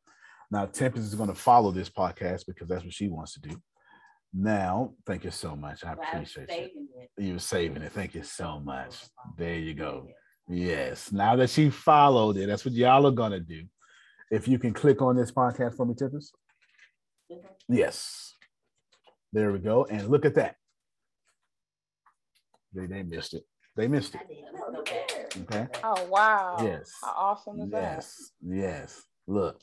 [0.52, 3.60] Now, Tempest is going to follow this podcast because that's what she wants to do.
[4.32, 5.84] Now, thank you so much.
[5.84, 6.72] I appreciate it.
[7.18, 7.92] You're saving it.
[7.92, 8.96] Thank you so much.
[9.36, 10.08] There you go.
[10.48, 11.12] Yes.
[11.12, 13.64] Now that she followed it, that's what y'all are going to do.
[14.30, 16.36] If you can click on this podcast for me, Tempest.
[17.68, 18.36] Yes.
[19.32, 19.86] There we go.
[19.86, 20.56] And look at that.
[22.74, 23.44] They, they missed it.
[23.76, 24.22] They missed it.
[25.42, 25.68] Okay.
[25.84, 26.58] Oh, wow.
[26.62, 26.92] Yes.
[27.02, 28.32] How awesome is yes.
[28.42, 28.56] that?
[28.56, 28.64] Yes.
[28.64, 29.04] Yes.
[29.28, 29.62] Look.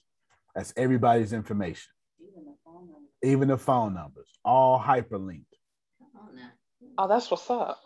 [0.55, 1.93] That's everybody's information.
[3.23, 5.45] Even the phone numbers, all hyperlinked.
[6.99, 7.79] Oh, that's what's up.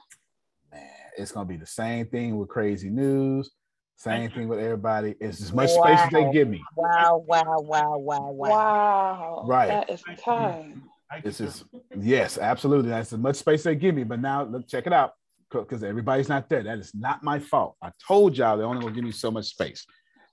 [0.72, 3.51] Man, it's gonna be the same thing with crazy news,
[3.97, 5.14] same thing with everybody.
[5.20, 5.85] It's as much wow.
[5.85, 6.62] space as they give me.
[6.74, 8.51] Wow, wow, wow, wow, wow.
[8.51, 9.45] Wow.
[9.47, 9.68] Right.
[9.68, 10.85] That is time.
[11.22, 11.64] This is
[12.01, 12.91] yes, absolutely.
[12.91, 14.05] That's as much space they give me.
[14.05, 15.12] But now look, check it out.
[15.51, 16.63] Because everybody's not there.
[16.63, 17.77] That is not my fault.
[17.83, 19.87] I told y'all they're only gonna give me so much space.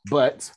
[0.09, 0.51] But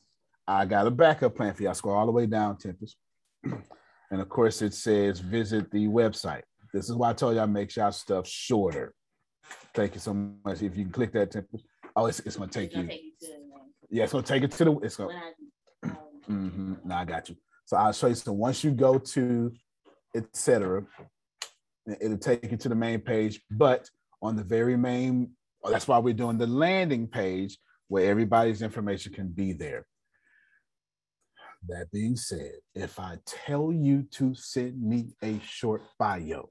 [0.47, 1.69] I got a backup plan for.
[1.69, 2.97] I scroll all the way down, Tempest.
[3.45, 6.43] and of course, it says visit the website.
[6.73, 8.95] This is why I told y'all make y'all stuff shorter.
[9.75, 10.63] Thank you so much.
[10.63, 11.65] If you can click that, Tempest.
[11.97, 12.89] Oh, it's, it's going to take you.
[13.91, 14.79] Yeah, it's going to take it to the.
[14.79, 15.17] It's going.
[16.29, 16.75] Mm-hmm.
[16.85, 17.37] No, I got you.
[17.67, 18.15] So I'll show you.
[18.15, 19.53] So once you go to
[20.15, 20.85] etc.,
[22.01, 23.41] it'll take you to the main page.
[23.51, 23.89] But
[24.23, 25.31] on the very main,
[25.63, 27.59] oh, that's why we're doing the landing page
[27.89, 29.87] where everybody's information can be there
[31.69, 36.49] That being said, if I tell you to send me a short bio,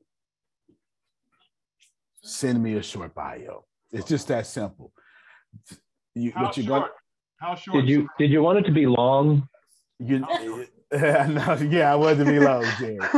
[2.24, 3.66] send me a short bio.
[3.91, 4.91] It's just that simple.
[6.16, 6.82] You, How what you short?
[6.82, 6.91] going
[7.38, 7.82] How short?
[7.82, 9.47] Did you did you want it to be long?
[9.99, 10.66] You, oh.
[10.93, 12.99] no, yeah, I wanted to be long, Jerry.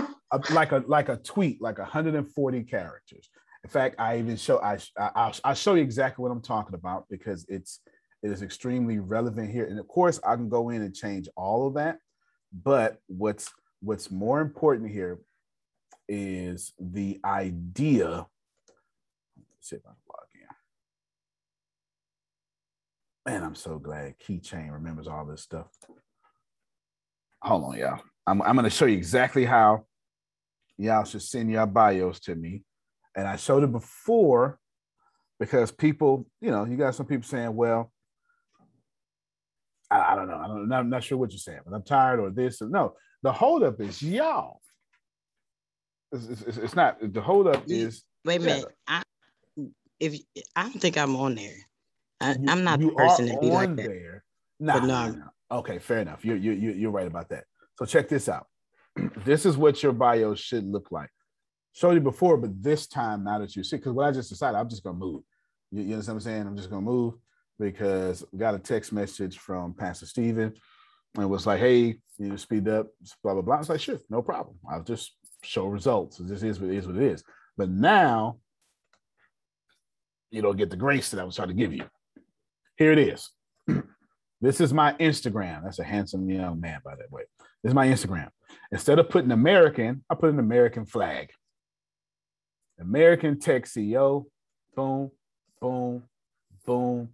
[0.51, 3.29] Like a like a tweet, like 140 characters.
[3.65, 4.77] In fact, I even show I
[5.43, 7.79] I'll show you exactly what I'm talking about because it's
[8.21, 9.65] it is extremely relevant here.
[9.65, 11.97] And of course, I can go in and change all of that.
[12.53, 13.51] But what's
[13.81, 15.17] what's more important here
[16.07, 18.27] is the idea.
[19.35, 20.27] Let's see if I can log
[23.25, 23.33] in.
[23.33, 25.69] Man, I'm so glad Keychain remembers all this stuff.
[27.41, 27.99] Hold on, y'all.
[28.27, 29.87] I'm, I'm going to show you exactly how
[30.77, 32.61] y'all should send your bios to me.
[33.15, 34.59] And I showed it before
[35.39, 37.91] because people, you know, you got some people saying, well,
[39.89, 40.37] I, I don't know.
[40.37, 42.61] I don't, I'm not sure what you're saying, but I'm tired or this.
[42.61, 42.93] Or, no,
[43.23, 44.59] the holdup is y'all.
[46.11, 48.03] It's, it's, it's not, the holdup mm, is.
[48.23, 48.75] Wait a yeah, minute.
[48.87, 49.01] I
[49.99, 50.19] if
[50.55, 51.55] I don't think I'm on there.
[52.21, 53.87] I, I'm not the person to be like that.
[53.87, 54.23] there.
[54.59, 56.23] But Nah, no, nah, Okay, fair enough.
[56.23, 57.43] You're, you you you're right about that.
[57.77, 58.47] So check this out.
[59.25, 61.09] this is what your bio should look like.
[61.75, 64.57] Showed you before, but this time, now that you see, because what I just decided,
[64.57, 65.23] I'm just gonna move.
[65.71, 66.47] You, you understand what I'm saying?
[66.47, 67.15] I'm just gonna move
[67.59, 70.53] because we got a text message from Pastor Stephen
[71.17, 72.87] and was like, hey, you to speed up,
[73.21, 73.55] blah, blah, blah.
[73.55, 74.55] I was like, sure, no problem.
[74.69, 76.17] I'll just show results.
[76.17, 77.23] This is what it is what it is.
[77.57, 78.37] But now
[80.31, 81.83] you don't get the grace that I was trying to give you.
[82.77, 83.29] Here it is.
[84.41, 85.63] This is my Instagram.
[85.63, 87.23] That's a handsome young man, by the way.
[87.63, 88.29] This is my Instagram.
[88.71, 91.31] Instead of putting American, I put an American flag.
[92.79, 94.25] American Tech CEO.
[94.75, 95.11] Boom,
[95.61, 96.03] boom,
[96.65, 97.09] boom,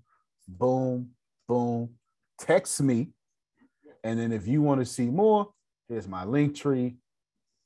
[0.48, 1.10] boom,
[1.48, 1.90] boom.
[2.40, 3.10] Text me.
[4.04, 5.50] And then if you want to see more,
[5.88, 6.98] here's my link tree.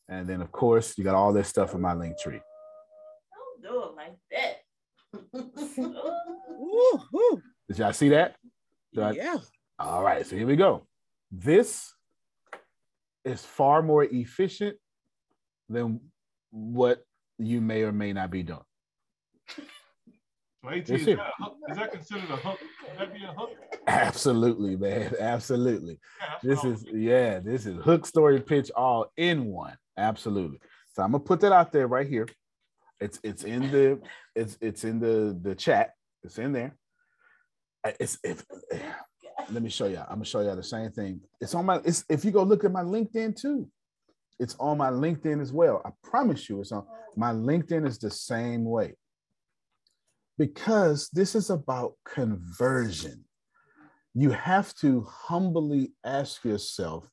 [0.09, 2.41] And then, of course, you got all this stuff in my link tree.
[3.63, 4.57] Don't do it like that.
[7.69, 8.35] Did y'all see that?
[8.93, 9.37] Did I- Yeah.
[9.79, 10.87] All right, so here we go.
[11.31, 11.91] This
[13.25, 14.77] is far more efficient
[15.67, 15.99] than
[16.51, 17.03] what
[17.37, 18.59] you may or may not be doing.
[20.65, 21.19] So AT, is that,
[21.69, 22.59] is that considered a hook?
[22.89, 23.51] Would that be a hook?
[23.87, 25.13] Absolutely, man.
[25.19, 25.99] Absolutely.
[26.19, 29.75] Yeah, This is yeah, this is hook story pitch all in one.
[29.97, 30.59] Absolutely.
[30.93, 32.27] So I'm gonna put that out there right here.
[32.99, 34.01] It's it's in the
[34.35, 35.91] it's it's in the the chat.
[36.23, 36.75] It's in there.
[37.99, 38.43] It's if
[39.51, 40.07] let me show y'all.
[40.09, 41.21] I'm gonna show y'all the same thing.
[41.39, 43.67] It's on my it's if you go look at my LinkedIn too.
[44.39, 45.81] It's on my LinkedIn as well.
[45.85, 48.95] I promise you it's on my LinkedIn is the same way.
[50.37, 53.25] Because this is about conversion
[54.17, 57.05] you have to humbly ask yourself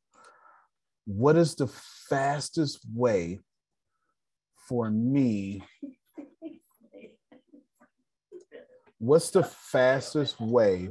[1.05, 3.41] what is the fastest way
[4.69, 5.65] for me
[8.99, 10.89] what's the fastest way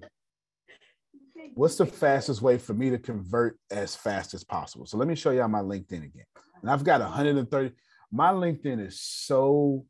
[1.56, 5.16] what's the fastest way for me to convert as fast as possible so let me
[5.16, 6.26] show y'all my linkedin again
[6.62, 7.72] and i've got 130
[8.12, 9.86] my linkedin is so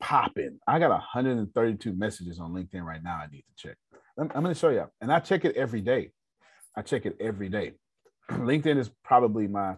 [0.00, 3.76] popping i got 132 messages on linkedin right now i need to check
[4.18, 4.90] I'm, I'm going to show y'all.
[5.00, 6.10] and I check it every day.
[6.76, 7.72] I check it every day.
[8.30, 9.76] LinkedIn is probably my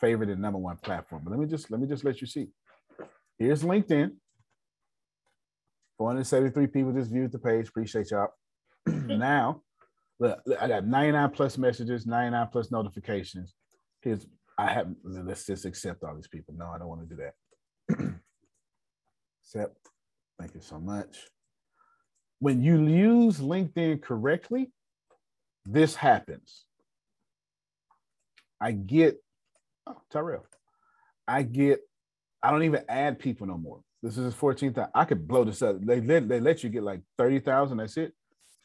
[0.00, 1.22] favorite and number one platform.
[1.24, 2.48] But let me just let me just let you see.
[3.38, 4.12] Here's LinkedIn.
[5.98, 7.68] 473 people just viewed the page.
[7.68, 8.28] Appreciate y'all.
[9.18, 9.62] now,
[10.18, 13.54] look, I got 99 plus messages, 99 plus notifications.
[14.02, 14.26] Here's
[14.58, 16.54] I have let's just accept all these people.
[16.56, 17.34] No, I don't want to do that.
[19.44, 19.76] accept.
[20.38, 21.18] Thank you so much
[22.40, 24.70] when you use LinkedIn correctly,
[25.66, 26.64] this happens.
[28.60, 29.16] I get,
[29.86, 30.46] oh, Tyrell,
[31.26, 31.80] I get,
[32.42, 33.80] I don't even add people no more.
[34.02, 34.88] This is his 14th.
[34.94, 35.80] I could blow this up.
[35.80, 37.76] They let, they let you get like 30,000.
[37.76, 38.12] That's it.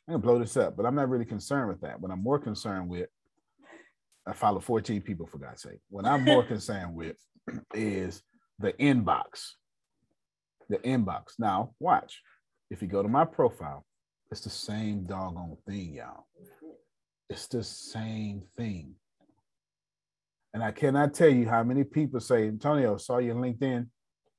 [0.07, 1.99] I can blow this up, but I'm not really concerned with that.
[1.99, 3.09] What I'm more concerned with,
[4.27, 5.79] I follow 14 people for God's sake.
[5.89, 7.15] What I'm more concerned with
[7.73, 8.21] is
[8.59, 9.51] the inbox.
[10.69, 11.39] The inbox.
[11.39, 12.21] Now, watch.
[12.69, 13.85] If you go to my profile,
[14.31, 16.25] it's the same doggone thing, y'all.
[17.29, 18.95] It's the same thing.
[20.53, 23.87] And I cannot tell you how many people say, Antonio, saw your LinkedIn.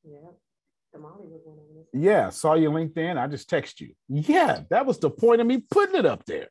[0.05, 0.31] Yeah.
[0.95, 1.85] Damali was one of them.
[1.93, 3.19] Yeah, saw your LinkedIn.
[3.19, 3.95] I just text you.
[4.09, 6.49] Yeah, that was the point of me putting it up there.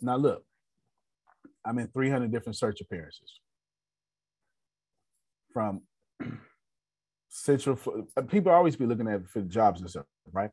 [0.00, 0.44] Now look,
[1.64, 3.40] I'm in 300 different search appearances.
[5.52, 5.82] From
[7.28, 7.78] Central,
[8.16, 10.50] uh, people always be looking at for jobs and stuff, right?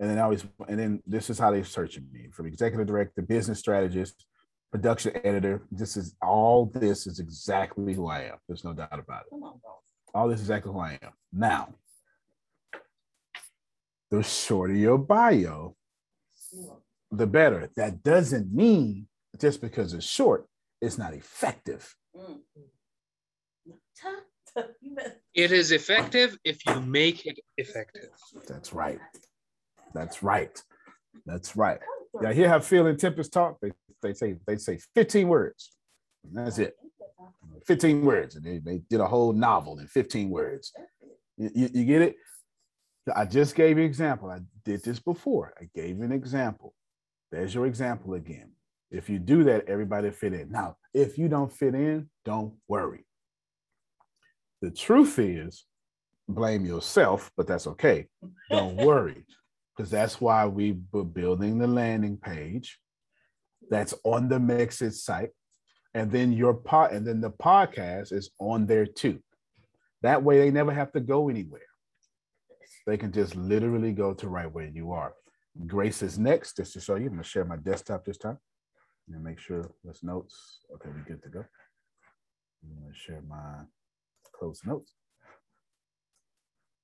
[0.00, 3.22] And then I always, and then this is how they're searching me from executive director,
[3.22, 4.26] business strategist,
[4.70, 5.62] production editor.
[5.70, 8.36] This is all this is exactly who I am.
[8.48, 9.38] There's no doubt about it.
[10.18, 11.12] All this is exactly who I am.
[11.32, 11.68] Now,
[14.10, 15.76] the shorter your bio,
[17.12, 17.70] the better.
[17.76, 19.06] That doesn't mean
[19.40, 20.48] just because it's short,
[20.82, 21.94] it's not effective.
[25.34, 28.10] It is effective if you make it effective.
[28.48, 28.98] That's right.
[29.94, 30.60] That's right.
[31.26, 31.78] That's right.
[32.20, 33.58] Yeah, hear how and Tempest talk?
[33.62, 33.70] They,
[34.02, 35.70] they say they say 15 words.
[36.24, 36.74] And that's it.
[37.66, 38.36] 15 words.
[38.36, 40.72] And they, they did a whole novel in 15 words.
[41.36, 42.16] You, you, you get it?
[43.14, 44.30] I just gave you an example.
[44.30, 45.54] I did this before.
[45.60, 46.74] I gave you an example.
[47.30, 48.52] There's your example again.
[48.90, 50.50] If you do that, everybody fit in.
[50.50, 53.04] Now, if you don't fit in, don't worry.
[54.62, 55.64] The truth is,
[56.28, 58.06] blame yourself, but that's okay.
[58.50, 59.24] Don't worry,
[59.76, 62.78] because that's why we were building the landing page
[63.70, 65.30] that's on the Mexit site.
[65.98, 69.18] And then your pod, and then the podcast is on there too.
[70.02, 71.66] That way they never have to go anywhere.
[72.86, 75.14] They can just literally go to right where you are.
[75.66, 77.06] Grace is next, just to show you.
[77.06, 78.38] I'm gonna share my desktop this time
[79.08, 80.60] and make sure that's notes.
[80.72, 81.44] Okay, we're good to go.
[82.62, 83.64] I'm gonna share my
[84.32, 84.94] close notes.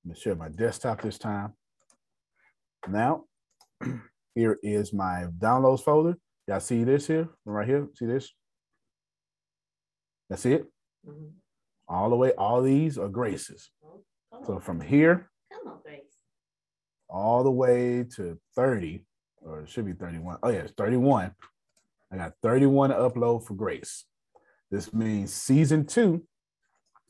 [0.04, 1.52] I'm gonna share my desktop this time.
[2.88, 3.26] Now,
[4.34, 6.16] here is my downloads folder.
[6.48, 7.86] Y'all see this here, right here?
[7.94, 8.32] See this?
[10.34, 10.64] That's it.
[11.08, 11.26] Mm-hmm.
[11.86, 13.70] All the way, all these are graces.
[14.44, 16.00] So from here Come on, Grace.
[17.08, 19.04] all the way to 30,
[19.42, 20.38] or it should be 31.
[20.42, 21.32] Oh, yeah, it's 31.
[22.10, 24.06] I got 31 to upload for Grace.
[24.72, 26.24] This means season two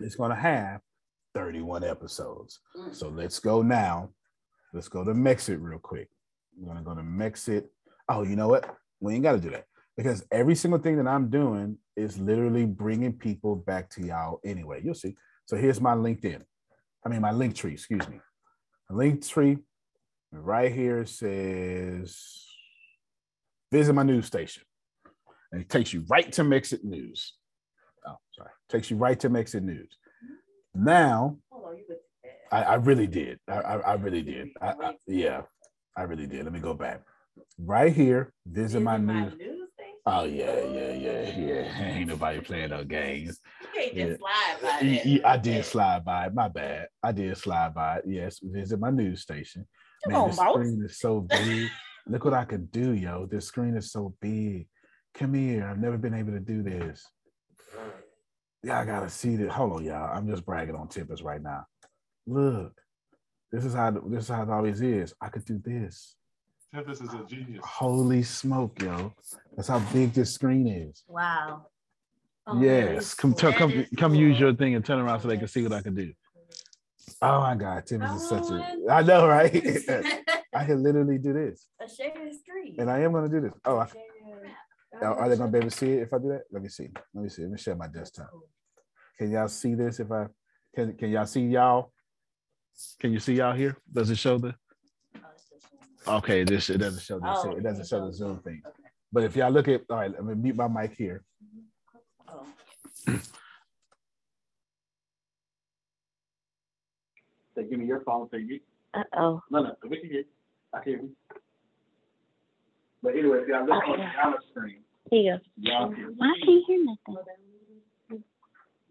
[0.01, 0.83] is going to have
[1.35, 2.61] 31 episodes.
[2.93, 4.11] So let's go now.
[4.75, 6.11] Let's go to Mexit real quick.
[6.59, 7.68] I'm going to go to Mexit.
[8.07, 8.77] Oh, you know what?
[9.01, 9.64] We ain't got to do that
[9.97, 14.81] because every single thing that I'm doing is literally bringing people back to y'all anyway.
[14.83, 15.17] You'll see.
[15.47, 16.43] So here's my LinkedIn.
[17.05, 18.21] I mean, my link tree, excuse me.
[18.91, 19.59] Link tree
[20.33, 22.45] right here says
[23.71, 24.63] visit my news station.
[25.53, 27.35] And it takes you right to Mexit News.
[28.07, 28.51] Oh, sorry.
[28.69, 29.97] Takes you right to Mexit News.
[30.75, 31.39] Now,
[32.51, 33.39] I, I really did.
[33.49, 34.49] I, I, I really did.
[34.61, 35.43] I, yeah,
[35.97, 36.45] I really did.
[36.45, 37.03] Let me go back.
[37.59, 39.35] Right here, visit my news.
[40.07, 41.95] Oh yeah, yeah, yeah, yeah.
[41.97, 43.41] Ain't nobody playing no games.
[43.63, 46.35] You can't just slide by y- I did slide by it.
[46.35, 46.89] My bad.
[47.03, 48.05] I did slide by it.
[48.07, 49.67] Yes, visit my news station.
[50.05, 51.69] Come Man, on, the screen is so big.
[52.07, 53.27] Look what I could do, yo.
[53.27, 54.67] This screen is so big.
[55.15, 55.67] Come here.
[55.67, 57.03] I've never been able to do this.
[58.63, 59.53] Yeah, I gotta see this.
[59.53, 60.15] Hold on, y'all.
[60.15, 61.65] I'm just bragging on Tempest right now.
[62.27, 62.79] Look,
[63.53, 65.15] this is how this is how it always is.
[65.21, 66.15] I could do this.
[66.75, 67.64] Tempest is a genius.
[67.64, 69.14] Holy smoke, yo.
[69.55, 71.05] That's how big this screen is.
[71.07, 71.66] Wow.
[72.59, 73.14] yes.
[73.14, 75.72] Come t- come come use your thing and turn around so they can see what
[75.72, 76.12] I can do.
[77.22, 79.55] Oh my god, Tempest is such a I know, right?
[80.55, 81.66] I can literally do this.
[81.81, 82.75] A shared screen.
[82.81, 83.53] And I am gonna do this.
[83.64, 83.91] Oh, I, are
[85.03, 86.43] oh, are they gonna be able to see it if I do that?
[86.51, 86.89] Let me see.
[87.14, 87.43] Let me see.
[87.43, 88.31] Let me share my desktop.
[89.16, 90.01] Can y'all see this?
[90.01, 90.27] If I
[90.75, 91.93] can, can y'all see y'all?
[92.99, 93.77] Can you see y'all here?
[93.93, 94.57] Does it show the?
[96.07, 97.31] Okay, this it doesn't show this.
[97.33, 98.63] Oh, it doesn't show the Zoom thing.
[99.13, 101.23] But if y'all look at, all right, let me mute my mic here.
[102.29, 102.47] Oh.
[107.57, 108.61] Say, give me your phone, say you.
[108.93, 109.43] Uh oh.
[109.51, 110.19] No, no, we can hear.
[110.20, 110.24] you.
[110.73, 111.11] I can hear you.
[113.03, 114.78] But anyway, if y'all look on the other screen,
[115.11, 116.15] Here y'all you can.
[116.19, 116.24] go.
[116.24, 117.16] I can't hear nothing.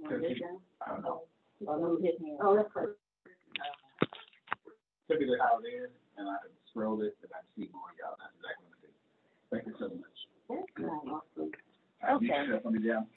[0.06, 1.24] I don't know.
[2.42, 3.00] Oh, that's perfect.
[3.60, 4.10] right.
[5.10, 6.36] Typically how it is, and I
[6.74, 8.16] scroll it and I see more of y'all.
[8.20, 8.98] That's exactly what it is.
[9.52, 10.18] Thank you so much.
[10.50, 12.48] All right, you Okay.
[12.48, 13.08] can shut down.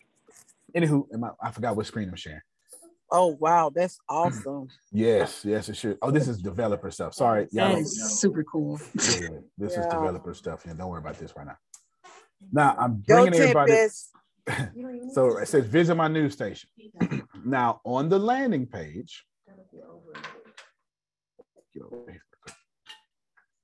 [0.77, 2.41] Anywho, am I, I forgot what screen I'm sharing.
[3.11, 4.69] Oh wow, that's awesome.
[4.93, 5.99] Yes, yes, it should.
[6.01, 7.13] Oh, this is developer stuff.
[7.13, 7.75] Sorry, y'all.
[7.75, 8.81] That super cool.
[8.95, 10.63] Yeah, this is developer stuff.
[10.65, 11.59] Yeah, don't worry about this right now.
[12.51, 13.73] Now I'm Go bringing everybody.
[13.73, 14.13] Tempest.
[15.13, 16.71] So it says visit my news station.
[17.45, 19.27] now on the landing page,
[21.75, 22.23] get over here.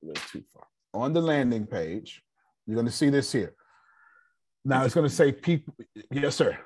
[0.03, 0.67] A little too far.
[0.95, 2.23] On the landing page,
[2.67, 3.55] you're going to see this here.
[4.65, 5.75] Now it's going to say people.
[6.11, 6.57] Yes, sir.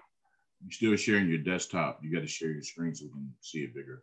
[0.63, 2.01] You're still sharing your desktop.
[2.03, 4.03] You got to share your screen so we can see it bigger.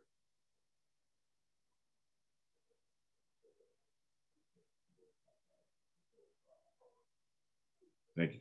[8.15, 8.39] Thank you.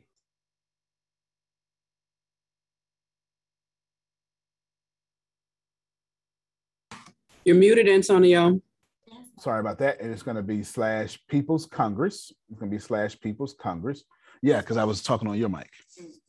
[7.45, 8.61] You're muted, Antonio.
[9.43, 10.01] Sorry about that.
[10.01, 12.33] And it's going to be slash People's Congress.
[12.51, 14.05] It's going to be slash People's Congress.
[14.43, 15.71] Yeah, because I was talking on your mic.
[15.99, 16.21] It's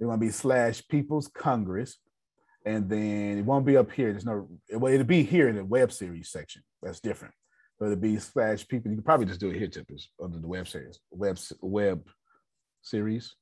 [0.00, 1.98] going to be slash People's Congress.
[2.64, 4.12] And then it won't be up here.
[4.12, 6.62] There's no, well, it'll be here in the web series section.
[6.82, 7.34] That's different.
[7.78, 8.90] But it'll be slash people.
[8.90, 12.02] You can probably just do it here, tippers, under the web series, web web
[12.82, 13.34] series.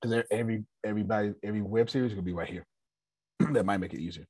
[0.00, 2.66] Because every everybody every web series will be right here.
[3.52, 4.26] that might make it easier.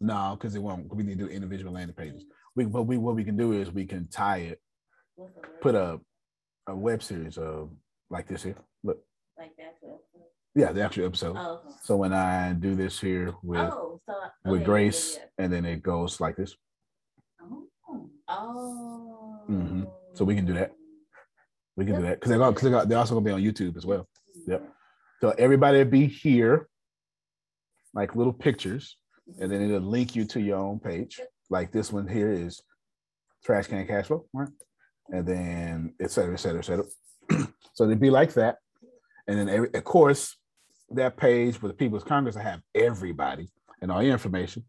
[0.00, 0.94] No, because it won't.
[0.94, 2.24] We need to do individual landing pages.
[2.54, 4.60] We, but we, what we can do is we can tie it,
[5.60, 6.00] put a,
[6.66, 7.70] a web series of
[8.10, 8.56] like this here.
[8.82, 8.98] Look.
[9.38, 9.74] Like that.
[10.54, 11.36] Yeah, the actual episode.
[11.38, 11.74] Oh, okay.
[11.82, 15.82] So when I do this here with Oh, so with Grace, yeah, and then it
[15.82, 16.56] goes like this.
[17.38, 17.56] yeah.
[18.28, 19.42] Oh.
[19.46, 19.84] hmm
[20.14, 20.72] So we can do that.
[21.76, 23.76] We can do that because they're because they got they're also gonna be on YouTube
[23.76, 24.08] as well.
[24.46, 24.62] Yep.
[25.20, 26.68] So everybody be here,
[27.92, 28.96] like little pictures,
[29.40, 31.20] and then it'll link you to your own page.
[31.50, 32.62] Like this one here is
[33.44, 34.48] trash can cash flow, right?
[35.08, 36.84] And then et cetera, et cetera, et cetera.
[37.74, 38.56] so it'd be like that.
[39.28, 40.36] And then every, of course,
[40.90, 43.48] that page for the People's Congress, I have everybody
[43.80, 44.64] and all your information.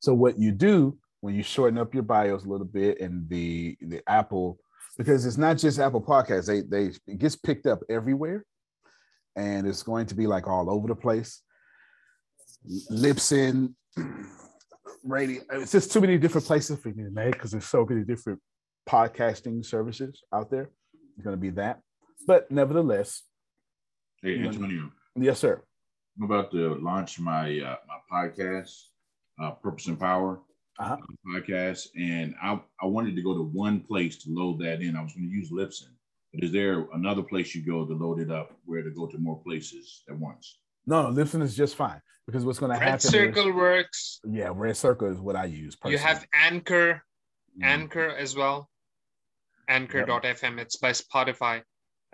[0.00, 3.76] So what you do when you shorten up your bios a little bit and the
[3.80, 4.58] the Apple,
[4.96, 8.44] because it's not just Apple Podcasts, they they it gets picked up everywhere,
[9.34, 11.42] and it's going to be like all over the place.
[12.90, 13.74] Libsyn,
[15.04, 15.42] radio.
[15.52, 18.40] It's just too many different places for me to make because there's so many different
[18.88, 20.70] podcasting services out there.
[21.16, 21.80] It's going to be that,
[22.26, 23.22] but nevertheless,
[24.22, 25.62] Hey, Antonio, yes, sir.
[26.18, 28.72] I'm about to launch my uh, my podcast,
[29.40, 30.40] uh, Purpose and Power
[30.78, 34.96] uh podcast, and I I wanted to go to one place to load that in.
[34.96, 35.92] I was going to use Libsyn,
[36.32, 39.18] but is there another place you go to load it up, where to go to
[39.18, 40.58] more places at once?
[40.86, 42.92] No, no, is just fine because what's going to happen?
[42.92, 44.20] Red is- Circle works.
[44.28, 45.76] yeah, Red Circle is what I use.
[45.84, 47.02] You have Anchor,
[47.58, 47.64] Mm.
[47.64, 48.68] Anchor as well.
[49.68, 50.58] Anchor.fm.
[50.58, 51.62] It's by Spotify.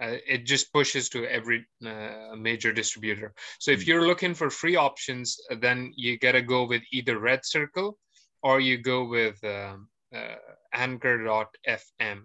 [0.00, 3.34] Uh, it just pushes to every uh, major distributor.
[3.58, 3.74] So Mm.
[3.74, 7.98] if you're looking for free options, uh, then you gotta go with either Red Circle,
[8.42, 10.36] or you go with um, uh,
[10.72, 12.18] Anchor.fm.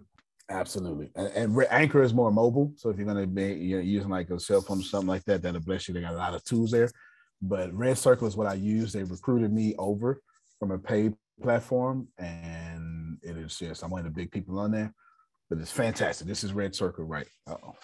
[0.50, 1.10] Absolutely.
[1.14, 2.72] And, and Anchor is more mobile.
[2.76, 5.24] So if you're going to be you're using like a cell phone or something like
[5.24, 5.94] that, that'll bless you.
[5.94, 6.90] They got a lot of tools there.
[7.42, 8.92] But Red Circle is what I use.
[8.92, 10.22] They recruited me over
[10.58, 14.72] from a paid platform, and it is just I'm one of the big people on
[14.72, 14.92] there.
[15.48, 16.26] But it's fantastic.
[16.26, 17.26] This is Red Circle right.
[17.46, 17.74] Uh-oh.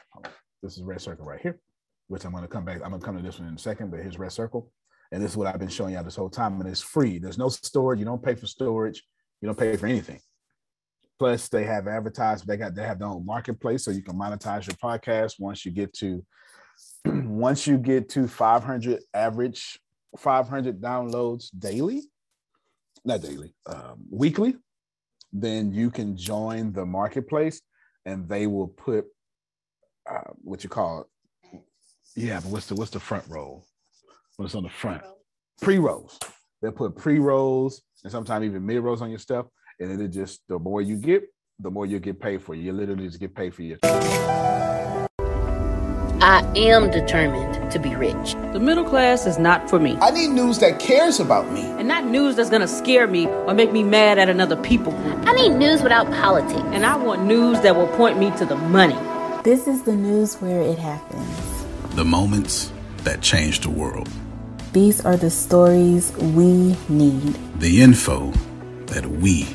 [0.62, 1.60] This is Red Circle right here,
[2.08, 2.80] which I'm going to come back.
[2.82, 3.90] I'm going to come to this one in a second.
[3.90, 4.70] But here's Red Circle,
[5.12, 6.60] and this is what I've been showing y'all this whole time.
[6.60, 7.18] And it's free.
[7.18, 8.00] There's no storage.
[8.00, 9.02] You don't pay for storage.
[9.40, 10.20] You don't pay for anything.
[11.18, 12.46] Plus, they have advertised.
[12.46, 15.70] They got they have their own marketplace, so you can monetize your podcast once you
[15.70, 16.24] get to
[17.04, 19.78] once you get to 500 average
[20.18, 22.02] 500 downloads daily,
[23.04, 24.56] not daily, um, weekly.
[25.32, 27.60] Then you can join the marketplace,
[28.04, 29.06] and they will put
[30.08, 31.60] uh, what you call it.
[32.16, 33.64] Yeah, but what's the what's the front roll?
[34.36, 35.02] What's on the front?
[35.60, 36.18] Pre rolls.
[36.62, 39.46] They put pre rolls and sometimes even mid rolls on your stuff,
[39.80, 41.24] and it'll just the more you get,
[41.58, 42.54] the more you get paid for.
[42.54, 43.78] You literally just get paid for your.
[46.20, 48.34] I am determined to be rich.
[48.52, 49.98] The middle class is not for me.
[50.00, 51.60] I need news that cares about me.
[51.62, 55.26] And not news that's gonna scare me or make me mad at another people group.
[55.26, 56.62] I need news without politics.
[56.72, 58.96] And I want news that will point me to the money.
[59.42, 61.64] This is the news where it happens.
[61.94, 62.72] The moments
[63.02, 64.08] that change the world.
[64.72, 67.36] These are the stories we need.
[67.60, 68.32] The info
[68.86, 69.54] that we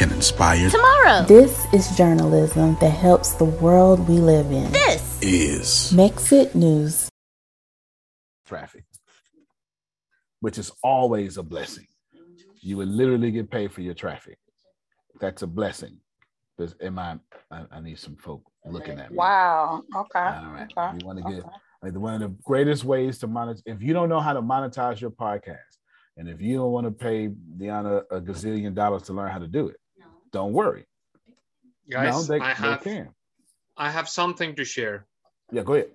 [0.00, 1.26] can inspire Tomorrow.
[1.26, 4.72] This is journalism that helps the world we live in.
[4.72, 7.10] This is Mexit News.
[8.46, 8.84] traffic,
[10.40, 11.86] which is always a blessing.
[12.62, 14.38] You would literally get paid for your traffic.
[15.20, 15.98] That's a blessing.
[16.56, 17.18] Because am I,
[17.50, 17.64] I?
[17.70, 19.18] I need some folk looking at me.
[19.18, 19.82] Wow.
[19.94, 20.18] Okay.
[20.18, 20.72] All right.
[20.78, 20.98] Okay.
[20.98, 21.44] You want to get
[21.82, 23.60] like one of the greatest ways to monetize.
[23.66, 25.76] If you don't know how to monetize your podcast,
[26.16, 27.28] and if you don't want to pay
[27.58, 29.76] Deanna a gazillion dollars to learn how to do it,
[30.32, 30.86] don't worry.
[31.90, 32.86] Guys, no, they, I have.
[33.76, 35.06] I have something to share.
[35.50, 35.90] Yeah, go ahead.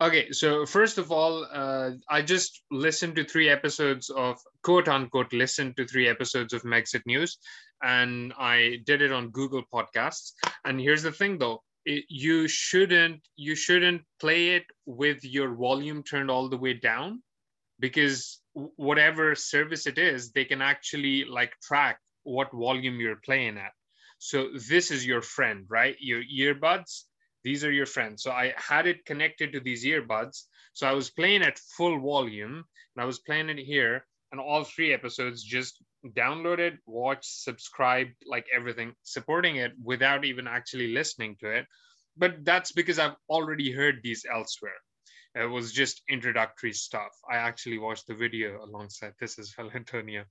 [0.00, 5.32] Okay, so first of all, uh, I just listened to three episodes of quote unquote
[5.32, 7.38] listened to three episodes of Mexit News,
[7.82, 10.32] and I did it on Google Podcasts.
[10.66, 16.02] And here's the thing though, it, you shouldn't you shouldn't play it with your volume
[16.02, 17.22] turned all the way down
[17.80, 23.72] because whatever service it is, they can actually like track what volume you're playing at.
[24.18, 25.96] So this is your friend, right?
[26.00, 27.04] Your earbuds,
[27.44, 28.22] these are your friends.
[28.22, 30.44] So I had it connected to these earbuds.
[30.72, 34.64] So I was playing at full volume and I was playing it here and all
[34.64, 35.82] three episodes just
[36.16, 41.66] downloaded, watched, subscribed, like everything, supporting it without even actually listening to it.
[42.16, 44.80] But that's because I've already heard these elsewhere.
[45.36, 47.12] It was just introductory stuff.
[47.30, 50.24] I actually watched the video alongside this as well, Antonio,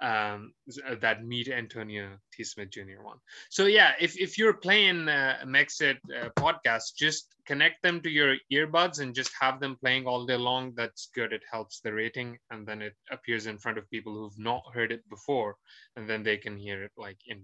[0.00, 0.52] um,
[1.00, 2.42] that Meet Antonio T.
[2.42, 3.02] Smith Jr.
[3.02, 3.18] one.
[3.50, 8.34] So yeah, if, if you're playing uh, Mexit uh, podcast, just connect them to your
[8.52, 10.72] earbuds and just have them playing all day long.
[10.74, 11.32] That's good.
[11.32, 14.90] It helps the rating, and then it appears in front of people who've not heard
[14.90, 15.54] it before,
[15.94, 17.42] and then they can hear it like in.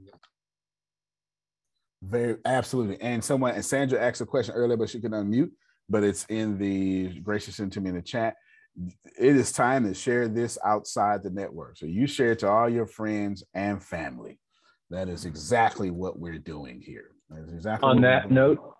[2.03, 3.01] Very absolutely.
[3.01, 5.51] And someone and Sandra asked a question earlier, but she could unmute
[5.89, 8.37] but it's in the gracious to me in the chat.
[9.19, 11.77] It is time to share this outside the network.
[11.77, 14.39] So you share it to all your friends and family.
[14.91, 17.11] That is exactly what we're doing here.
[17.31, 18.75] That is exactly on that note.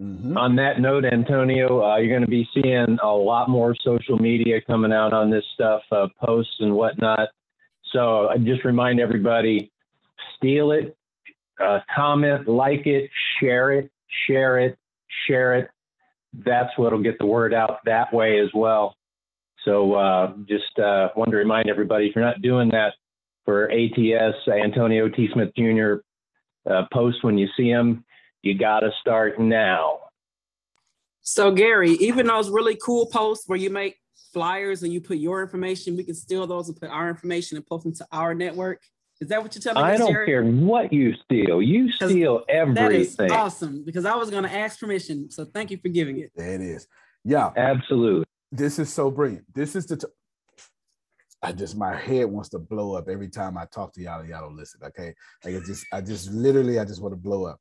[0.00, 0.38] Mm-hmm.
[0.38, 4.60] On that note, Antonio, uh, you're going to be seeing a lot more social media
[4.60, 7.28] coming out on this stuff, uh, posts and whatnot.
[7.92, 9.72] So I just remind everybody,
[10.36, 10.96] steal it,
[11.60, 13.10] uh, comment, like it,
[13.40, 13.90] share it,
[14.26, 14.78] share it,
[15.26, 15.70] share it
[16.32, 18.94] that's what'll get the word out that way as well.
[19.64, 22.94] So uh, just uh, want to remind everybody if you're not doing that
[23.44, 25.28] for ATS, Antonio T.
[25.32, 25.96] Smith Jr.
[26.68, 28.04] Uh, post when you see him,
[28.42, 29.98] you got to start now.
[31.20, 33.96] So Gary, even those really cool posts where you make
[34.32, 37.66] flyers and you put your information, we can steal those and put our information and
[37.66, 38.82] post them to our network.
[39.20, 39.90] Is that what you're telling me?
[39.94, 40.28] I don't Jared?
[40.28, 41.60] care what you steal.
[41.60, 42.74] You steal everything.
[42.74, 45.30] That is awesome because I was going to ask permission.
[45.30, 46.30] So thank you for giving it.
[46.36, 46.86] There it is.
[47.24, 47.50] Yeah.
[47.56, 48.24] Absolutely.
[48.52, 49.44] This is so brilliant.
[49.54, 49.96] This is the.
[49.96, 50.06] T-
[51.42, 54.24] I just my head wants to blow up every time I talk to y'all.
[54.24, 54.80] Y'all don't listen.
[54.84, 55.14] Okay.
[55.44, 57.60] Like it just, I just literally, I just want to blow up.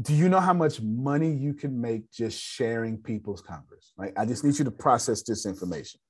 [0.00, 3.92] Do you know how much money you can make just sharing people's Congress?
[3.96, 4.12] Right.
[4.16, 6.00] I just need you to process this information.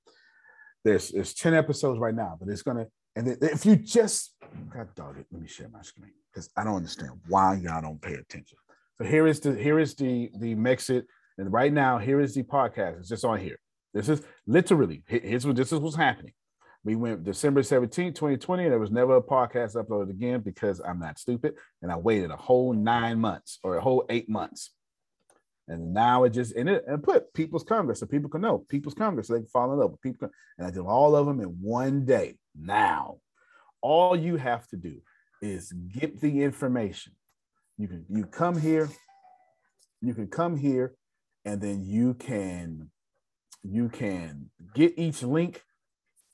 [0.84, 4.34] There's there's 10 episodes right now, but it's gonna and if you just,
[4.72, 8.00] God dog it, let me share my screen because I don't understand why y'all don't
[8.00, 8.58] pay attention.
[8.98, 11.04] So here is the here is the the Mexit,
[11.38, 13.00] and right now here is the podcast.
[13.00, 13.58] It's just on here.
[13.94, 16.32] This is literally here's what this is what's happening.
[16.84, 21.00] We went December 17, 2020, and there was never a podcast uploaded again because I'm
[21.00, 21.54] not stupid.
[21.82, 24.70] And I waited a whole nine months or a whole eight months.
[25.66, 28.94] And now it just and it and put People's Congress so people can know People's
[28.94, 30.30] Congress so they can fall in love with people.
[30.58, 32.36] And I did all of them in one day.
[32.58, 33.18] Now,
[33.80, 35.00] all you have to do
[35.42, 37.12] is get the information.
[37.78, 38.88] You can you come here,
[40.00, 40.94] you can come here,
[41.44, 42.90] and then you can
[43.62, 45.62] you can get each link,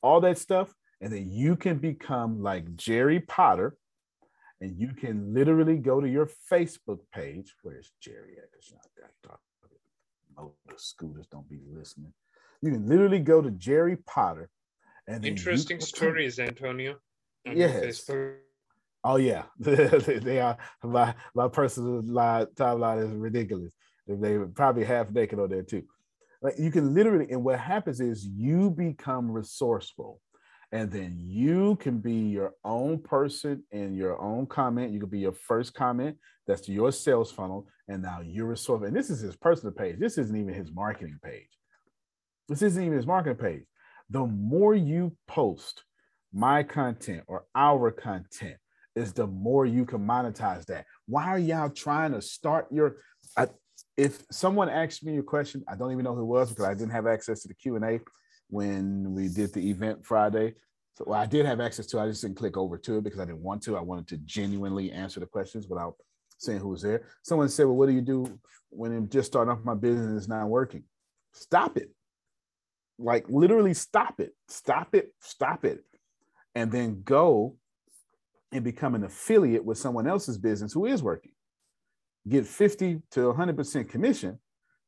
[0.03, 3.77] all that stuff, and then you can become like Jerry Potter
[4.62, 7.53] and you can literally go to your Facebook page.
[7.62, 8.49] Where's Jerry at?
[8.53, 8.73] Because
[9.24, 9.40] talk.
[10.39, 12.12] Oh, the scooters don't be listening.
[12.62, 14.49] You can literally go to Jerry Potter.
[15.08, 16.96] And interesting stories, Antonio.
[17.44, 18.08] Yes.
[19.04, 20.56] Oh yeah, they are.
[20.82, 23.72] My my personal timeline is ridiculous.
[24.06, 25.82] They probably half naked on there too.
[26.40, 30.20] Like you can literally, and what happens is you become resourceful
[30.72, 34.92] and then you can be your own person in your own comment.
[34.92, 36.16] You can be your first comment.
[36.46, 37.68] That's your sales funnel.
[37.88, 38.86] And now you're resourceful.
[38.86, 39.98] And this is his personal page.
[39.98, 41.48] This isn't even his marketing page.
[42.48, 43.64] This isn't even his marketing page.
[44.12, 45.84] The more you post
[46.34, 48.56] my content or our content,
[48.94, 50.84] is the more you can monetize that.
[51.06, 52.97] Why are y'all trying to start your?
[53.39, 53.48] I,
[53.97, 56.74] if someone asked me a question, I don't even know who it was because I
[56.74, 58.01] didn't have access to the Q and A
[58.51, 60.55] when we did the event Friday.
[60.94, 61.98] So well, I did have access to.
[61.98, 62.02] It.
[62.02, 63.78] I just didn't click over to it because I didn't want to.
[63.78, 65.94] I wanted to genuinely answer the questions without
[66.36, 67.09] saying who was there.
[67.22, 70.18] Someone said, "Well, what do you do when I'm just starting off my business and
[70.18, 70.84] it's not working?"
[71.32, 71.90] Stop it.
[73.02, 74.34] Like literally, stop it.
[74.48, 75.12] Stop it.
[75.20, 75.84] Stop it.
[76.54, 77.56] And then go
[78.52, 81.32] and become an affiliate with someone else's business who is working.
[82.28, 84.38] Get 50 to 100% commission,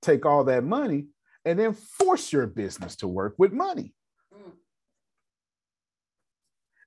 [0.03, 1.07] take all that money,
[1.45, 3.95] and then force your business to work with money.
[4.33, 4.53] Mm.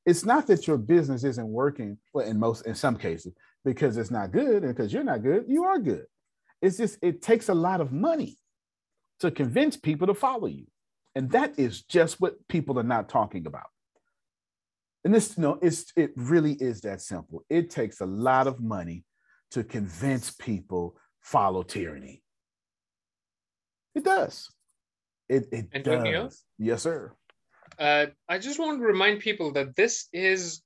[0.05, 3.33] It's not that your business isn't working, well, in most, in some cases,
[3.65, 6.05] because it's not good and because you're not good, you are good.
[6.61, 8.37] It's just, it takes a lot of money
[9.19, 10.65] to convince people to follow you.
[11.17, 13.71] And that is just what people are not talking about.
[15.03, 17.43] And this, no, it's it really is that simple.
[17.49, 19.03] It takes a lot of money
[19.49, 22.21] to convince people follow tyranny.
[23.95, 24.47] It does.
[25.27, 26.25] It it Antonio?
[26.25, 26.43] does.
[26.59, 27.13] Yes, sir.
[27.79, 30.61] uh, I just want to remind people that this is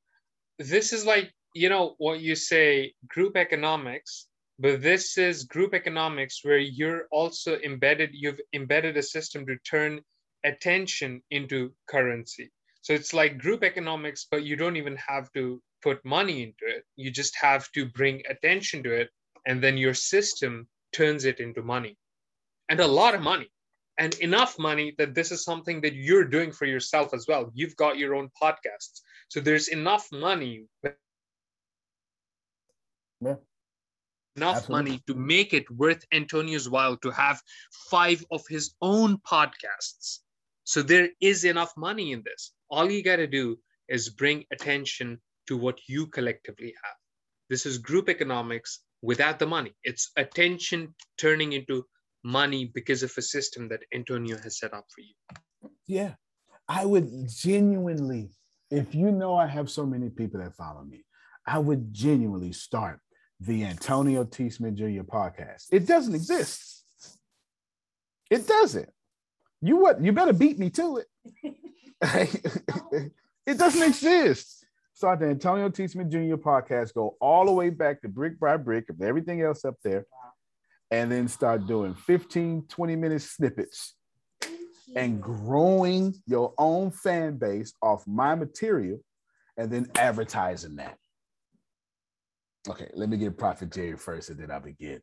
[0.60, 4.28] this is like you know what you say group economics,
[4.60, 8.10] but this is group economics where you're also embedded.
[8.12, 10.02] You've embedded a system to turn
[10.44, 12.52] attention into currency.
[12.82, 16.84] So it's like group economics, but you don't even have to put money into it.
[16.96, 19.10] You just have to bring attention to it,
[19.46, 21.98] and then your system turns it into money,
[22.70, 23.50] and a lot of money
[23.98, 27.52] and enough money that this is something that you're doing for yourself as well.
[27.54, 29.02] You've got your own podcasts.
[29.30, 30.66] So there's enough money,
[33.24, 33.36] Yeah.
[34.36, 34.92] enough Absolutely.
[34.92, 37.40] money to make it worth Antonio's while to have
[37.92, 40.22] five of his own podcasts.
[40.64, 42.54] So there is enough money in this.
[42.70, 43.58] All you got to do
[43.90, 46.96] is bring attention to what you collectively have.
[47.50, 49.74] This is group economics without the money.
[49.84, 51.86] It's attention turning into
[52.24, 55.72] money because of a system that Antonio has set up for you.
[55.88, 56.14] Yeah.
[56.68, 58.32] I would genuinely,
[58.70, 61.04] if you know I have so many people that follow me,
[61.46, 63.00] I would genuinely start
[63.40, 64.50] the Antonio T.
[64.50, 65.02] Smith Jr.
[65.02, 65.66] podcast.
[65.72, 66.86] It doesn't exist.
[68.30, 68.90] It doesn't.
[69.62, 70.04] You what?
[70.04, 71.56] You better beat me to it.
[73.46, 74.66] it doesn't exist.
[74.94, 75.88] Start the Antonio T.
[75.88, 76.36] Smith Jr.
[76.36, 76.94] podcast.
[76.94, 80.06] Go all the way back to brick by brick of everything else up there,
[80.90, 83.96] and then start doing 15, 20 minute snippets
[84.96, 89.00] and growing your own fan base off my material
[89.58, 90.98] and then advertising that.
[92.68, 95.02] Okay, let me get Prophet Jerry first and then I'll begin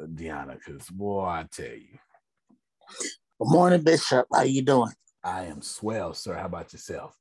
[0.00, 1.98] uh, Deanna, because boy, I tell you.
[3.40, 4.26] Good morning, Bishop.
[4.34, 4.90] How you doing?
[5.22, 6.34] I am swell, sir.
[6.34, 7.16] How about yourself?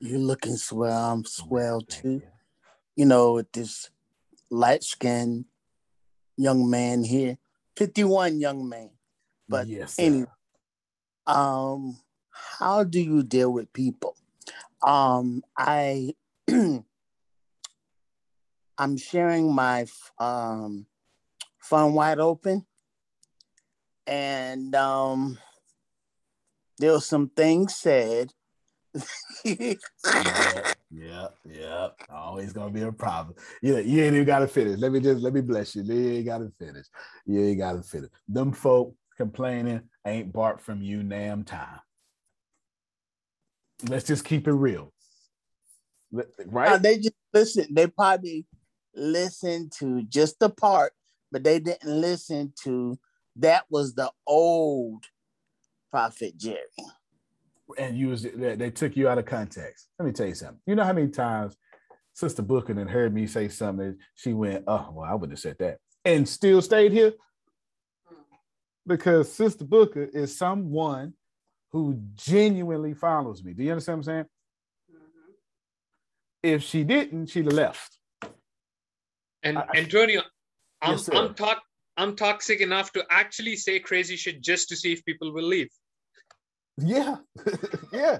[0.00, 1.12] You're looking swell.
[1.12, 2.22] I'm swell too.
[2.96, 3.88] You know, with this
[4.50, 5.44] light skinned
[6.36, 7.38] young man here,
[7.76, 8.90] 51 young man.
[9.48, 10.02] But yes, sir.
[10.02, 10.26] anyway,
[11.28, 11.96] um,
[12.32, 14.16] how do you deal with people?
[14.82, 16.14] Um, I
[18.76, 19.86] I'm sharing my
[20.18, 20.86] um
[21.60, 22.66] fun wide open,
[24.08, 25.38] and um,
[26.80, 28.32] there were some things said.
[29.44, 29.74] yeah,
[30.90, 31.88] yeah, yeah.
[32.08, 33.36] Always gonna be a problem.
[33.62, 34.78] You, you ain't even gotta finish.
[34.78, 35.82] Let me just let me bless you.
[35.82, 36.86] You ain't gotta finish.
[37.26, 38.10] You ain't gotta finish.
[38.26, 41.80] Them folk complaining ain't bark from you damn time.
[43.88, 44.92] Let's just keep it real.
[46.46, 46.82] Right?
[46.82, 47.66] They just listen.
[47.70, 48.46] They probably
[48.94, 50.92] listened to just the part,
[51.30, 52.98] but they didn't listen to
[53.36, 55.04] that was the old
[55.90, 56.58] Prophet Jerry.
[57.78, 59.88] and you was they, they took you out of context.
[59.98, 60.60] Let me tell you something.
[60.66, 61.56] You know how many times
[62.14, 65.56] Sister Booker then heard me say something, she went, "Oh, well, I wouldn't have said
[65.58, 67.12] that," and still stayed here
[68.86, 71.14] because Sister Booker is someone
[71.70, 73.52] who genuinely follows me.
[73.52, 74.24] Do you understand what I'm saying?
[74.92, 75.32] Mm-hmm.
[76.42, 77.96] If she didn't, she'd have left.
[79.42, 80.22] And Antonio,
[80.82, 81.12] I'm Yes, sir.
[81.14, 81.56] I'm to-
[82.00, 85.68] I'm toxic enough to actually say crazy shit just to see if people will leave.
[86.78, 87.16] Yeah,
[87.92, 88.18] yeah.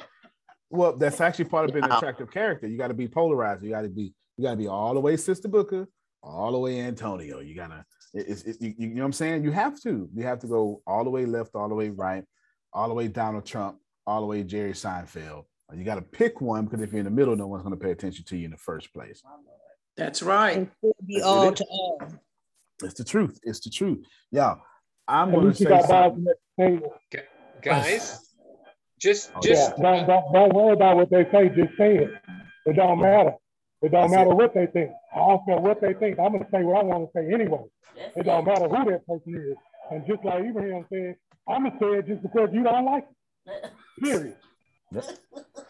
[0.69, 2.69] Well, that's actually part of being an attractive character.
[2.69, 3.65] You got to be polarized.
[3.65, 5.89] You got to be, you got to be all the way Sister Booker,
[6.23, 7.41] all the way Antonio.
[7.41, 9.45] You gotta, it- it's, it, you, you know what I'm saying?
[9.45, 12.25] You have to, you have to go all the way left, all the way right,
[12.75, 15.45] all the way Donald Trump, all the way Jerry Seinfeld.
[15.75, 17.83] You got to pick one because if you're in the middle, no one's going to
[17.83, 19.23] pay attention to you in the first place.
[19.97, 20.69] That's right.
[21.07, 22.03] Be all to all.
[22.83, 23.39] It's the truth.
[23.43, 24.05] It's the truth.
[24.31, 24.55] Yeah,
[25.09, 26.27] I'm going to least you say got something.
[26.59, 27.25] at.
[27.63, 28.21] Guys,
[28.99, 31.49] just Oh, just Yeah, don't, don't, don't worry about what they say.
[31.49, 32.11] Just say it.
[32.67, 33.35] It don't matter.
[33.83, 34.37] It don't That's matter it.
[34.37, 34.91] what they think.
[35.15, 36.19] I don't care what they think.
[36.19, 37.65] I'm gonna say what I want to say anyway.
[38.17, 39.57] It don't matter who that person is.
[39.91, 41.17] And just like Ibrahim said,
[41.49, 43.07] I'm gonna say it just because you don't like
[43.47, 43.71] it.
[44.03, 44.37] Period.
[44.93, 45.05] Yep.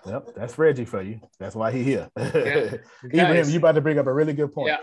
[0.07, 1.21] Yep, that's Reggie for you.
[1.39, 2.09] That's why he here.
[2.17, 2.25] Yeah.
[2.25, 2.81] Ibrahim,
[3.11, 3.53] Guys.
[3.53, 4.69] you about to bring up a really good point.
[4.69, 4.79] Yeah.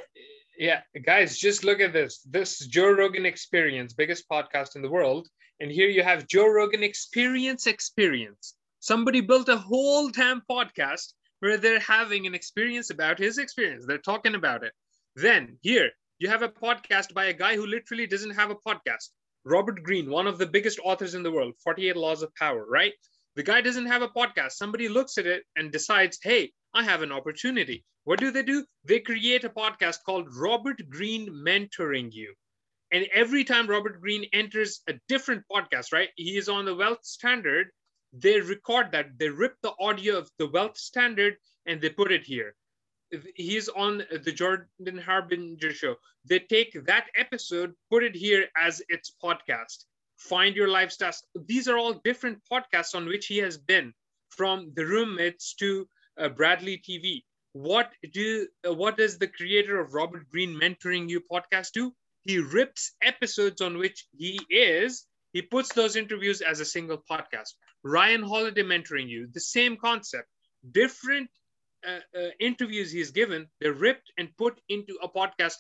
[0.60, 2.20] Yeah, guys, just look at this.
[2.26, 5.28] This Joe Rogan Experience, biggest podcast in the world.
[5.60, 8.56] And here you have Joe Rogan Experience Experience.
[8.80, 13.86] Somebody built a whole damn podcast where they're having an experience about his experience.
[13.86, 14.74] They're talking about it.
[15.16, 19.10] Then here you have a podcast by a guy who literally doesn't have a podcast.
[19.46, 22.94] Robert Greene, one of the biggest authors in the world, 48 Laws of Power, right?
[23.38, 24.54] The guy doesn't have a podcast.
[24.54, 27.86] Somebody looks at it and decides, hey, I have an opportunity.
[28.04, 28.66] What do they do?
[28.84, 32.34] They create a podcast called Robert Greene Mentoring You.
[32.92, 36.10] And every time Robert Greene enters a different podcast, right?
[36.16, 37.68] He is on the Wealth Standard.
[38.12, 39.20] They record that.
[39.20, 41.36] They rip the audio of the Wealth Standard
[41.68, 42.56] and they put it here.
[43.36, 45.98] He's on the Jordan Harbinger show.
[46.26, 49.86] They take that episode, put it here as its podcast.
[50.18, 51.14] Find your lifestyle.
[51.36, 53.94] These are all different podcasts on which he has been,
[54.30, 55.88] from the roommates to
[56.18, 57.24] uh, Bradley TV.
[57.54, 61.94] What do uh, what does the creator of Robert Greene Mentoring You podcast do?
[62.24, 65.06] He rips episodes on which he is.
[65.34, 67.54] He puts those interviews as a single podcast.
[67.84, 70.28] Ryan Holiday Mentoring You, the same concept,
[70.72, 71.30] different
[71.88, 75.56] uh, uh, interviews he's given, they're ripped and put into a podcast.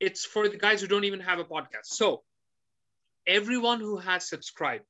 [0.00, 1.86] It's for the guys who don't even have a podcast.
[1.86, 2.22] So,
[3.28, 4.84] everyone who has subscribed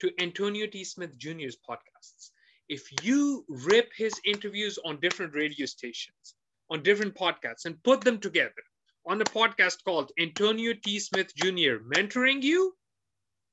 [0.00, 0.82] to Antonio T.
[0.82, 2.30] Smith Jr.'s podcasts,
[2.68, 6.34] if you rip his interviews on different radio stations,
[6.70, 8.52] on different podcasts, and put them together
[9.06, 10.98] on a podcast called Antonio T.
[10.98, 11.76] Smith Jr.
[11.94, 12.74] Mentoring You,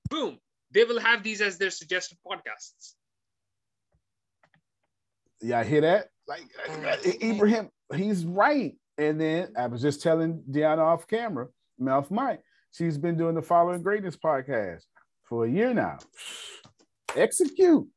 [0.09, 0.39] boom,
[0.71, 2.93] they will have these as their suggested podcasts.
[5.41, 6.07] Yeah, I hear that?
[6.27, 6.85] Like uh, mm.
[6.85, 8.75] uh, Ibrahim, he's right.
[8.97, 11.47] And then I was just telling Deanna off camera,
[11.87, 12.41] off mic,
[12.71, 14.83] she's been doing the Following Greatness podcast
[15.23, 15.97] for a year now.
[17.15, 17.87] Execute.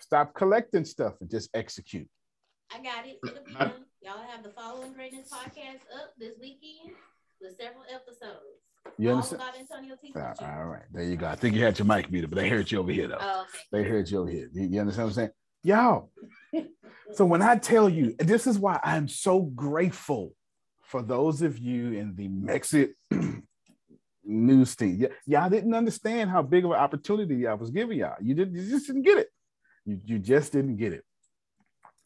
[0.00, 2.08] Stop collecting stuff and just execute.
[2.72, 3.18] I got it.
[3.24, 3.72] It'll be done.
[4.02, 6.96] Y'all have the Following Greatness podcast up this weekend
[7.40, 8.40] with several episodes.
[8.96, 9.42] You All understand?
[9.42, 10.12] about Antonio T.
[10.16, 11.26] Uh, all right, there you go.
[11.26, 13.18] I think you had your mic muted, but they heard you over here though.
[13.20, 13.58] Oh, okay.
[13.72, 14.48] They heard you over here.
[14.52, 15.30] You, you understand what I'm saying?
[15.62, 16.10] Y'all.
[17.12, 20.32] so when I tell you, this is why I'm so grateful
[20.82, 22.90] for those of you in the Mexit
[24.30, 24.98] news team.
[25.00, 28.16] Y- y'all didn't understand how big of an opportunity I was giving y'all.
[28.20, 28.54] You didn't.
[28.54, 29.28] You just didn't get it.
[29.84, 31.04] You, you just didn't get it,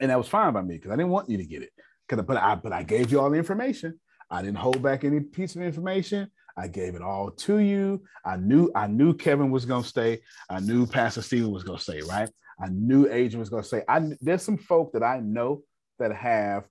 [0.00, 1.70] and that was fine by me because I didn't want you to get it.
[2.08, 3.98] Cause I but I but I gave you all the information.
[4.30, 6.30] I didn't hold back any piece of information.
[6.56, 8.02] I gave it all to you.
[8.24, 10.20] I knew I knew Kevin was gonna stay.
[10.48, 12.00] I knew Pastor Stephen was gonna stay.
[12.02, 12.28] Right.
[12.60, 13.82] I knew Adrian was gonna say.
[13.88, 15.62] I there's some folk that I know
[15.98, 16.64] that have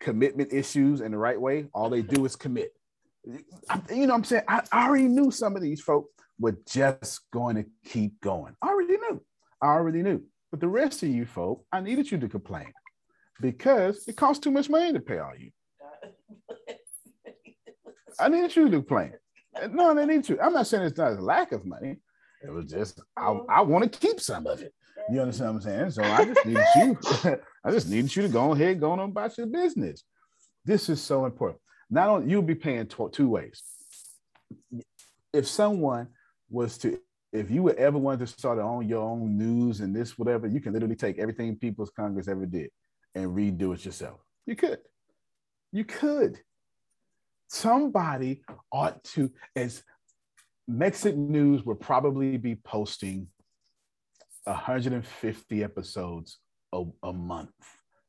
[0.00, 1.68] commitment issues in the right way.
[1.72, 2.72] All they do is commit.
[3.26, 4.44] You know what I'm saying?
[4.48, 6.06] I, I already knew some of these folk
[6.38, 8.54] were just going to keep going.
[8.62, 9.22] I already knew.
[9.62, 10.22] I already knew.
[10.50, 12.72] But the rest of you folk, I needed you to complain
[13.40, 15.50] because it costs too much money to pay all you.
[18.18, 19.12] I needed you to complain.
[19.70, 20.38] No, I need you.
[20.40, 21.96] I'm not saying it's not a lack of money.
[22.42, 24.72] It was just I, I want to keep some of it.
[25.10, 25.90] You understand what I'm saying?
[25.90, 26.98] So I just needed you.
[27.64, 30.04] I just needed you to go ahead, go on about your business.
[30.64, 31.60] This is so important.
[31.90, 33.62] Not only you'll be paying tw- two ways.
[35.32, 36.08] If someone
[36.48, 36.98] was to,
[37.32, 40.60] if you would ever want to start on your own news and this whatever, you
[40.60, 42.70] can literally take everything People's Congress ever did
[43.14, 44.20] and redo it yourself.
[44.46, 44.78] You could.
[45.72, 46.38] You could.
[47.48, 49.82] Somebody ought to, as
[50.68, 53.28] Mexit News will probably be posting
[54.44, 56.38] 150 episodes
[56.72, 57.50] a, a month.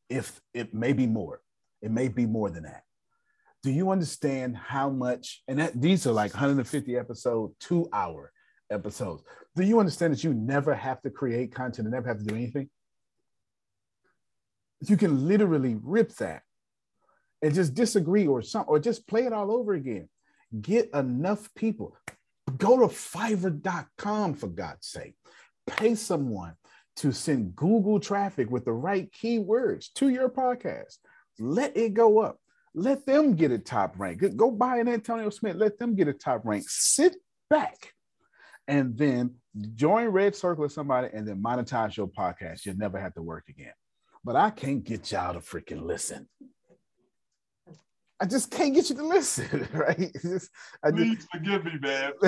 [0.10, 1.41] If it may be more,
[1.82, 2.84] it may be more than that.
[3.64, 5.44] Do you understand how much?
[5.48, 8.32] And that, these are like 150 episode, two hour
[8.72, 9.24] episodes.
[9.56, 12.36] Do you understand that you never have to create content and never have to do
[12.36, 12.70] anything?
[14.88, 16.42] You can literally rip that
[17.42, 20.10] and just disagree or some or just play it all over again.
[20.60, 21.96] Get enough people.
[22.58, 25.16] Go to fiverr.com for God's sake.
[25.68, 26.56] Pay someone
[26.98, 30.98] to send Google traffic with the right keywords to your podcast.
[31.40, 32.40] Let it go up.
[32.73, 34.23] Let them get a top rank.
[34.35, 35.57] Go buy an Antonio Smith.
[35.57, 36.65] Let them get a top rank.
[36.68, 37.18] Sit
[37.49, 37.93] back
[38.68, 39.35] and then
[39.76, 42.65] join Red Circle or somebody and then monetize your podcast.
[42.65, 43.73] You'll never have to work again.
[44.23, 46.30] But I can't get y'all to freaking listen.
[48.22, 50.11] I just can't get you to listen, right?
[50.22, 50.52] Just-
[50.84, 52.11] I Please just, forgive me, man.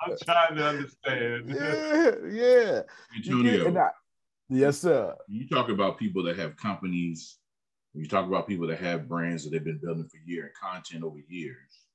[0.00, 1.48] I'm trying to understand.
[1.48, 2.82] yeah, yeah.
[3.16, 3.78] Antonio.
[3.80, 3.90] I-
[4.50, 5.14] yes, sir.
[5.28, 7.38] You talk about people that have companies.
[7.94, 11.20] You talk about people that have brands that they've been building for years, content over
[11.28, 11.86] years,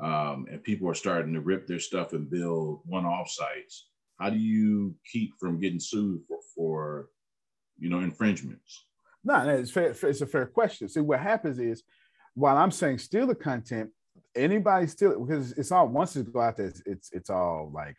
[0.00, 3.88] um, and people are starting to rip their stuff and build one-off sites.
[4.20, 7.08] How do you keep from getting sued for, for
[7.78, 8.84] you know, infringements?
[9.24, 9.90] No, no, it's fair.
[9.90, 10.88] It's a fair question.
[10.88, 11.82] See, what happens is,
[12.34, 13.90] while I'm saying steal the content,
[14.36, 17.70] anybody steal it because it's all once it go out there, it's it's, it's all
[17.74, 17.96] like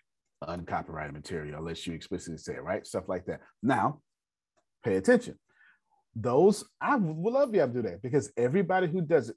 [0.48, 2.88] uncopyrighted material unless you explicitly say it, right?
[2.88, 3.42] Stuff like that.
[3.62, 4.00] Now,
[4.84, 5.38] pay attention.
[6.22, 9.36] Those I would love you to do that because everybody who does it,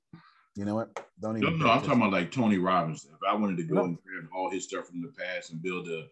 [0.57, 0.89] you know what?
[1.21, 1.59] Don't even.
[1.59, 3.05] no, pay I'm talking about like Tony Robbins.
[3.05, 3.85] If I wanted to go No.
[3.85, 6.07] and grab all his stuff from the past and build a,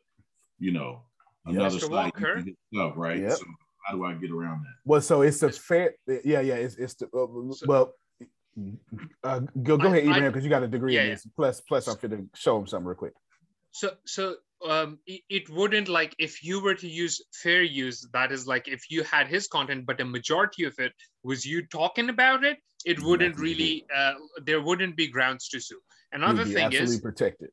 [0.58, 1.02] you know,
[1.46, 1.80] another Mr.
[1.80, 2.36] site Walker.
[2.36, 3.18] using his stuff, right?
[3.20, 3.32] Yep.
[3.32, 3.44] So
[3.86, 4.74] how do I get around that?
[4.84, 5.94] Well, so it's a fair.
[6.06, 6.54] Yeah, yeah.
[6.54, 7.94] It's it's the uh, well.
[9.24, 11.14] Uh, go go I- ahead, I- Ibrahim, because you got a degree yeah, in yeah.
[11.14, 11.26] this.
[11.36, 13.14] Plus, plus, I'm fit to show him something real quick.
[13.72, 14.36] So, so
[14.68, 18.68] um, it, it wouldn't like if you were to use fair use, that is like
[18.68, 20.92] if you had his content, but a majority of it
[21.22, 24.14] was you talking about it, it wouldn't really, uh,
[24.44, 25.80] there wouldn't be grounds to sue.
[26.12, 27.50] Another thing is protected.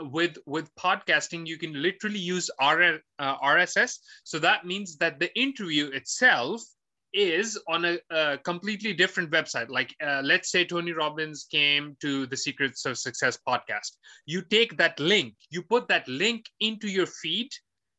[0.00, 3.98] with with podcasting, you can literally use R, uh, RSS.
[4.24, 6.62] So that means that the interview itself
[7.12, 9.68] is on a, a completely different website.
[9.68, 13.92] Like, uh, let's say Tony Robbins came to the Secrets of Success podcast.
[14.26, 17.50] You take that link, you put that link into your feed,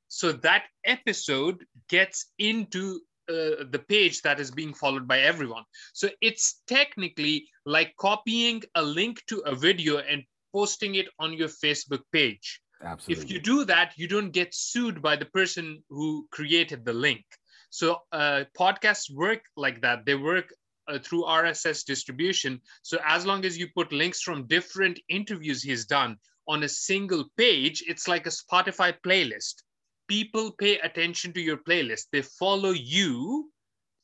[0.07, 2.99] so that episode gets into
[3.29, 5.63] uh, the page that is being followed by everyone.
[5.93, 11.47] So it's technically like copying a link to a video and posting it on your
[11.47, 12.59] Facebook page.
[12.81, 13.23] Absolutely.
[13.23, 17.23] If you do that, you don't get sued by the person who created the link.
[17.69, 20.05] So uh, podcasts work like that.
[20.05, 20.53] They work
[20.87, 22.61] uh, through RSS distribution.
[22.81, 26.17] So as long as you put links from different interviews he's done
[26.47, 29.63] on a single page, it's like a Spotify playlist.
[30.07, 32.07] People pay attention to your playlist.
[32.11, 33.51] They follow you,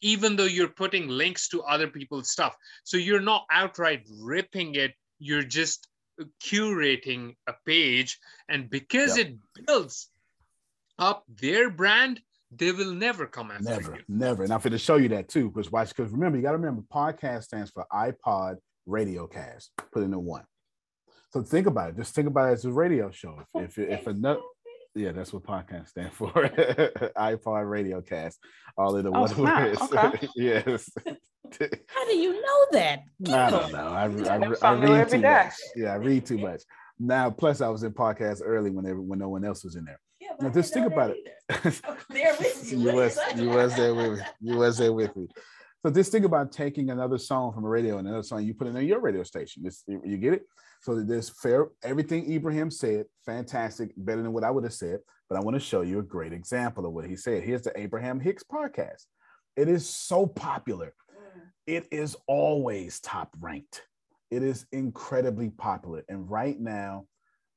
[0.02, 2.56] even though you're putting links to other people's stuff.
[2.84, 4.94] So you're not outright ripping it.
[5.18, 5.88] You're just
[6.44, 8.20] curating a page.
[8.48, 9.36] And because it
[9.66, 10.10] builds
[11.00, 12.22] up their brand,
[12.52, 13.90] they will never come after Never, you.
[13.90, 14.04] never.
[14.08, 14.44] Never.
[14.44, 15.50] And I'm going to show you that too.
[15.50, 18.56] Because watch, because remember, you got to remember, podcast stands for iPod
[18.86, 19.72] Radio Cast.
[19.92, 20.44] Put in a one.
[21.34, 21.98] So think about it.
[21.98, 23.42] Just think about it as a radio show.
[23.56, 24.40] If if, if another,
[24.94, 26.32] yeah, that's what podcast stand for.
[27.18, 28.40] iPod Radio Cast.
[28.78, 29.82] All in the Oh, one snap.
[29.82, 29.90] word.
[30.14, 30.28] Okay.
[30.36, 30.90] yes.
[31.88, 33.00] How do you know that?
[33.28, 33.88] I don't know.
[33.88, 34.38] I, I,
[34.70, 35.44] I, I read too day.
[35.44, 35.54] much.
[35.76, 36.62] Yeah, I read too much.
[36.98, 39.84] Now, plus I was in podcast early when every, when no one else was in
[39.86, 40.00] there.
[40.42, 41.18] Now, just think about it.
[42.72, 44.26] you was you was there with me.
[44.42, 45.28] You was there with me.
[45.86, 48.68] So just think about taking another song from a radio and another song you put
[48.68, 49.62] it in your radio station.
[49.64, 50.48] This, you get it?
[50.82, 55.00] So there's fair everything Ibrahim said, fantastic, better than what I would have said.
[55.30, 57.44] But I want to show you a great example of what he said.
[57.44, 59.06] Here's the Abraham Hicks podcast.
[59.56, 60.94] It is so popular.
[61.68, 63.84] It is always top ranked.
[64.30, 66.04] It is incredibly popular.
[66.10, 67.06] And right now,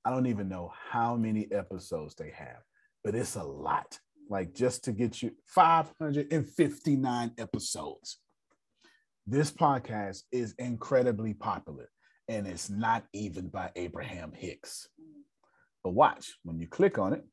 [0.05, 2.63] I don't even know how many episodes they have,
[3.09, 3.99] but it's a lot.
[4.29, 8.19] Like just to get you 559 episodes.
[9.27, 11.89] This podcast is incredibly popular
[12.29, 14.91] and it's not even by Abraham Hicks.
[15.83, 17.25] But watch, when you click on it,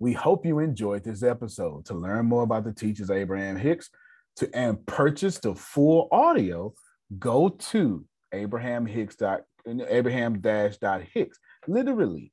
[0.00, 1.84] we hope you enjoyed this episode.
[1.84, 3.88] To learn more about the teachers Abraham Hicks
[4.38, 6.74] to and purchase the full audio,
[7.20, 11.38] go to Abraham Hicks dot Abraham dash dot Hicks.
[11.68, 12.32] Literally,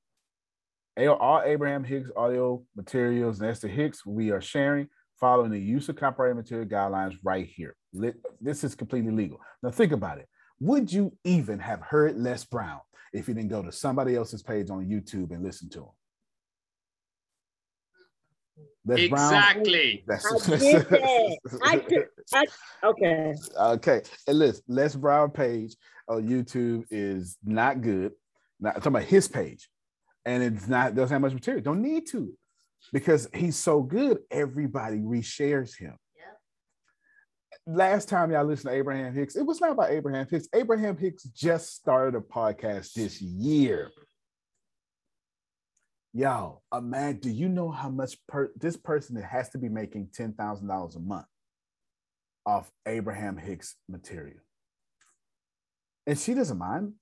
[0.97, 4.87] all Abraham Hicks audio materials and Esther Hicks we are sharing
[5.19, 7.75] following the use of copyright material guidelines right here.
[8.39, 9.39] This is completely legal.
[9.61, 10.27] Now think about it.
[10.59, 12.79] Would you even have heard Les Brown
[13.13, 15.85] if you didn't go to somebody else's page on YouTube and listen to him?
[18.85, 20.03] Les Brown- Exactly.
[20.07, 21.59] That's- I did that.
[21.63, 22.03] I did.
[22.33, 22.45] I,
[22.83, 23.33] okay.
[23.57, 24.01] Okay.
[24.27, 25.75] And listen, Les Brown page
[26.07, 28.13] on YouTube is not good.
[28.59, 29.69] Not I'm talking about his page.
[30.25, 31.63] And it's not doesn't have much material.
[31.63, 32.33] Don't need to.
[32.91, 35.95] Because he's so good, everybody reshares him.
[36.15, 37.73] Yeah.
[37.73, 40.47] Last time y'all listened to Abraham Hicks, it was not about Abraham Hicks.
[40.53, 43.91] Abraham Hicks just started a podcast this year.
[46.13, 50.09] Y'all, a man, do you know how much per- this person has to be making
[50.13, 51.25] ten thousand dollars a month
[52.45, 54.41] off Abraham Hicks material?
[56.05, 56.93] And she doesn't mind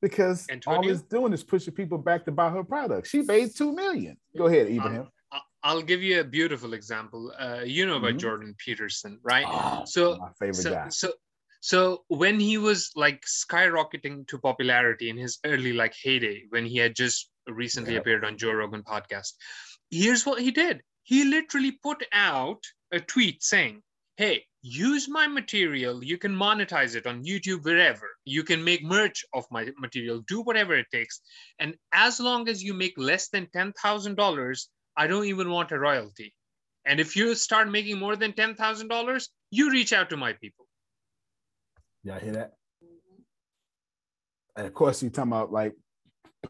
[0.00, 0.92] because all Antonio?
[0.92, 3.08] it's doing is pushing people back to buy her product.
[3.08, 4.16] She made two million.
[4.36, 5.08] Go ahead, Ibrahim.
[5.32, 7.32] I- I'll give you a beautiful example.
[7.38, 8.20] Uh, you know about Mhm.
[8.20, 9.44] Jordan Peterson, right?
[9.46, 10.88] Oh, so my favorite so, guy.
[10.88, 11.12] So,
[11.60, 16.78] so when he was like skyrocketing to popularity in his early like heyday, when he
[16.78, 19.32] had just recently appeared on Joe Rogan podcast,
[19.90, 20.82] here's what he did.
[21.02, 22.62] He literally put out
[22.92, 23.82] a tweet saying,
[24.18, 26.02] "Hey, use my material.
[26.02, 28.08] You can monetize it on YouTube, wherever.
[28.24, 30.24] You can make merch of my material.
[30.26, 31.20] Do whatever it takes.
[31.60, 35.70] And as long as you make less than ten thousand dollars, I don't even want
[35.70, 36.34] a royalty.
[36.84, 40.32] And if you start making more than ten thousand dollars, you reach out to my
[40.32, 40.66] people."
[42.02, 42.54] Y'all hear that?
[44.56, 45.74] And of course, you talking about like,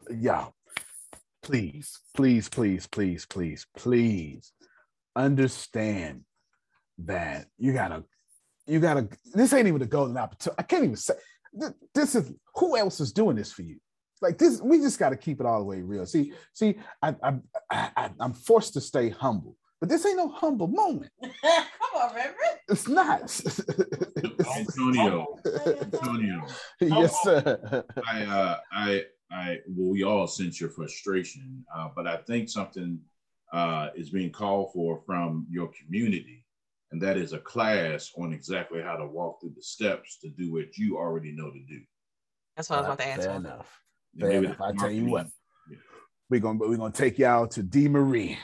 [0.09, 0.55] y'all,
[1.43, 4.53] please, please, please, please, please, please
[5.15, 6.25] understand
[7.05, 8.05] that you gotta,
[8.67, 9.09] you gotta.
[9.35, 10.57] This ain't even a golden opportunity.
[10.59, 11.15] I can't even say
[11.95, 13.77] this is who else is doing this for you.
[14.21, 16.05] Like this, we just got to keep it all the way real.
[16.05, 17.35] See, see, I, I,
[17.71, 21.13] I, I, I'm forced to stay humble, but this ain't no humble moment.
[21.23, 21.63] Come
[21.95, 22.59] on, Reverend.
[22.69, 23.21] It's not.
[24.57, 25.39] Antonio,
[25.83, 26.47] Antonio.
[26.81, 27.85] yes, sir.
[28.11, 32.99] I uh I I well, we all sense your frustration, uh, but I think something
[33.53, 36.45] uh, is being called for from your community,
[36.91, 40.53] and that is a class on exactly how to walk through the steps to do
[40.53, 41.81] what you already know to do.
[42.57, 43.31] That's what I was about to Fair answer.
[43.31, 43.81] enough.
[44.15, 44.59] And Fair enough.
[44.59, 45.27] the I tell you marketing- what,
[46.31, 48.39] we're gonna we're gonna take y'all to D Marie.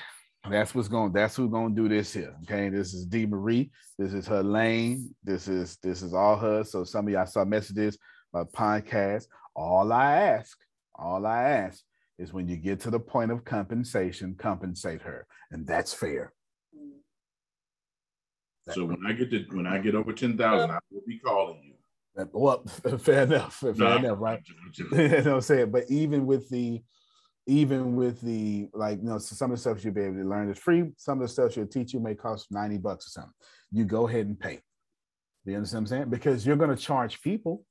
[0.48, 1.12] That's what's going.
[1.12, 2.36] That's who's gonna do this here.
[2.42, 3.70] Okay, this is D Marie.
[3.98, 5.14] This is her lane.
[5.24, 6.64] This is this is all her.
[6.64, 7.96] So some of y'all saw messages
[8.32, 9.26] about podcast.
[9.56, 10.58] All I ask,
[10.94, 11.82] all I ask
[12.18, 16.34] is when you get to the point of compensation, compensate her, and that's fair.
[18.72, 21.60] So when I get to when I get over ten thousand, I will be calling
[21.62, 21.74] you.
[22.16, 22.64] That- Well,
[22.98, 23.56] fair enough.
[23.56, 24.40] Fair No, enough, right?
[24.78, 25.70] you know what I'm saying?
[25.70, 26.80] But even with the,
[27.46, 30.28] even with the, like, you know, so some of the stuff you'll be able to
[30.28, 30.92] learn is free.
[30.96, 33.32] Some of the stuff she'll teach you may cost 90 bucks or something.
[33.72, 34.60] You go ahead and pay.
[35.44, 36.10] You understand what I'm saying?
[36.10, 37.64] Because you're going to charge people.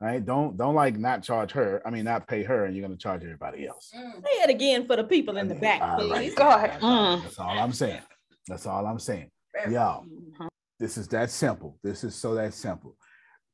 [0.00, 0.24] Right?
[0.24, 1.80] Don't don't like not charge her.
[1.86, 3.92] I mean, not pay her, and you're going to charge everybody else.
[3.96, 4.14] Mm.
[4.14, 6.10] Say it again for the people in the back, please.
[6.10, 6.34] right.
[6.36, 6.80] Go ahead.
[7.22, 8.02] That's all I'm saying.
[8.48, 9.30] That's all I'm saying.
[9.70, 10.06] Y'all,
[10.78, 11.78] this is that simple.
[11.82, 12.96] This is so that simple.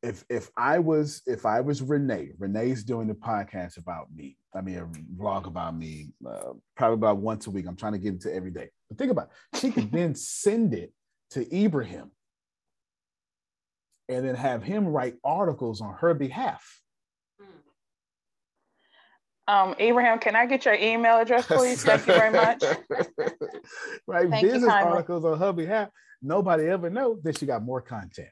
[0.03, 4.37] If if I was if I was Renee, Renee's doing the podcast about me.
[4.55, 7.67] I mean, a vlog about me, uh, probably about once a week.
[7.67, 8.71] I'm trying to get into every day.
[8.89, 9.59] But think about it.
[9.59, 10.93] She could then send it
[11.31, 12.11] to Ibrahim
[14.09, 16.81] and then have him write articles on her behalf.
[19.49, 21.83] Um, Abraham, can I get your email address, please?
[21.83, 22.63] Thank you very much.
[24.07, 24.29] right?
[24.29, 24.93] Thank Business kindly.
[24.93, 25.89] articles on her behalf.
[26.21, 28.29] Nobody ever knows that she got more content.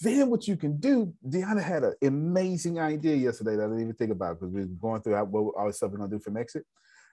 [0.00, 3.94] Then what you can do, Deanna had an amazing idea yesterday that I didn't even
[3.94, 6.20] think about because we were going through how, what all the stuff we're gonna do
[6.20, 6.64] for Exit.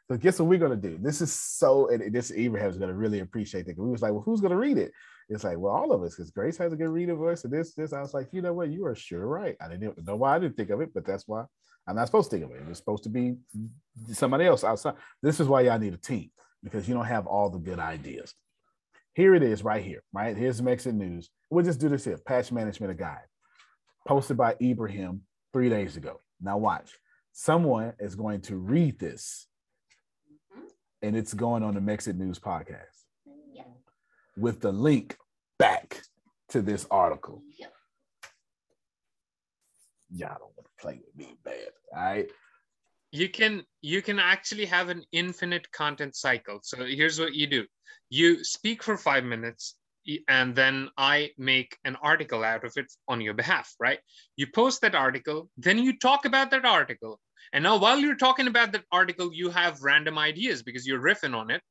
[0.07, 0.99] So guess what we're gonna do?
[1.01, 3.79] This is so, and this Abraham's gonna really appreciate it.
[3.79, 4.91] We was like, well, who's gonna read it?
[5.27, 7.73] It's like, well, all of us, because Grace has a good reader voice, and this,
[7.73, 7.93] this.
[7.93, 8.69] I was like, you know what?
[8.69, 9.55] You are sure right.
[9.59, 11.45] I didn't know why I didn't think of it, but that's why
[11.87, 12.63] I'm not supposed to think of it.
[12.69, 13.35] It's supposed to be
[14.13, 14.95] somebody else outside.
[15.21, 16.29] This is why y'all need a team
[16.63, 18.33] because you don't have all the good ideas.
[19.13, 20.03] Here it is, right here.
[20.13, 21.29] Right here's Mexit news.
[21.49, 22.17] We'll just do this here.
[22.17, 23.25] Patch management guide,
[24.07, 25.21] posted by Ibrahim
[25.51, 26.21] three days ago.
[26.39, 26.91] Now watch.
[27.33, 29.47] Someone is going to read this,
[31.01, 33.01] and it's going on the Mexit News podcast
[34.37, 35.17] with the link
[35.57, 36.01] back
[36.49, 37.41] to this article.
[40.13, 41.69] Y'all don't want to play with me bad.
[41.95, 42.29] All right.
[43.11, 46.59] you can you can actually have an infinite content cycle.
[46.63, 47.65] So here's what you do.
[48.09, 49.75] You speak for five minutes
[50.27, 53.99] and then i make an article out of it on your behalf right?
[54.37, 57.19] You post that article then you talk about that article.
[57.53, 61.35] And now while you're talking about that article you have random ideas because you're riffing
[61.35, 61.61] on it.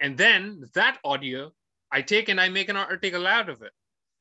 [0.00, 1.52] And then that audio
[1.92, 3.72] i take and i make an article out of it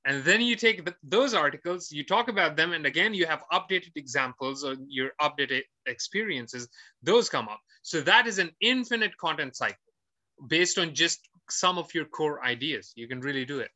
[0.08, 3.44] and then you take th- those articles you talk about them and again you have
[3.52, 6.68] updated examples or your updated experiences
[7.04, 9.78] those come up so that is an infinite content cycle
[10.48, 11.20] based on just
[11.50, 13.70] some of your core ideas you can really do it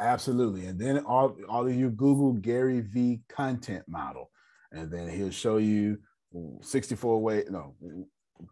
[0.00, 0.64] Absolutely.
[0.66, 4.30] And then all, all of you Google Gary V content model,
[4.72, 5.98] and then he'll show you
[6.62, 7.74] 64 way, no,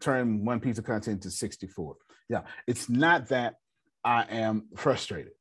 [0.00, 1.96] turn one piece of content to 64.
[2.28, 2.42] Yeah.
[2.66, 3.54] It's not that
[4.04, 5.32] I am frustrated.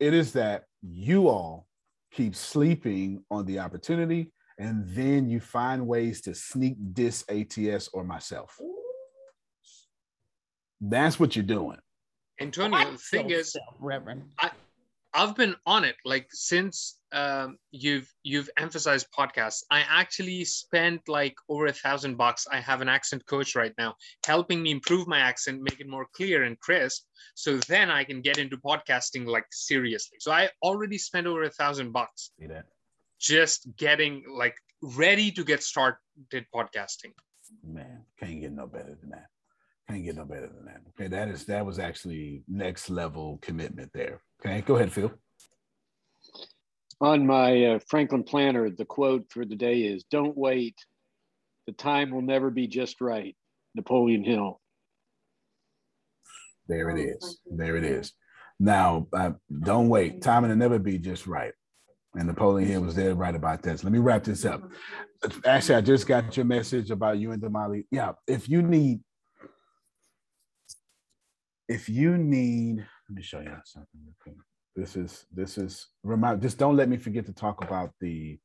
[0.00, 1.66] It is that you all
[2.12, 8.04] keep sleeping on the opportunity and then you find ways to sneak diss ATS or
[8.04, 8.58] myself.
[10.80, 11.78] That's what you're doing.
[12.40, 14.24] antonio the thing is Reverend.
[14.38, 14.50] I,
[15.12, 19.62] I've been on it like since um, you've you've emphasized podcasts.
[19.70, 22.46] I actually spent like over a thousand bucks.
[22.50, 23.94] I have an accent coach right now,
[24.26, 27.04] helping me improve my accent, make it more clear and crisp.
[27.34, 30.18] So then I can get into podcasting like seriously.
[30.20, 32.32] So I already spent over a thousand bucks
[33.20, 35.98] just getting like ready to get started
[36.32, 37.12] podcasting.
[37.62, 39.28] Man, can't get no better than that.
[39.88, 40.80] Can't get no better than that.
[40.90, 44.20] Okay, that is that was actually next level commitment there.
[44.44, 45.12] Okay, go ahead, Phil.
[47.04, 50.74] On my uh, Franklin planner, the quote for the day is Don't wait.
[51.66, 53.36] The time will never be just right.
[53.74, 54.58] Napoleon Hill.
[56.66, 57.40] There it is.
[57.44, 58.14] There it is.
[58.58, 60.22] Now, uh, don't wait.
[60.22, 61.52] Time will never be just right.
[62.14, 63.84] And Napoleon Hill was there right about this.
[63.84, 64.62] Let me wrap this up.
[65.44, 67.84] Actually, I just got your message about you and Damali.
[67.90, 69.00] Yeah, if you need,
[71.68, 74.00] if you need, let me show you something.
[74.02, 74.36] real quick.
[74.76, 76.42] This is this is remind.
[76.42, 78.38] Just don't let me forget to talk about the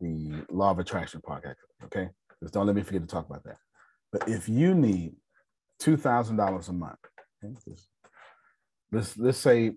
[0.00, 1.54] the law of attraction podcast.
[1.84, 2.08] Okay,
[2.42, 3.56] just don't let me forget to talk about that.
[4.12, 5.14] But if you need
[5.78, 6.98] two thousand dollars a month,
[7.44, 7.88] okay, just-
[8.92, 9.72] let's let's say,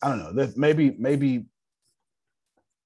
[0.00, 1.46] I don't know, maybe maybe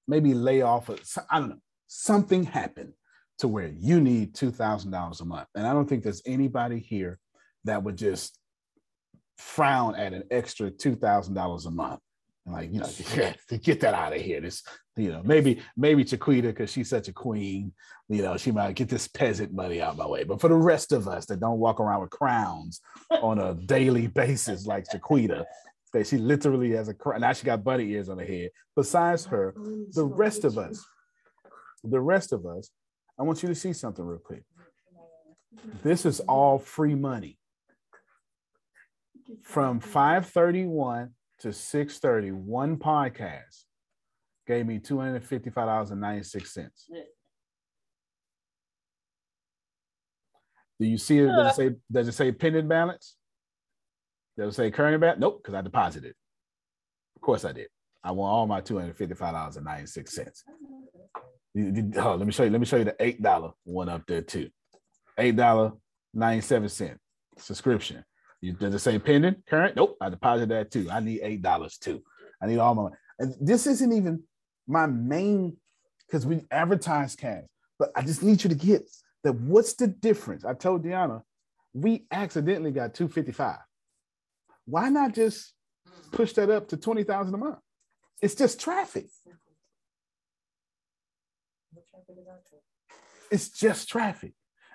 [0.07, 0.89] maybe lay off.
[0.89, 0.99] Of,
[1.29, 1.59] I don't know
[1.93, 2.93] something happened
[3.37, 5.47] to where you need $2,000 a month.
[5.55, 7.19] And I don't think there's anybody here
[7.65, 8.39] that would just
[9.43, 11.99] frown at an extra $2,000 a month.
[12.45, 12.87] And like, you know,
[13.49, 14.41] to get that out of here.
[14.41, 14.63] This,
[14.95, 17.73] you know, maybe, maybe Chiquita, because she's such a queen,
[18.09, 20.23] you know, she might get this peasant money out my way.
[20.23, 22.81] But for the rest of us that don't walk around with crowns
[23.21, 25.45] on a daily basis like Chiquita,
[25.93, 27.21] that she literally has a crown.
[27.21, 28.49] Now she got bunny ears on her head.
[28.75, 29.53] Besides her,
[29.93, 30.83] the rest of us,
[31.83, 32.71] the rest of us,
[33.19, 34.43] I want you to see something real quick.
[35.83, 37.37] This is all free money.
[39.41, 43.63] From 531 to 630, one podcast
[44.47, 46.69] gave me $255.96.
[50.79, 51.27] Do you see it?
[51.27, 53.15] Does it say, does it say pending balance?
[54.37, 55.19] Does it say current balance?
[55.19, 56.13] Nope, because I deposited.
[57.15, 57.67] Of course I did.
[58.03, 60.43] I want all my $255.96.
[61.53, 62.49] You- you- Oh, let me show you.
[62.49, 64.49] Let me show you the eight dollar one up there too.
[65.17, 65.73] Eight dollar
[66.13, 66.99] ninety seven cent
[67.37, 68.03] subscription.
[68.51, 69.75] Does it say pending current?
[69.75, 69.97] Nope.
[70.01, 70.89] I deposited that too.
[70.91, 72.03] I need eight dollars too.
[72.41, 72.89] I need all my.
[73.19, 74.23] And this isn't even
[74.67, 75.55] my main
[76.05, 77.43] because we advertise cash,
[77.79, 78.83] but I just need you to get
[79.23, 79.33] that.
[79.33, 80.43] What's the difference?
[80.43, 81.21] I told Deanna,
[81.73, 83.59] we accidentally got two fifty five.
[84.65, 85.53] Why not just
[86.11, 87.59] push that up to twenty thousand a month?
[88.21, 89.07] It's just traffic.
[93.31, 94.33] It's just traffic.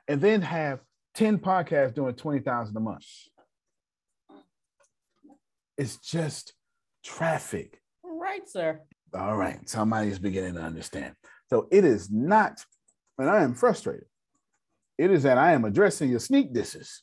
[0.09, 0.81] And then have
[1.15, 3.05] 10 podcasts doing 20,000 a month.
[5.79, 6.53] It's just
[7.05, 7.81] traffic.
[8.03, 8.81] Right, sir.
[9.15, 9.67] All right.
[9.69, 11.15] Somebody is beginning to understand.
[11.49, 12.63] So it is not,
[13.17, 14.07] and I am frustrated.
[14.99, 17.03] It is that I am addressing your sneak disses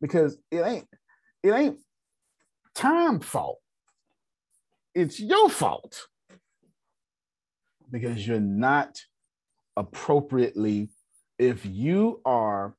[0.00, 0.88] because it ain't,
[1.42, 1.78] it ain't
[2.74, 3.58] time fault.
[4.94, 6.06] It's your fault
[7.90, 8.98] because you're not
[9.76, 10.88] appropriately
[11.38, 12.74] if you are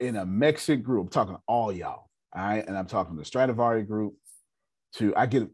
[0.00, 2.05] in a Mexit group, I'm talking all y'all,
[2.36, 4.14] all right, and I'm talking the Stradivari group.
[4.96, 5.48] To I get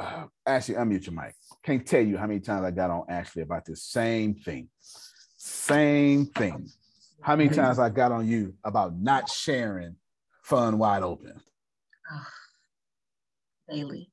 [0.00, 1.34] uh, Ashley, unmute your mic.
[1.62, 4.68] Can't tell you how many times I got on Ashley about this same thing,
[5.36, 6.68] same thing.
[7.20, 9.96] How many times I got on you about not sharing
[10.42, 11.40] fun wide open?
[13.68, 14.10] Daily.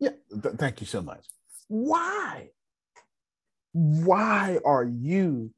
[0.00, 0.10] Yeah,
[0.42, 1.24] th- thank you so much.
[1.68, 2.50] Why?
[3.72, 5.52] Why are you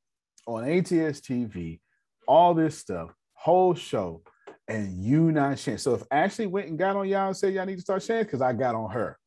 [0.46, 1.80] on ATS TV,
[2.26, 3.10] all this stuff,
[3.40, 4.22] whole show,
[4.68, 5.78] and you not sharing?
[5.78, 8.24] So if Ashley went and got on y'all and said y'all need to start sharing,
[8.24, 9.18] because I got on her.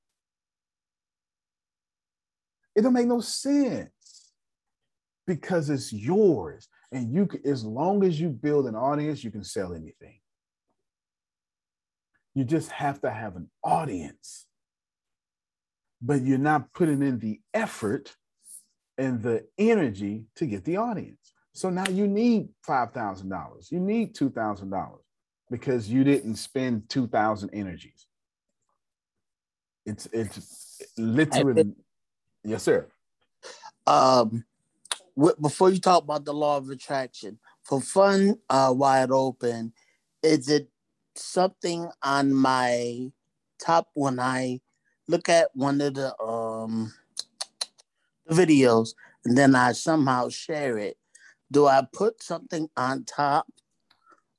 [2.76, 4.31] It don't make no sense
[5.27, 6.68] because it's yours.
[6.91, 10.19] And you can, as long as you build an audience, you can sell anything.
[12.35, 14.48] You just have to have an audience
[16.03, 18.14] but you're not putting in the effort
[18.98, 21.32] and the energy to get the audience.
[21.53, 23.71] So now you need $5,000.
[23.71, 24.97] You need $2,000
[25.51, 28.07] because you didn't spend 2,000 energies.
[29.85, 31.73] It's it's literally
[32.43, 32.88] yes sir.
[33.85, 34.45] um,
[35.41, 39.73] before you talk about the law of attraction, for fun, uh, wide open,
[40.21, 40.69] is it
[41.15, 43.11] something on my
[43.59, 44.61] top when I
[45.07, 46.93] look at one of the um
[48.25, 48.93] the videos
[49.25, 50.97] and then I somehow share it?
[51.53, 53.45] Do I put something on top,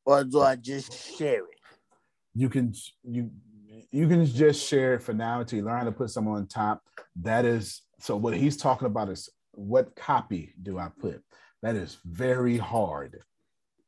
[0.04, 1.60] or do I just share it?
[2.34, 2.74] You can
[3.04, 3.30] you
[3.92, 6.48] you can just share it for now until you learn how to put someone on
[6.48, 6.82] top.
[7.22, 11.22] That is so what he's talking about is what copy do I put?
[11.62, 13.20] That is very hard.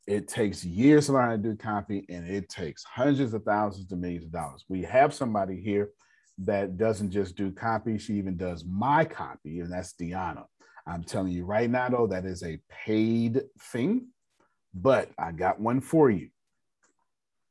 [0.06, 3.88] It takes years to learn how to do copy, and it takes hundreds of thousands
[3.88, 4.64] to millions of dollars.
[4.68, 5.90] We have somebody here
[6.38, 10.44] that doesn't just do copy, she even does my copy, and that's Deanna.
[10.86, 14.08] I'm telling you right now, though, that is a paid thing,
[14.72, 16.28] but I got one for you.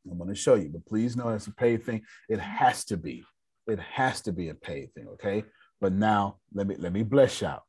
[0.09, 2.03] I'm going to show you, but please know it's a paid thing.
[2.29, 3.25] It has to be.
[3.67, 5.43] It has to be a paid thing, okay?
[5.81, 7.63] But now let me let me bless y'all.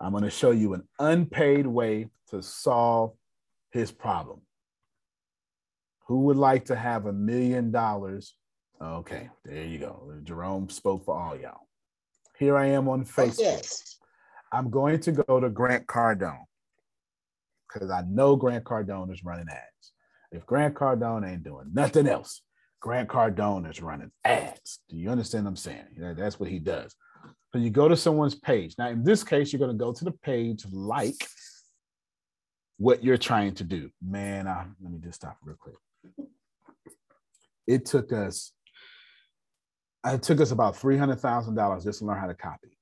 [0.00, 3.12] I'm going to show you an unpaid way to solve
[3.70, 4.40] his problem.
[6.06, 8.34] Who would like to have a million dollars?
[8.82, 10.12] Okay, there you go.
[10.24, 11.68] Jerome spoke for all y'all.
[12.38, 13.99] Here I am on oh, Facebook.
[14.52, 16.44] I'm going to go to Grant Cardone
[17.72, 19.92] because I know Grant Cardone is running ads.
[20.32, 22.42] If Grant Cardone ain't doing nothing else,
[22.80, 24.80] Grant Cardone is running ads.
[24.88, 25.84] Do you understand what I'm saying?
[25.98, 26.94] Yeah, that's what he does.
[27.52, 28.74] So you go to someone's page.
[28.78, 31.26] Now, in this case, you're going to go to the page like
[32.78, 33.90] what you're trying to do.
[34.02, 35.74] Man, I, let me just stop real quick.
[37.66, 38.52] It took us,
[40.06, 42.78] it took us about $300,000 just to learn how to copy.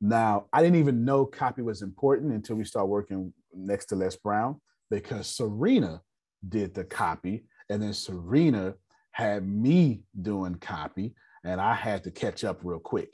[0.00, 4.16] Now, I didn't even know copy was important until we started working next to Les
[4.16, 4.60] Brown
[4.90, 6.02] because Serena
[6.48, 8.74] did the copy, and then Serena
[9.10, 11.14] had me doing copy,
[11.44, 13.12] and I had to catch up real quick.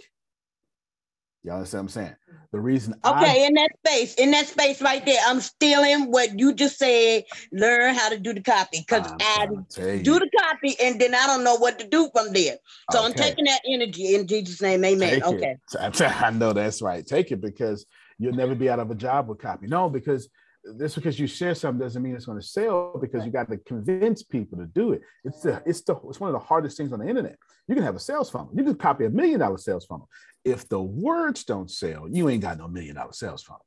[1.45, 2.09] Y'all understand what I'm saying?
[2.09, 2.37] Mm-hmm.
[2.53, 6.39] The reason I Okay, in that space, in that space right there, I'm stealing what
[6.39, 7.25] you just said.
[7.53, 9.47] Learn how to do the copy because I
[9.77, 12.57] do the copy and then I don't know what to do from there.
[12.93, 15.21] So I'm taking that energy in Jesus' name, Amen.
[15.21, 15.57] Take okay.
[15.75, 16.01] it.
[16.23, 17.07] I know that's right.
[17.07, 17.85] Take it because
[18.19, 19.67] you'll never be out of a job with copy.
[19.67, 20.31] No, because
[20.79, 23.59] just because you share something doesn't mean it's going to sell because you got to
[23.59, 25.03] convince people to do it.
[25.25, 27.37] It's the it's the it's one of the hardest things on the internet.
[27.67, 28.51] You can have a sales funnel.
[28.55, 30.09] You can copy a million dollar sales funnel.
[30.45, 33.65] If the words don't sell, you ain't got no million dollar sales funnel.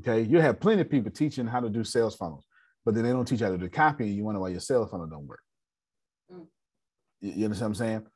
[0.00, 2.44] Okay, you have plenty of people teaching how to do sales funnels,
[2.84, 4.60] but then they don't teach you how to do copy, and you wonder why your
[4.60, 5.42] sales funnel don't work.
[6.32, 6.46] Mm.
[7.20, 8.06] You, you understand what I'm saying?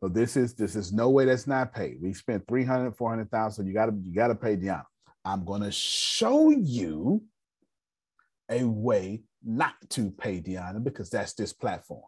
[0.00, 1.98] So this is this is no way that's not paid.
[2.00, 3.66] We spent 300, 400,000.
[3.66, 4.84] You gotta you gotta pay Deanna.
[5.24, 7.22] I'm gonna show you
[8.50, 12.02] a way not to pay Deanna because that's this platform.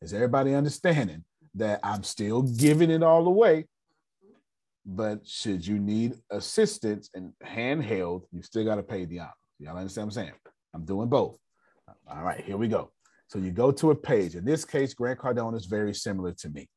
[0.00, 3.66] Is everybody understanding that I'm still giving it all away?
[4.86, 9.32] But should you need assistance and handheld, you still got to pay Deanna.
[9.58, 10.34] Y'all understand what I'm saying?
[10.74, 11.38] I'm doing both.
[12.06, 12.90] All right, here we go.
[13.28, 14.36] So you go to a page.
[14.36, 16.68] In this case, Grant Cardone is very similar to me.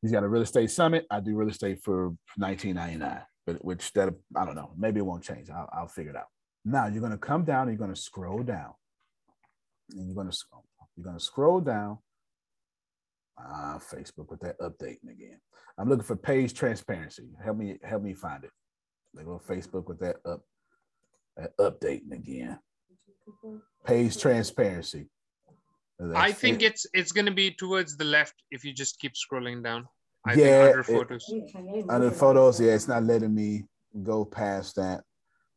[0.00, 1.06] He's got a real estate summit.
[1.10, 4.72] I do real estate for 19.99, but which that I don't know.
[4.76, 5.50] Maybe it won't change.
[5.50, 6.28] I'll, I'll figure it out.
[6.64, 7.68] Now you're going to come down.
[7.68, 8.74] And you're going to scroll down,
[9.92, 10.36] and you're going to.
[10.96, 11.98] You're going to scroll down.
[13.38, 15.40] Ah, Facebook with that updating again.
[15.76, 17.28] I'm looking for page transparency.
[17.42, 18.50] Help me, help me find it.
[19.12, 20.42] They go Facebook with that up,
[21.36, 22.58] that updating again.
[23.84, 25.08] Page transparency.
[26.14, 29.86] I think it's it's gonna be towards the left if you just keep scrolling down.
[30.26, 31.32] I yeah, think under it- photos.
[31.88, 33.64] under photos, yeah, it's not letting me
[34.02, 35.02] go past that.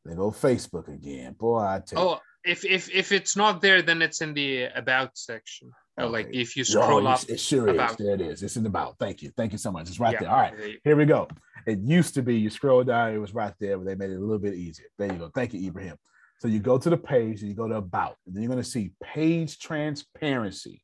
[0.05, 1.33] They go Facebook again.
[1.33, 1.99] Boy, I tell.
[2.09, 5.71] Oh, if if if it's not there, then it's in the about section.
[5.97, 7.91] Or like if you Oh, scroll it- up, It sure about.
[7.91, 7.97] is.
[7.97, 8.43] There it is.
[8.43, 8.97] It's in the about.
[8.99, 9.31] Thank you.
[9.35, 9.87] Thank you so much.
[9.89, 10.29] It's right Yeah, there.
[10.29, 10.79] All right.
[10.83, 11.27] Here we go.
[11.65, 14.17] It used to be you scroll down, it was right there, but they made it
[14.17, 14.85] a little bit easier.
[14.97, 15.29] There you go.
[15.33, 15.97] Thank you, Ibrahim.
[16.39, 18.63] So you go to the page and you go to about, and then you're going
[18.63, 20.83] to see page transparency.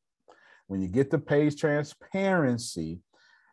[0.67, 3.01] When you get to page transparency,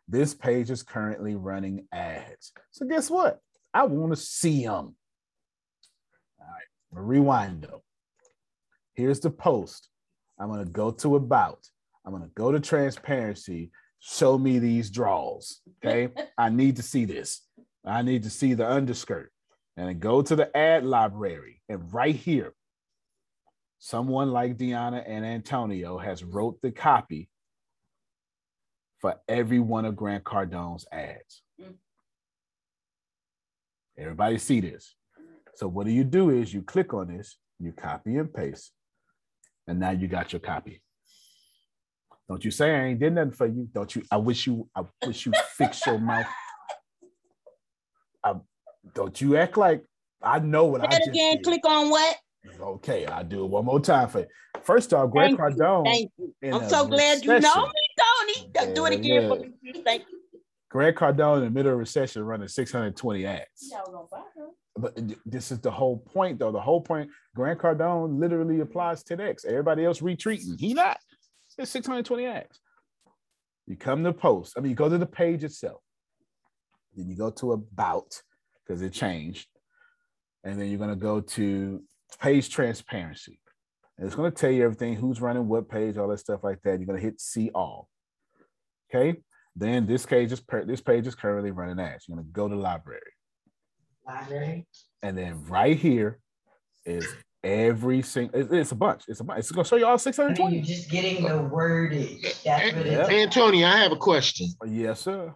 [0.07, 2.51] this page is currently running ads.
[2.71, 3.39] So guess what?
[3.73, 4.95] I want to see them.
[6.39, 7.83] All right, rewind though.
[8.95, 9.87] Here's the post.
[10.41, 11.69] I'm going to go to about.
[12.03, 13.69] I'm going to go to transparency.
[13.99, 15.61] Show me these draws.
[15.85, 16.09] Okay.
[16.37, 17.41] I need to see this.
[17.85, 19.31] I need to see the underskirt.
[19.77, 21.61] And then go to the ad library.
[21.69, 22.55] And right here,
[23.77, 27.29] someone like Deanna and Antonio has wrote the copy
[28.99, 31.43] for every one of Grant Cardone's ads.
[31.61, 31.75] Mm.
[33.97, 34.95] Everybody see this.
[35.55, 38.71] So what do you do is you click on this, you copy and paste,
[39.67, 40.81] and now you got your copy.
[42.27, 43.67] Don't you say I ain't did nothing for you.
[43.73, 44.03] Don't you?
[44.11, 44.67] I wish you.
[44.75, 46.25] I wish you fix your mouth.
[48.23, 48.35] I,
[48.93, 49.83] don't you act like
[50.21, 51.35] I know what I Say it just again.
[51.37, 51.43] did.
[51.43, 52.17] Click on what?
[52.59, 54.25] Okay, I'll do it one more time for you.
[54.63, 55.85] First off, Grant Thank you, Cardone.
[55.85, 56.33] Thank you.
[56.53, 58.73] I'm so glad you know recession- me, Tony.
[58.73, 59.81] Do it again for me.
[59.83, 60.19] Thank you.
[60.69, 63.45] Grant Cardone in the middle of recession running 620 ads.
[64.09, 64.47] But th-
[65.25, 66.51] this is the whole point, though.
[66.51, 69.45] The whole point, Grant Cardone literally applies 10x.
[69.45, 70.57] Everybody else retreating.
[70.57, 70.97] He not.
[71.57, 72.45] It's 620x.
[73.67, 74.53] You come to post.
[74.57, 75.81] I mean, you go to the page itself.
[76.95, 78.21] Then you go to about
[78.65, 79.47] because it changed.
[80.43, 81.81] And then you're going to go to
[82.19, 83.39] page transparency.
[83.97, 86.61] And it's going to tell you everything, who's running what page, all that stuff like
[86.63, 86.79] that.
[86.79, 87.87] You're going to hit see all.
[88.93, 89.21] Okay.
[89.55, 92.05] Then this page is per- this page is currently running ads.
[92.07, 93.01] You're going to go to library.
[94.05, 94.65] Library.
[95.03, 96.19] And then right here
[96.85, 97.07] is
[97.43, 98.39] every single.
[98.39, 99.03] It's, it's a bunch.
[99.07, 99.39] It's a bunch.
[99.39, 100.55] It's gonna show you all 620.
[100.55, 102.21] You're just getting the wordage.
[102.43, 103.01] That's what Yeah.
[103.01, 103.09] it's.
[103.09, 104.47] Antonio, I have a question.
[104.67, 105.33] Yes, sir.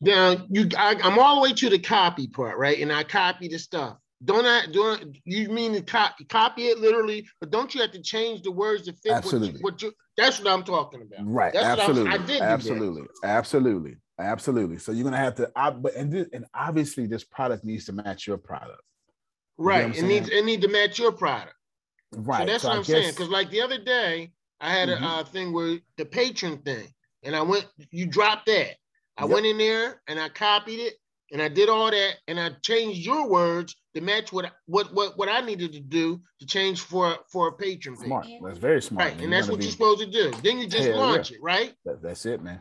[0.00, 2.78] Now you, I, I'm all the way to the copy part, right?
[2.80, 3.96] And I copy the stuff.
[4.24, 4.66] Don't I?
[4.72, 7.26] Don't you mean to copy, copy it literally?
[7.40, 9.60] But don't you have to change the words to fit what you, Absolutely.
[9.60, 9.92] what you?
[10.16, 11.26] That's what I'm talking about.
[11.26, 11.52] Right.
[11.52, 12.04] That's absolutely.
[12.10, 12.40] What I'm, I did.
[12.42, 13.02] absolutely.
[13.24, 13.96] Absolutely.
[14.18, 14.78] Absolutely.
[14.78, 15.50] So you're gonna have to.
[15.56, 18.82] I, but and this, and obviously this product needs to match your product.
[19.58, 19.96] You Right.
[19.96, 21.54] It needs it need to match your product.
[22.14, 22.40] Right.
[22.40, 23.10] So that's so what I I'm saying.
[23.10, 25.02] Because like the other day, I had Mhm.
[25.02, 27.66] a uh, thing where the patron thing, and I went.
[27.90, 28.76] You dropped that.
[29.18, 29.30] I Yep.
[29.30, 30.94] went in there and I copied it
[31.32, 35.18] and I did all that and I changed your words to match what what what
[35.18, 38.06] what I needed to do to change for for a patron page.
[38.06, 38.26] Smart.
[38.42, 39.04] That's very smart.
[39.04, 39.24] Right, man.
[39.24, 40.30] and You're that's what be- you're supposed to do.
[40.42, 41.36] Then you just Hell launch yeah.
[41.36, 41.74] it, right?
[41.84, 42.60] That, that's it, man.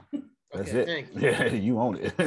[0.54, 0.86] That's Okay, it.
[0.86, 1.22] thank you.
[1.22, 2.14] Yeah, you own it.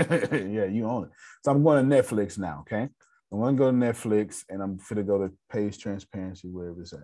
[0.52, 1.10] yeah, you own it.
[1.44, 2.60] So I'm going to Netflix now.
[2.60, 2.88] Okay,
[3.32, 6.80] I'm going to go to Netflix and I'm going to go to page transparency wherever
[6.80, 7.00] it's at.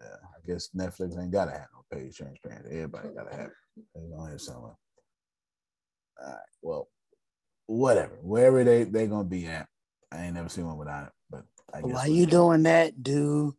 [0.00, 2.70] Yeah, I guess Netflix ain't gotta have no page transparency.
[2.70, 3.84] Everybody gotta have it.
[3.94, 4.76] They gonna have somewhere.
[6.22, 6.36] All right.
[6.62, 6.88] Well,
[7.66, 8.16] whatever.
[8.22, 9.66] Wherever they they gonna be at.
[10.12, 11.12] I ain't never seen one without it.
[11.30, 11.44] But
[11.74, 13.56] I guess While we'll you doing that, do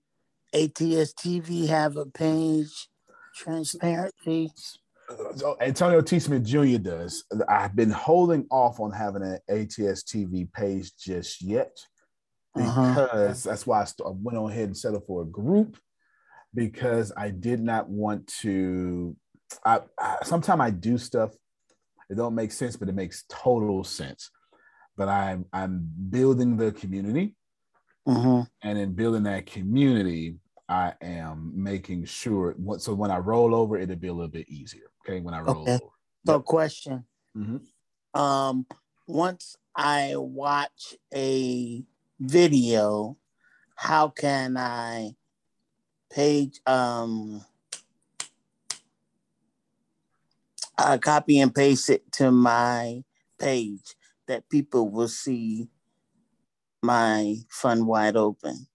[0.54, 2.88] ATS TV have a page
[3.36, 4.52] transparency?
[5.36, 6.20] So Antonio T.
[6.20, 6.78] Smith Jr.
[6.78, 7.24] does.
[7.48, 11.76] I've been holding off on having an ATS TV page just yet
[12.56, 12.88] Uh-huh.
[12.94, 15.78] because that's why I, I went on ahead and settled for a group
[16.54, 19.16] because I did not want to.
[19.66, 21.32] I, I sometimes I do stuff
[22.10, 24.32] it don't make sense, but it makes total sense.
[24.98, 27.36] But I'm I'm building the community,
[28.08, 28.48] Mhm.
[28.64, 30.38] and in building that community,
[30.70, 32.54] I am making sure.
[32.58, 34.92] What so when I roll over, it'll be a little bit easier.
[35.04, 35.80] Okay, when I roll Okay.
[35.82, 35.94] over.
[36.28, 37.06] So, question.
[37.36, 37.62] Mhm.
[38.14, 38.68] Um,
[39.08, 41.84] once I watch a
[42.20, 43.18] video,
[43.76, 45.16] how can I
[46.12, 47.44] page um
[50.78, 53.04] uh, copy and paste it to my
[53.40, 53.96] page
[54.28, 55.68] that people will see
[56.82, 58.68] my fun wide open.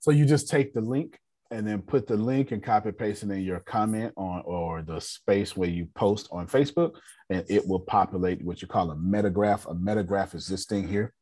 [0.00, 3.30] So you just take the link and then put the link and copy paste it
[3.30, 6.92] in your comment on or the space where you post on Facebook,
[7.30, 9.70] and it will populate what you call a metagraph.
[9.70, 11.14] A metagraph is this thing here.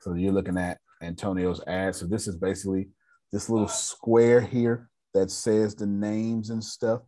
[0.00, 1.94] So you're looking at Antonio's ad.
[1.94, 2.88] So this is basically
[3.32, 7.00] this little square here that says the names and stuff.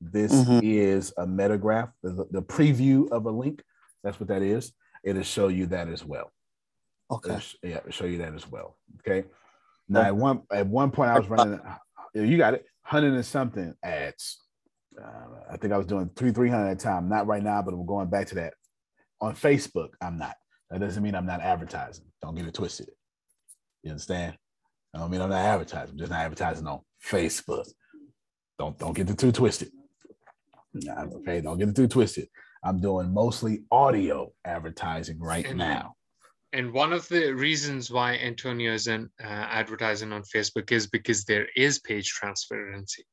[0.00, 0.60] This Mhm.
[0.62, 3.62] is a metagraph, the, the preview of a link.
[4.02, 4.72] That's what that is.
[5.04, 6.32] It'll show you that as well.
[7.10, 7.34] Okay.
[7.34, 8.78] It'll yeah, it'll show you that as well.
[9.00, 9.28] Okay.
[9.88, 11.60] Now at one at one point I was running.
[12.14, 12.64] You got it.
[12.82, 14.38] Hundred and something ads.
[15.00, 17.08] Uh, I think I was doing three three hundred at a time.
[17.08, 18.54] Not right now, but we're going back to that.
[19.20, 20.34] On Facebook, I'm not.
[20.70, 22.04] That doesn't mean I'm not advertising.
[22.22, 22.88] Don't get it twisted.
[23.82, 24.36] You understand?
[24.94, 25.92] I don't mean I'm not advertising.
[25.92, 27.68] I'm just not advertising on Facebook.
[28.58, 29.70] Don't don't get it too twisted.
[30.74, 32.28] Nah, okay, don't get it too twisted.
[32.62, 35.94] I'm doing mostly audio advertising right now.
[36.52, 41.46] And one of the reasons why Antonio isn't uh, advertising on Facebook is because there
[41.54, 43.04] is page transparency.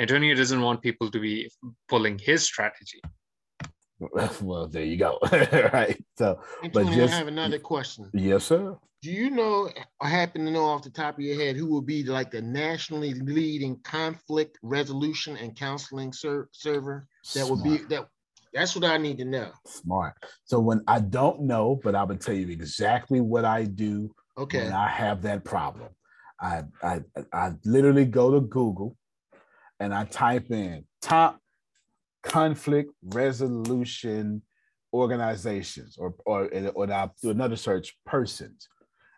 [0.00, 1.48] Antonio doesn't want people to be
[1.88, 3.00] pulling his strategy.
[4.40, 5.18] well, there you go.
[5.72, 6.02] right.
[6.18, 8.10] So, but Antonio, just I have another question.
[8.12, 8.76] yes, sir.
[9.02, 11.80] Do you know or happen to know off the top of your head who will
[11.80, 18.08] be like the nationally leading conflict resolution and counseling ser- server that would be that
[18.52, 19.50] that's what I need to know.
[19.66, 20.14] Smart.
[20.44, 24.64] So when I don't know, but I would tell you exactly what I do Okay.
[24.64, 25.88] when I have that problem.
[26.40, 27.00] I I
[27.32, 28.96] I literally go to Google
[29.78, 31.38] and I type in top
[32.22, 34.42] conflict resolution
[34.92, 38.68] organizations or or or I'll do another search persons.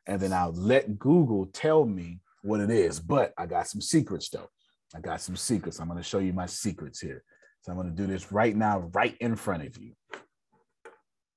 [0.07, 2.99] And then I'll let Google tell me what it is.
[2.99, 4.49] But I got some secrets though.
[4.95, 5.79] I got some secrets.
[5.81, 7.23] I'm going to show you my secrets here.
[7.63, 9.93] So I'm going to do this right now, right in front of you.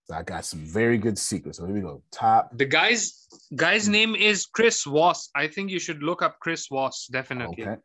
[0.06, 1.58] So I got some very good secrets.
[1.58, 2.02] So here we go.
[2.12, 2.56] Top.
[2.58, 5.30] The guy's guy's name is Chris Voss.
[5.36, 7.64] I think you should look up Chris Voss definitely.
[7.64, 7.78] Okay.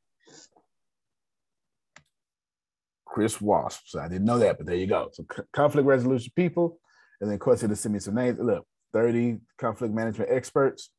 [3.06, 3.80] Chris Voss.
[3.86, 5.08] So I didn't know that, but there you go.
[5.12, 6.78] So c- conflict resolution people.
[7.20, 8.38] And then of course it'll send me some names.
[8.38, 10.90] Look, 30 conflict management experts.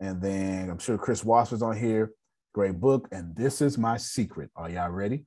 [0.00, 2.12] And then I'm sure Chris Voss is on here.
[2.54, 3.08] Great book.
[3.12, 4.50] And this is my secret.
[4.56, 5.24] Are y'all ready?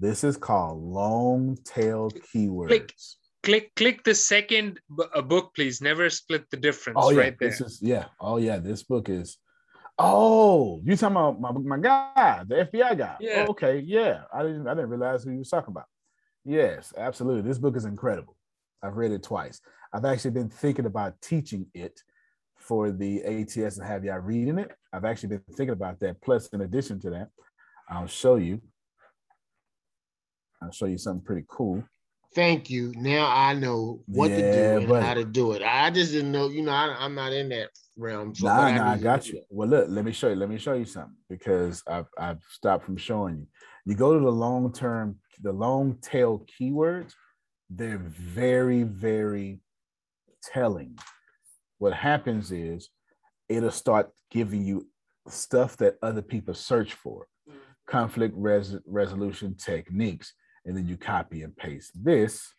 [0.00, 2.68] This is called long tail keywords.
[2.68, 2.94] Click
[3.42, 5.82] click click the second b- book, please.
[5.82, 6.98] Never split the difference.
[7.00, 7.50] Oh yeah, right there.
[7.50, 8.06] this is yeah.
[8.18, 9.36] Oh yeah, this book is.
[9.98, 13.16] Oh, you talking about my, my guy, the FBI guy?
[13.20, 13.44] Yeah.
[13.46, 14.22] Oh, okay, yeah.
[14.32, 15.84] I didn't I didn't realize who you was talking about.
[16.46, 17.42] Yes, absolutely.
[17.42, 18.34] This book is incredible.
[18.82, 19.60] I've read it twice.
[19.92, 22.00] I've actually been thinking about teaching it
[22.56, 24.70] for the ATS and have y'all reading it.
[24.94, 26.22] I've actually been thinking about that.
[26.22, 27.28] Plus, in addition to that,
[27.88, 28.62] I'll show you.
[30.62, 31.82] I'll show you something pretty cool.
[32.34, 32.92] Thank you.
[32.96, 35.06] Now I know what Yeah, to do and buddy.
[35.06, 35.62] how to do it.
[35.64, 38.34] I just didn't know, you know, I, I'm not in that realm.
[38.34, 39.42] So nah, nah, I need to got do you.
[39.50, 40.36] Well, look, let me show you.
[40.36, 43.46] Let me show you something because I've I've stopped from showing you.
[43.84, 47.12] You go to the long term, the long tail keywords.
[47.68, 49.60] They're very, very
[50.42, 50.98] telling.
[51.78, 52.90] What happens is
[53.48, 54.86] it'll start giving you
[55.28, 57.54] stuff that other people search for, mm.
[57.86, 60.34] conflict res- resolution techniques,
[60.64, 62.52] and then you copy and paste this.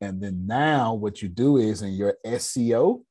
[0.00, 3.02] And then now what you do is in your SEO,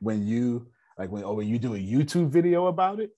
[0.00, 0.68] when you
[0.98, 3.10] like when or when you do a YouTube video about it,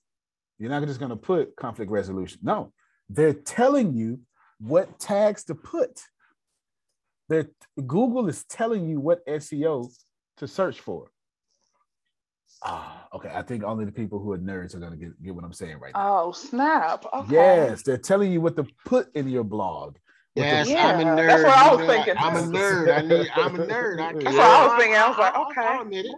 [0.59, 2.39] you're not just gonna put conflict resolution.
[2.43, 2.71] No,
[3.09, 4.19] they're telling you
[4.59, 6.01] what tags to put.
[7.29, 9.89] They're, Google is telling you what SEO
[10.37, 11.09] to search for.
[12.65, 13.29] Ah, okay.
[13.33, 15.79] I think only the people who are nerds are gonna get, get what I'm saying
[15.79, 16.23] right now.
[16.27, 17.05] Oh snap!
[17.13, 17.33] Okay.
[17.33, 19.95] Yes, they're telling you what to put in your blog.
[20.35, 21.27] what to- Yes, Yeah, I'm a nerd.
[21.27, 22.13] that's what I you was know, thinking.
[22.17, 22.97] I'm a nerd.
[22.97, 23.29] I need.
[23.35, 23.99] I'm a nerd.
[23.99, 24.95] I That's what I was thinking.
[24.97, 25.61] I was like, okay.
[25.67, 26.15] I'll admit it.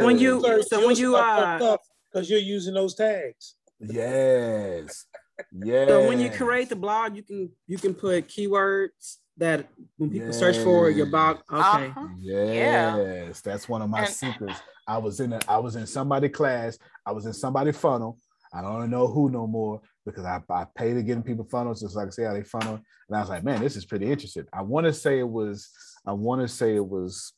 [0.00, 0.04] Yeah.
[0.06, 1.76] When you Search so when you stuff uh
[2.12, 3.56] because you're using those tags.
[3.80, 5.04] Yes.
[5.52, 5.88] Yes.
[5.88, 9.68] so when you create the blog, you can you can put keywords that
[9.98, 11.42] when people search for your box.
[11.50, 11.86] Okay.
[11.86, 12.08] Uh-huh.
[12.18, 14.60] Yes, that's one of my And- secrets.
[14.88, 16.78] I was in a, I was in somebody class.
[17.04, 18.18] I was in somebody funnel.
[18.54, 21.80] I don't know who no more because I, I pay to get in people funnels,
[21.80, 22.80] just like I say how they funnel.
[23.08, 24.44] And I was like, man, this is pretty interesting.
[24.52, 25.68] I want to say it was,
[26.06, 27.32] I want to say it was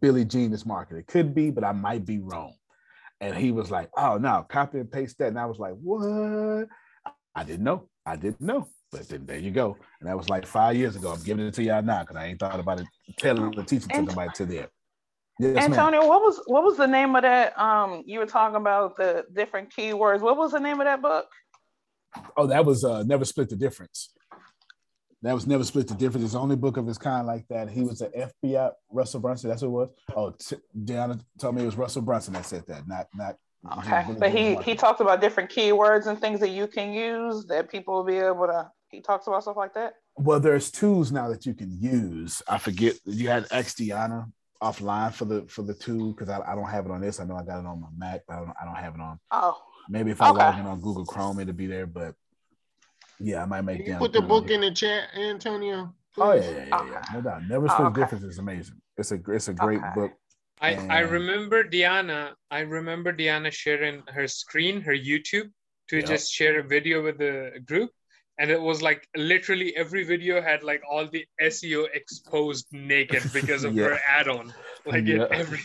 [0.00, 0.98] Billy Genius Market.
[0.98, 2.54] It could be, but I might be wrong.
[3.20, 5.28] And he was like, oh no, copy and paste that.
[5.28, 6.68] And I was like, what?
[7.34, 7.88] I didn't know.
[8.06, 8.68] I didn't know.
[8.92, 9.76] But then there you go.
[10.00, 11.10] And that was like five years ago.
[11.12, 12.86] I'm giving it to y'all now because I ain't thought about it,
[13.18, 14.68] telling the teacher to nobody to there.
[15.38, 15.72] Yes, ma'am.
[15.72, 17.58] Antonio, what was what was the name of that?
[17.58, 20.20] Um, you were talking about the different keywords.
[20.20, 21.26] What was the name of that book?
[22.36, 24.14] Oh, that was uh, Never Split the Difference.
[25.22, 26.24] That was Never Split the Difference.
[26.24, 27.68] It's the only book of its kind like that.
[27.68, 29.50] He was an FBI, Russell Brunson.
[29.50, 29.88] That's what it was.
[30.14, 33.36] Oh, t- Deanna told me it was Russell Brunson that said that, not not.
[33.78, 37.68] Okay, but he he talked about different keywords and things that you can use that
[37.68, 38.70] people will be able to.
[38.96, 39.96] He talks about stuff like that.
[40.16, 42.40] Well, there's tools now that you can use.
[42.48, 44.32] I forget you had X Deanna
[44.62, 47.20] offline for the for the tool because I, I don't have it on this.
[47.20, 49.00] I know I got it on my Mac, but I don't I don't have it
[49.02, 49.20] on.
[49.32, 49.58] Oh,
[49.90, 50.38] Maybe if I Okay.
[50.38, 51.84] log in on Google Chrome, it'll be there.
[51.86, 52.14] But
[53.20, 54.54] yeah, I might make Can you put the put it on book here.
[54.54, 55.94] in the chat, Antonio?
[56.16, 56.50] Oh yeah, please?
[56.52, 57.02] yeah, yeah, yeah.
[57.12, 57.42] No doubt.
[57.46, 58.00] Never Split Oh, the okay.
[58.00, 58.80] Difference is amazing.
[58.96, 59.94] It's a it's a great Okay.
[59.94, 60.12] book.
[60.62, 62.34] I, I remember Diana.
[62.50, 65.50] I remember Diana sharing her screen, her YouTube,
[65.88, 66.06] to Yep.
[66.06, 67.90] just share a video with the group,
[68.38, 73.64] and it was like literally every video had like all the SEO exposed naked because
[73.64, 73.84] of Yeah.
[73.88, 74.52] her add-on.
[74.84, 75.26] Like Yeah.
[75.30, 75.60] every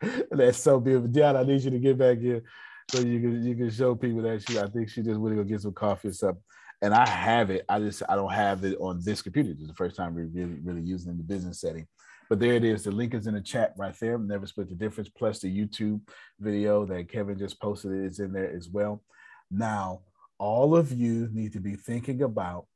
[0.30, 1.08] That's so beautiful.
[1.08, 2.42] Deanna, I need you to get back here
[2.90, 5.42] so you can you can show people that she I think she just went to
[5.42, 6.42] go get some coffee or something.
[6.80, 7.64] And I have it.
[7.68, 9.52] I just I don't have it on this computer.
[9.52, 11.86] This is the first time we're really really using it in the business setting.
[12.28, 12.84] But there it is.
[12.84, 14.18] The link is in the chat right there.
[14.18, 15.08] Never split the difference.
[15.10, 16.00] Plus the YouTube
[16.40, 19.02] video that Kevin just posted is in there as well.
[19.50, 20.00] Now,
[20.42, 22.66] all of you need to be thinking about.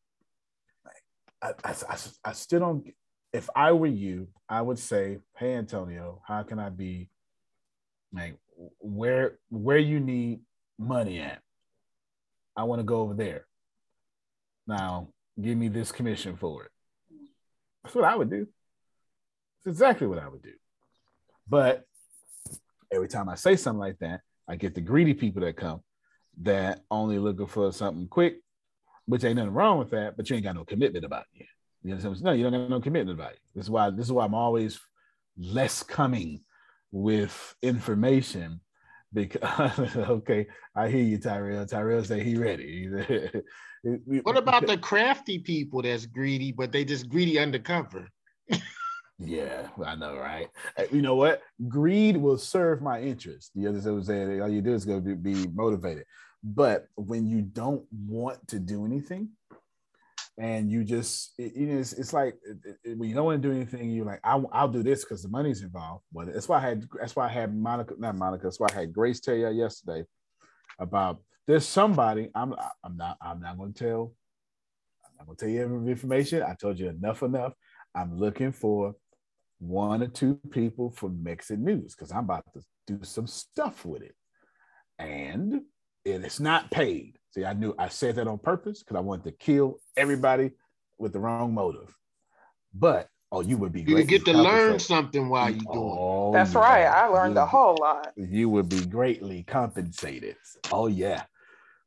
[1.43, 2.95] I, I, I, I still don't.
[3.33, 7.11] If I were you, I would say, "Hey, Antonio, how can I be
[8.13, 8.37] like
[8.79, 10.43] where where you need
[10.79, 11.43] money at?
[12.57, 13.47] I want to go over there.
[14.69, 15.09] Now,
[15.41, 16.71] give me this commission for it."
[17.83, 18.47] That's what I would do.
[19.59, 20.55] It's exactly what I would do.
[21.49, 21.83] But
[22.93, 25.81] every time I say something like that, I get the greedy people that come
[26.43, 28.37] that only looking for something quick,
[29.07, 31.47] which ain't nothing wrong with that, but you ain't got no commitment about you.
[31.83, 32.25] You know what I'm saying?
[32.25, 33.41] No, you don't got no commitment about it.
[33.55, 34.81] This is why this is why I'm always
[35.39, 36.41] less coming
[36.91, 38.61] with information
[39.13, 41.67] because okay, I hear you, Tyrell.
[41.67, 42.89] Tyrell say he ready.
[44.23, 48.09] What about the crafty people that's greedy, but they just greedy undercover?
[49.19, 50.51] Yeah, I know, right?
[50.93, 51.41] You know what?
[51.69, 53.51] Greed will serve my interest.
[53.55, 56.05] The other was saying all you do is go be motivated.
[56.43, 59.31] But when you don't want to do anything,
[60.39, 63.43] and you just, it, you know, it's, it's like it- it- when you don't want
[63.43, 66.05] to do anything, you're like, I, I'll do this because the money's involved.
[66.13, 68.45] Well, that's why I had, that's why I had Monica, not Monica.
[68.45, 70.05] That's why I had Grace tell you yesterday
[70.79, 72.29] about there's somebody.
[72.35, 72.55] I'm,
[72.85, 74.13] I'm not, I'm not going to tell.
[75.07, 76.43] I'm not going to tell you information.
[76.43, 77.55] I told you enough, enough.
[77.95, 78.95] I'm looking for
[79.59, 84.03] one or two people from Mexit News because I'm about to do some stuff with
[84.03, 84.15] it.
[84.99, 85.63] And
[86.07, 87.19] it is not paid.
[87.35, 90.53] See, I knew I said that on purpose because I wanted to kill everybody
[90.99, 91.95] with the wrong motive.
[92.73, 94.07] But oh, you would be You great.
[94.07, 96.61] get to learn something while you do Oh, That's yeah.
[96.61, 96.85] right.
[96.87, 98.13] I learned You- a whole lot.
[98.17, 100.37] You would be greatly compensated.
[100.73, 101.25] Oh yeah.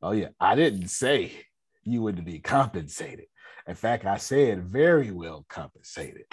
[0.02, 0.28] Oh yeah.
[0.38, 1.32] I didn't say
[1.82, 3.26] you would be compensated.
[3.66, 6.26] In fact, I said very well compensated.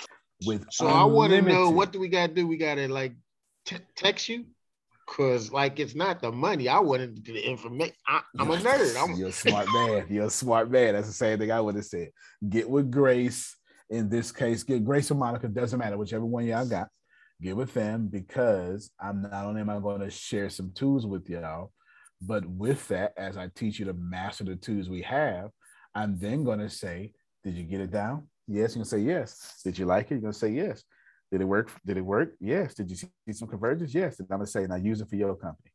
[0.45, 2.45] With So I want to know what do we got to do?
[2.47, 3.13] We got to like
[3.65, 4.45] te- text you,
[5.07, 6.67] cause like it's not the money.
[6.67, 7.95] I wanted the information.
[8.07, 9.01] I, I'm a nerd.
[9.01, 10.05] I'm, You're a smart man.
[10.09, 10.93] You're a smart man.
[10.93, 12.09] That's the same thing I would have said.
[12.47, 13.55] Get with Grace.
[13.89, 15.47] In this case, get Grace or Monica.
[15.47, 16.89] Doesn't matter, whichever one y'all got.
[17.41, 21.29] Get with them because I'm not only am I going to share some tools with
[21.29, 21.71] y'all,
[22.21, 25.51] but with that, as I teach you to master the tools we have,
[25.95, 27.13] I'm then going to say,
[27.43, 28.27] "Did you get it down?
[28.47, 29.61] Yes." You're gonna say yes.
[29.63, 30.15] Did you like it?
[30.15, 30.83] You're gonna say yes.
[31.31, 31.71] Did it work?
[31.85, 32.35] Did it work?
[32.39, 32.73] Yes.
[32.73, 33.93] Did you see some convergence?
[33.93, 34.19] Yes.
[34.19, 35.71] And I'm gonna say, now use it for your company.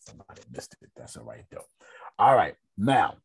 [0.00, 0.90] Somebody missed it.
[0.96, 1.64] That's all right though.
[2.18, 2.54] All right.
[2.76, 3.16] Now,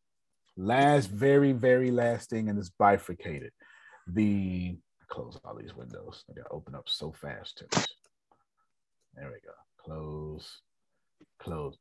[0.57, 3.51] Last, very, very last thing, and it's bifurcated.
[4.07, 4.77] The
[5.09, 6.23] close all these windows.
[6.29, 7.63] I gotta open up so fast.
[9.15, 9.53] There we go.
[9.83, 10.61] Close,
[11.39, 11.77] close.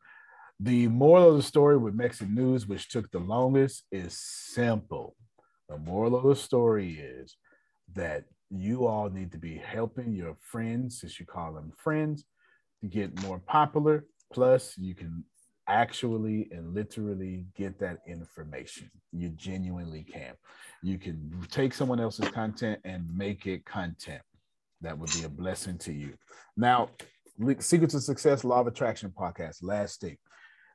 [0.59, 5.15] The moral of the story with Mexit news, which took the longest, is simple.
[5.69, 7.37] The moral of the story is
[7.93, 12.25] that you all need to be helping your friends, since you call them friends,
[12.81, 14.05] to get more popular.
[14.33, 15.25] Plus, you can
[15.67, 18.91] actually and literally get that information.
[19.13, 20.35] You genuinely can.
[20.83, 24.23] You can take someone else's content and make it content.
[24.83, 26.15] That would be a blessing to you.
[26.57, 26.91] Now,
[27.59, 30.17] Secrets of Success Law of Attraction podcast, last thing.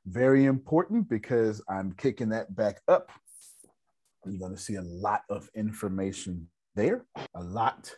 [0.06, 3.12] Very important because I'm kicking that back up.
[4.26, 6.48] You're going to see a lot of information
[6.80, 7.94] there, a lot,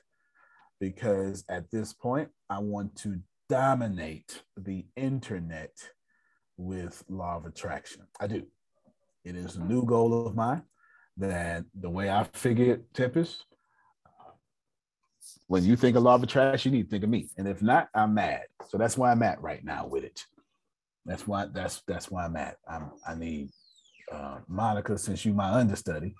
[0.80, 5.74] because at this point, I want to dominate the internet
[6.58, 8.08] with law of attraction.
[8.20, 8.44] I do.
[9.24, 10.64] It is a new goal of mine
[11.18, 13.46] that the way I figured Tempest,
[15.46, 17.30] when you think of law of attraction, you need to think of me.
[17.38, 18.46] And if not, I'm mad.
[18.70, 20.26] So that's why I'm at right now with it.
[21.06, 22.58] That's why that's that's why I'm at.
[22.68, 23.50] I'm I need
[24.12, 26.16] uh, Monica, since you my understudy,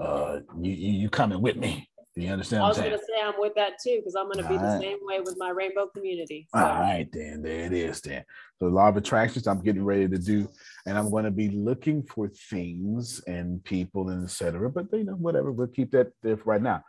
[0.00, 1.88] uh, you, you you coming with me.
[2.14, 2.62] Do you understand?
[2.62, 3.20] I was what I'm going to saying?
[3.22, 4.80] say I'm with that too because I'm going to be All the right.
[4.80, 6.46] same way with my rainbow community.
[6.54, 6.60] So.
[6.60, 8.02] All right, then there it is.
[8.02, 8.24] Then
[8.60, 9.46] the law of attractions.
[9.46, 10.48] I'm getting ready to do,
[10.86, 14.68] and I'm going to be looking for things and people and etc.
[14.70, 15.52] But you know, whatever.
[15.52, 16.84] We'll keep that there for right now.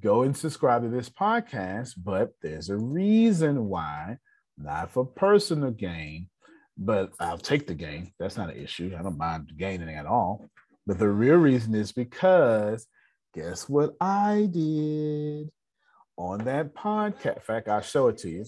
[0.00, 1.94] Go and subscribe to this podcast.
[1.96, 4.18] But there's a reason why,
[4.58, 6.28] not for personal gain,
[6.76, 8.12] but I'll take the gain.
[8.18, 8.94] That's not an issue.
[8.98, 10.50] I don't mind gaining at all.
[10.86, 12.86] But the real reason is because
[13.34, 15.50] guess what I did
[16.16, 17.36] on that podcast?
[17.36, 18.44] In fact, I'll show it to you.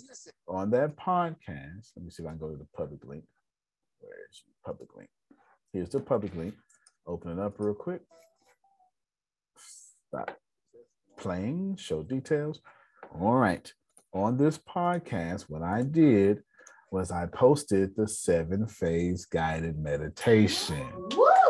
[0.48, 3.24] On that podcast, let me see if I can go to the public link.
[4.00, 5.08] Where's the public link?
[5.72, 6.54] Here's the public link.
[7.06, 8.00] Open it up real quick.
[10.08, 10.36] Stop
[11.16, 12.60] playing, show details.
[13.20, 13.72] All right.
[14.12, 16.42] On this podcast, what I did
[16.90, 20.86] was I posted the seven phase guided meditation.
[21.10, 21.43] So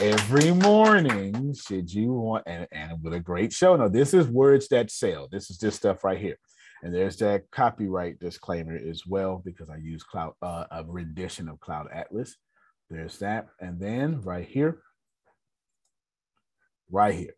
[0.00, 3.76] every morning, should you want, and, and with a great show.
[3.76, 5.28] Now, this is words that sell.
[5.30, 6.38] This is this stuff right here.
[6.82, 11.60] And there's that copyright disclaimer as well, because I use cloud uh, a rendition of
[11.60, 12.36] Cloud Atlas.
[12.90, 13.48] There's that.
[13.60, 14.80] And then right here,
[16.90, 17.34] right here.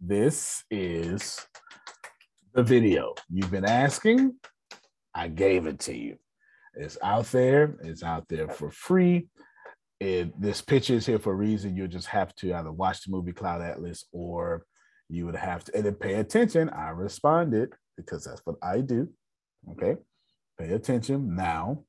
[0.00, 1.44] This is
[2.54, 4.34] the video you've been asking.
[5.14, 6.16] I gave it to you.
[6.74, 7.76] It's out there.
[7.82, 9.28] It's out there for free.
[10.00, 11.76] It, this picture is here for a reason.
[11.76, 14.66] You'll just have to either watch the movie Cloud Atlas or
[15.08, 16.68] you would have to and then pay attention.
[16.70, 19.08] I responded because that's what I do.
[19.72, 19.96] Okay.
[20.58, 21.34] Pay attention.
[21.34, 21.84] Now,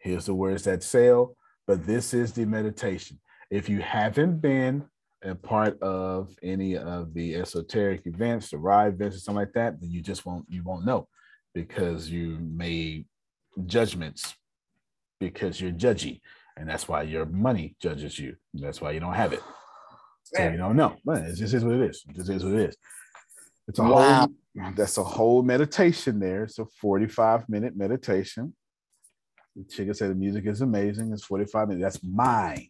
[0.00, 1.36] here's the words that sell,
[1.66, 3.18] but this is the meditation.
[3.50, 4.84] If you haven't been
[5.22, 9.80] a part of any of the esoteric events, the ride events, or something like that,
[9.80, 11.08] then you just won't you won't know
[11.54, 13.06] because you made
[13.66, 14.34] judgments
[15.20, 16.20] because you're judgy,
[16.56, 18.36] and that's why your money judges you.
[18.54, 19.42] That's why you don't have it.
[20.24, 20.96] So you don't know.
[21.04, 22.04] But it just is what it is.
[22.08, 22.76] It just is what it is.
[23.68, 24.26] It's a Wow.
[24.26, 26.44] whole that's a whole meditation there.
[26.44, 28.54] It's a 45 minute meditation.
[29.56, 31.12] The chicken said the music is amazing.
[31.12, 31.82] It's 45 minutes.
[31.82, 32.68] That's mine.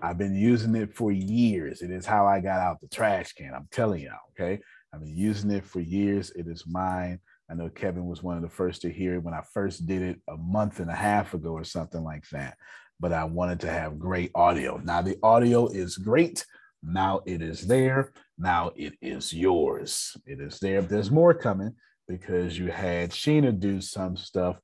[0.00, 1.82] I've been using it for years.
[1.82, 3.52] It is how I got out the trash can.
[3.52, 4.60] I'm telling y'all, okay?
[4.92, 6.30] I've been using it for years.
[6.30, 7.18] It is mine.
[7.50, 10.02] I know Kevin was one of the first to hear it when I first did
[10.02, 12.56] it a month and a half ago or something like that.
[13.00, 14.78] But I wanted to have great audio.
[14.78, 16.44] Now the audio is great.
[16.82, 18.12] Now it is there.
[18.38, 20.16] Now it is yours.
[20.26, 20.82] It is there.
[20.82, 21.74] There's more coming
[22.06, 24.58] because you had Sheena do some stuff,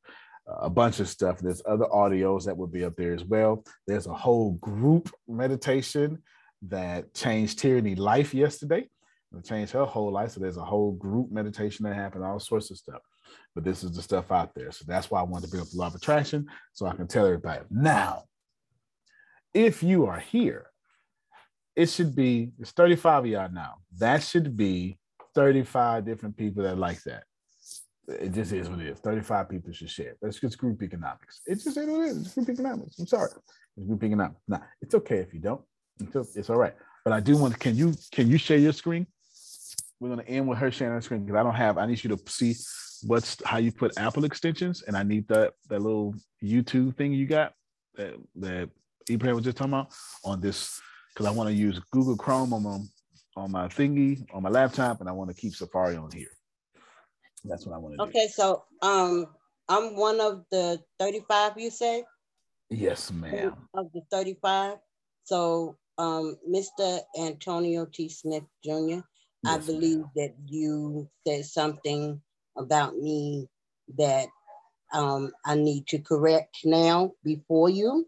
[0.47, 1.39] a bunch of stuff.
[1.39, 3.65] There's other audios that will be up there as well.
[3.87, 6.23] There's a whole group meditation
[6.63, 8.89] that changed Tierney life yesterday.
[9.37, 10.33] It changed her whole life.
[10.33, 13.03] So there's a whole group meditation that happened, all sorts of stuff.
[13.55, 14.73] But this is the stuff out there.
[14.73, 17.07] So that's why I wanted to bring up the law of attraction so I can
[17.07, 17.65] tell everybody.
[17.71, 18.25] Now,
[19.53, 20.67] if you are here,
[21.77, 23.75] it should be it's 35 of y'all now.
[23.99, 24.99] That should be
[25.35, 27.25] 35 different people that like that.
[28.07, 28.99] It just is what it is.
[28.99, 30.17] 35 people should share.
[30.21, 31.41] That's just group economics.
[31.47, 32.19] It just it is.
[32.19, 32.99] It's group economics.
[32.99, 33.31] I'm sorry.
[33.77, 34.41] It's group economics.
[34.47, 35.63] Now, it's okay if you don't.
[36.01, 36.75] It's, it's all right.
[37.05, 39.07] But I do want to, can you can you share your screen?
[40.01, 42.17] We're gonna end with her sharing her screen because I don't have, I need you
[42.17, 42.55] to see
[43.07, 47.27] what's how you put Apple extensions, and I need that that little YouTube thing you
[47.27, 47.53] got
[47.97, 48.71] that that
[49.11, 49.93] Ibrahim was just talking about
[50.25, 50.81] on this
[51.13, 52.79] because I want to use Google Chrome on my
[53.37, 56.29] on my thingy on my laptop, and I want to keep Safari on here.
[57.45, 58.03] That's what I want to do.
[58.05, 59.27] Okay, so um,
[59.69, 62.05] I'm one of the 35 you said.
[62.71, 63.55] Yes, ma'am.
[63.75, 64.79] Of the 35.
[65.25, 67.01] So, um, Mr.
[67.19, 68.09] Antonio T.
[68.09, 69.01] Smith Jr.,
[69.47, 72.21] I Yes, believe that you said something
[72.57, 73.49] about me
[73.97, 74.29] that
[74.93, 78.07] um, I need to correct now before you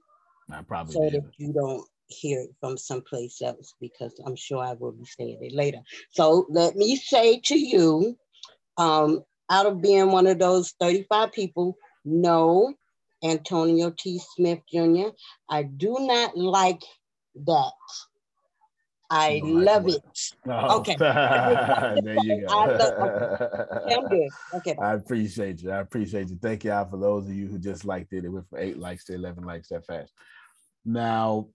[0.51, 1.15] I probably so did.
[1.15, 5.39] that you don't hear it from someplace else because I'm sure I will be saying
[5.41, 5.81] it later.
[6.11, 8.17] So let me say to you,
[8.79, 12.75] um, out of being one of those 35 people, no,
[13.25, 14.21] Antonio T.
[14.37, 15.09] Smith Jr.,
[15.49, 16.83] I do not like
[17.47, 17.73] that.
[19.11, 20.03] I love it.
[20.49, 20.97] Oh, Okay.
[20.99, 22.47] there you go.
[22.49, 24.31] I love- I'm good.
[24.55, 24.77] Okay.
[24.81, 25.71] I appreciate you.
[25.71, 26.39] I appreciate you.
[26.41, 28.25] Thank y'all for those of you who just liked it.
[28.25, 30.13] It went from eight likes to 11 likes that fast.
[30.85, 31.49] Now,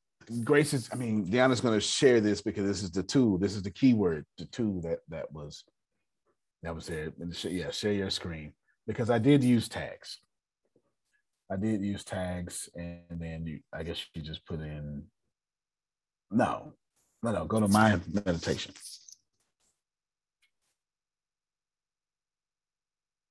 [0.44, 3.38] Grace is, I mean, Deanna's going to share this because this is the tool.
[3.38, 5.64] This is the keyword, the tool that that was
[6.64, 7.12] that was there.
[7.20, 8.54] And sh- Yeah, share your screen
[8.88, 10.20] because I did use tags.
[11.52, 15.04] I did use tags, and then you, I guess you just put in.
[16.30, 16.74] No,
[17.24, 17.46] no, no.
[17.46, 18.74] Go to my meditation.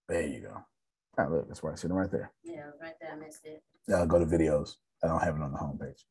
[0.09, 0.65] There you go.
[1.19, 2.33] Oh, look, that's I see them right there.
[2.43, 3.13] Yeah, right there.
[3.13, 3.63] I missed it.
[3.93, 4.75] Uh, go to videos.
[5.05, 6.03] I don't have it on the homepage.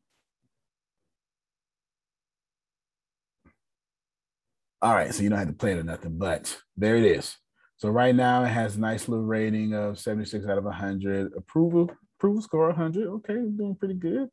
[4.81, 7.35] All right, so you don't have to play it or nothing, but there it is.
[7.75, 11.33] So right now it has a nice little rating of 76 out of 100.
[11.35, 13.07] Approval, approval score 100.
[13.07, 14.29] Okay, doing pretty good.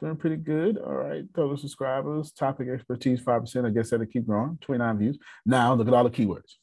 [0.00, 0.78] Doing pretty good.
[0.78, 3.66] All right, total subscribers, topic expertise 5%.
[3.66, 4.56] I guess that'll keep growing.
[4.60, 5.18] 29 views.
[5.44, 6.54] Now look at all the keywords.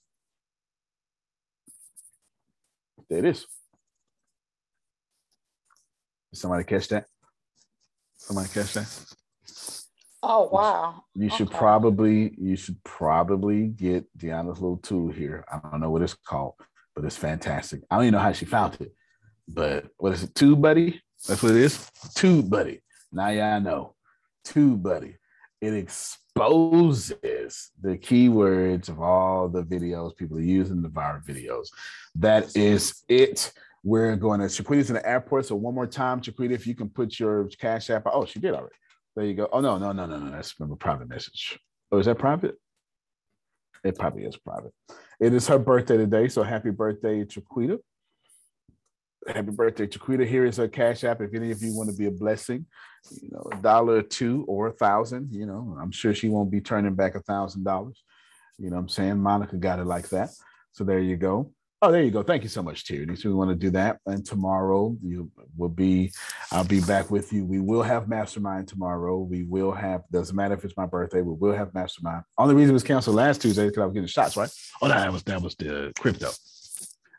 [3.09, 3.45] There it is.
[6.31, 7.05] Did somebody catch that?
[8.17, 9.05] Somebody catch that?
[10.23, 11.03] Oh wow.
[11.13, 11.57] You should Okay.
[11.57, 15.45] probably you should probably get Deanna's little tool here.
[15.51, 16.55] I don't know what it's called,
[16.95, 17.81] but it's fantastic.
[17.91, 18.91] I don't even know how she found it,
[19.47, 20.33] but what is it?
[20.33, 20.99] TubeBuddy?
[21.27, 21.77] That's what it is.
[22.17, 22.79] TubeBuddy.
[23.15, 23.95] Now y'all know.
[24.45, 25.15] TubeBuddy.
[25.61, 31.69] It exposes the keywords of all the videos people are using the viral videos.
[32.15, 33.53] That is it.
[33.83, 35.45] We're going to Chiquita's in the airport.
[35.45, 38.03] So one more time, Chiquita, if you can put your cash app.
[38.05, 38.75] Oh, she did already.
[39.15, 39.47] There you go.
[39.51, 40.31] Oh no, no, no, no, no.
[40.31, 41.57] That's from a private message.
[41.91, 42.55] Oh, is that private?
[43.85, 44.73] It probably is private.
[45.21, 47.79] It is her birthday today, so happy birthday, Chiquita.
[49.27, 50.25] Happy birthday, Chiquita.
[50.25, 51.19] Here is her cash app.
[51.19, 52.67] If any of you want to be a blessing,
[53.09, 56.51] you know, a dollar or two or a thousand, you know, I'm sure she won't
[56.51, 58.03] be turning back a thousand dollars.
[58.59, 59.19] You know I'm saying?
[59.19, 60.29] Monica got it like that.
[60.73, 61.51] So there you go.
[61.81, 62.23] Oh, there you go.
[62.23, 63.15] Thank you so much, Tierney.
[63.15, 63.99] So we want to do that.
[64.05, 66.11] And tomorrow you will be,
[66.51, 67.45] I'll be back with you.
[67.45, 69.17] We will have mastermind tomorrow.
[69.17, 72.23] We will have, doesn't matter if it's my birthday, we will have mastermind.
[72.37, 74.49] Only reason it was canceled last Tuesday because I was getting shots, right?
[74.81, 76.29] Oh, no, that was that was the crypto.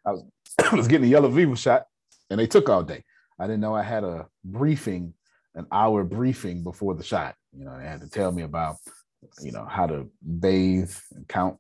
[0.06, 0.24] I was
[0.72, 1.84] I was getting a yellow fever shot
[2.30, 3.04] and they took all day.
[3.38, 5.14] I didn't know I had a briefing,
[5.54, 7.34] an hour briefing before the shot.
[7.56, 8.76] You know, they had to tell me about,
[9.42, 11.58] you know, how to bathe and count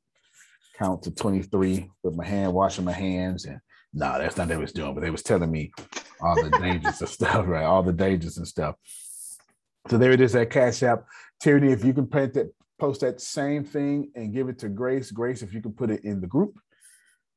[0.78, 3.46] count to 23 with my hand, washing my hands.
[3.46, 3.60] And
[3.94, 5.72] no, nah, that's not what they was doing, but they was telling me
[6.20, 7.64] all the dangers of stuff, right?
[7.64, 8.76] All the dangers and stuff.
[9.88, 11.04] So there it is, that Cash App.
[11.40, 15.10] Tierney, if you can print that, post that same thing and give it to Grace.
[15.10, 16.58] Grace, if you can put it in the group.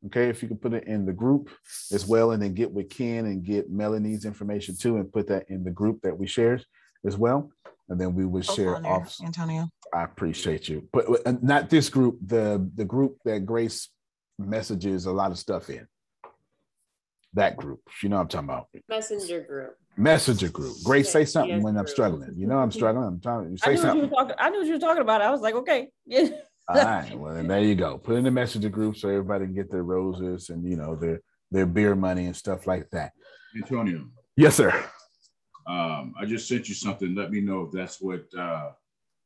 [0.06, 1.50] Okay, if you can put it in the group
[1.92, 5.46] as well, and then get with Ken and get Melanie's information too, and put that
[5.50, 6.64] in the group that we shared
[7.06, 7.52] as well.
[7.90, 9.16] And then we would share on there, off.
[9.26, 9.68] Antonio.
[9.94, 12.18] I appreciate you, but uh, not this group.
[12.26, 13.90] The the group that Grace
[14.38, 15.86] messages a lot of stuff in.
[17.34, 19.76] That group, you know, what I'm talking about Messenger group.
[19.98, 20.76] messenger group.
[20.84, 22.34] Grace, say something yes, when I'm struggling.
[22.38, 23.06] You know, I'm struggling.
[23.06, 24.10] I'm trying to I say knew what you something.
[24.10, 24.36] were talking.
[24.40, 25.22] I knew what you were talking about.
[25.22, 26.30] I was like, okay, yeah.
[26.70, 27.18] All right.
[27.18, 27.98] Well, then there you go.
[27.98, 31.22] Put in the messenger group so everybody can get their roses and you know their
[31.52, 33.12] their beer money and stuff like that.
[33.56, 34.06] Antonio,
[34.38, 34.72] Yes, sir.
[35.68, 37.16] um, I just sent you something.
[37.16, 38.70] Let me know if that's what uh,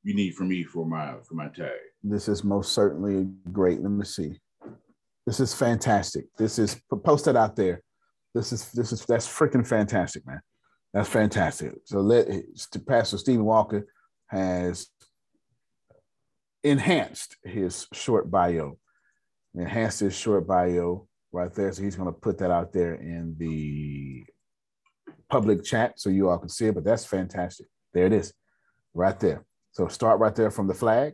[0.03, 1.71] you need from me for my for my tag.
[2.01, 3.81] This is most certainly great.
[3.81, 4.39] Let me see.
[5.25, 6.25] This is fantastic.
[6.37, 7.81] This is post it out there.
[8.33, 10.41] This is this is that's freaking fantastic, man.
[10.93, 11.73] That's fantastic.
[11.85, 12.27] So let
[12.87, 13.85] Pastor Stephen Walker
[14.27, 14.87] has
[16.63, 18.77] enhanced his short bio,
[19.55, 21.71] enhanced his short bio right there.
[21.71, 24.25] So he's going to put that out there in the
[25.29, 26.75] public chat so you all can see it.
[26.75, 27.67] But that's fantastic.
[27.93, 28.33] There it is,
[28.93, 29.45] right there.
[29.71, 31.13] So start right there from the flag.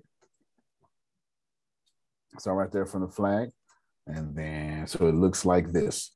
[2.38, 3.50] Start right there from the flag.
[4.06, 6.12] And then, so it looks like this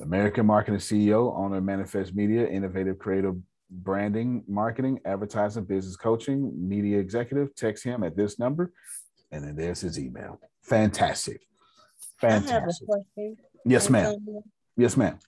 [0.00, 3.36] American Marketing CEO, owner of Manifest Media, innovative creative
[3.70, 7.54] branding, marketing, advertising, business coaching, media executive.
[7.54, 8.72] Text him at this number.
[9.32, 10.40] And then there's his email.
[10.62, 11.40] Fantastic.
[12.22, 12.88] I have a Fantastic.
[13.64, 14.16] Yes, ma'am.
[14.76, 15.18] Yes, ma'am.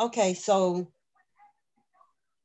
[0.00, 0.90] Okay, so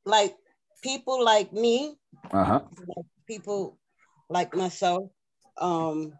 [0.05, 0.35] like
[0.81, 1.95] people like me,
[2.31, 2.61] Uh-huh.
[2.95, 3.77] like people
[4.30, 5.10] like myself,
[5.57, 6.14] um,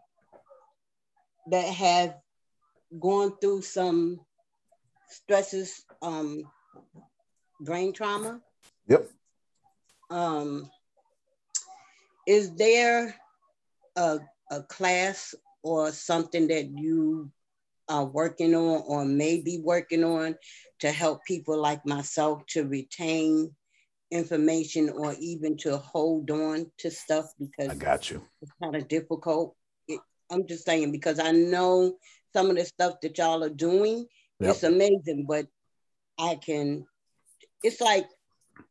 [1.50, 2.16] that have
[2.98, 4.20] gone through some
[5.08, 6.42] stresses, um,
[7.60, 8.40] brain trauma.
[8.88, 9.10] Yep.
[10.10, 10.70] Um,
[12.26, 13.14] is there
[13.96, 14.18] a,
[14.50, 17.30] a class or something that you
[17.88, 20.36] are working on or may be working on
[20.80, 23.54] to help people like myself to retain
[24.10, 28.22] information or even to hold on to stuff because I got you.
[28.42, 29.56] it's kind of difficult.
[29.88, 30.00] It,
[30.30, 31.96] I'm just saying because I know
[32.32, 34.06] some of the stuff that y'all are doing,
[34.40, 34.50] Yep.
[34.50, 35.46] it's amazing, but
[36.18, 36.86] I can,
[37.62, 38.06] it's like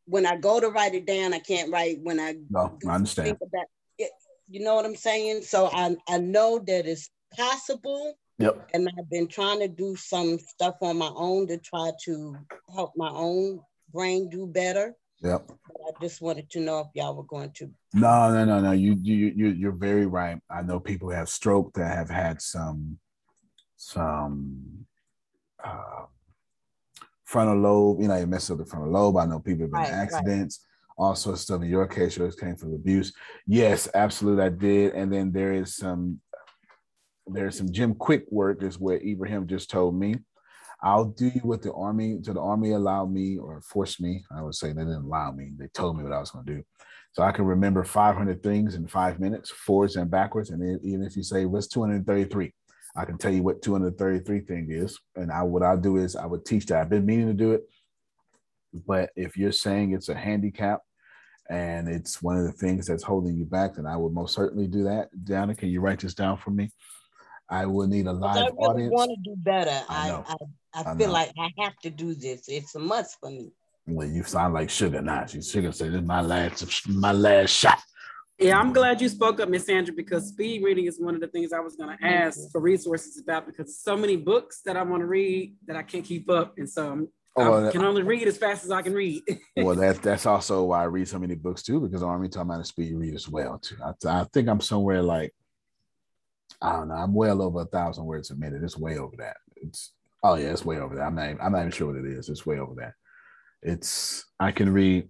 [0.06, 3.28] when I go to write it down, I can't write when I No, I understand.
[3.28, 3.66] think about
[3.98, 4.12] it.
[4.50, 5.44] You know what I'm saying?
[5.44, 8.16] So I, I know that it's possible.
[8.40, 8.70] Yep.
[8.74, 12.36] And I've been trying to do some stuff on my own to try to
[12.74, 13.62] help my own
[13.94, 14.96] brain do better.
[15.22, 15.48] Yep.
[15.48, 17.72] But I just wanted to know if y'all were going to.
[17.94, 18.72] No, no, no, no.
[18.72, 20.38] You you you you're very right.
[20.50, 22.98] I know people who have stroke that have had some
[23.78, 24.86] some
[25.64, 26.06] uh,
[27.34, 28.02] frontal lobe.
[28.02, 29.18] You know, you mess up the frontal lobe.
[29.18, 30.04] I know people have been in Right, right.
[30.04, 30.66] accidents,
[30.96, 31.62] all sorts of stuff.
[31.64, 33.12] In your case, yours came from abuse.
[33.48, 34.94] Yes, absolutely, I did.
[34.94, 36.22] And then there is some
[37.26, 40.16] there's some Jim Kwik work is what Ibrahim just told me.
[40.84, 44.24] I'll do you what the army to the army allowed me or forced me.
[44.30, 45.54] I would say they didn't allow me.
[45.58, 46.64] They told me what I was going to do.
[47.14, 50.50] So I can remember 500 things in five minutes, forwards and backwards.
[50.50, 52.54] And even if you say what's 233,
[52.96, 55.00] I can tell you what 233 thing is.
[55.16, 56.80] And I what I'll do is I would teach that.
[56.82, 57.64] I've been meaning to do it,
[58.86, 60.82] but if you're saying it's a handicap
[61.50, 64.68] and it's one of the things that's holding you back, then I would most certainly
[64.68, 65.10] do that.
[65.26, 66.70] Dana, can you write this down for me?
[67.50, 68.94] I will need a 'cause I live really audience.
[68.94, 69.82] want to do better.
[69.90, 70.26] I I know.
[70.28, 70.36] I,
[70.74, 71.14] I, I feel know.
[71.14, 72.48] like I have to do this.
[72.48, 73.52] It's a must for me.
[73.86, 75.26] Well, you sound like sugar now.
[75.26, 77.82] She's sugar said this is my last my last shot.
[78.44, 81.28] Yeah, I'm glad you spoke up, Miss Sandra, because speed reading is one of the
[81.28, 84.84] things I was going to ask for resources about because so many books that I
[84.84, 87.84] want to read that I can't keep up, and so I'm, Oh, I that- can
[87.84, 89.24] only read as fast as I can read.
[89.58, 92.58] well, that's that's also why I read so many books too, because taught me how
[92.58, 93.78] to speed read as well too.
[93.84, 95.34] I, I think I'm somewhere like
[96.62, 96.96] I don't know.
[96.96, 98.62] I'm well over a thousand words a minute.
[98.64, 99.38] It's way over that.
[99.56, 101.02] It's oh yeah, it's way over that.
[101.04, 102.30] I'm not even, I'm not even sure what it is.
[102.30, 102.94] It's way over that.
[103.64, 105.08] It's I can read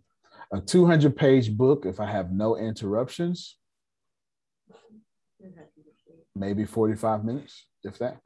[0.53, 3.57] a 200 page book if I have no interruptions,
[6.35, 8.19] maybe 45 minutes, if that,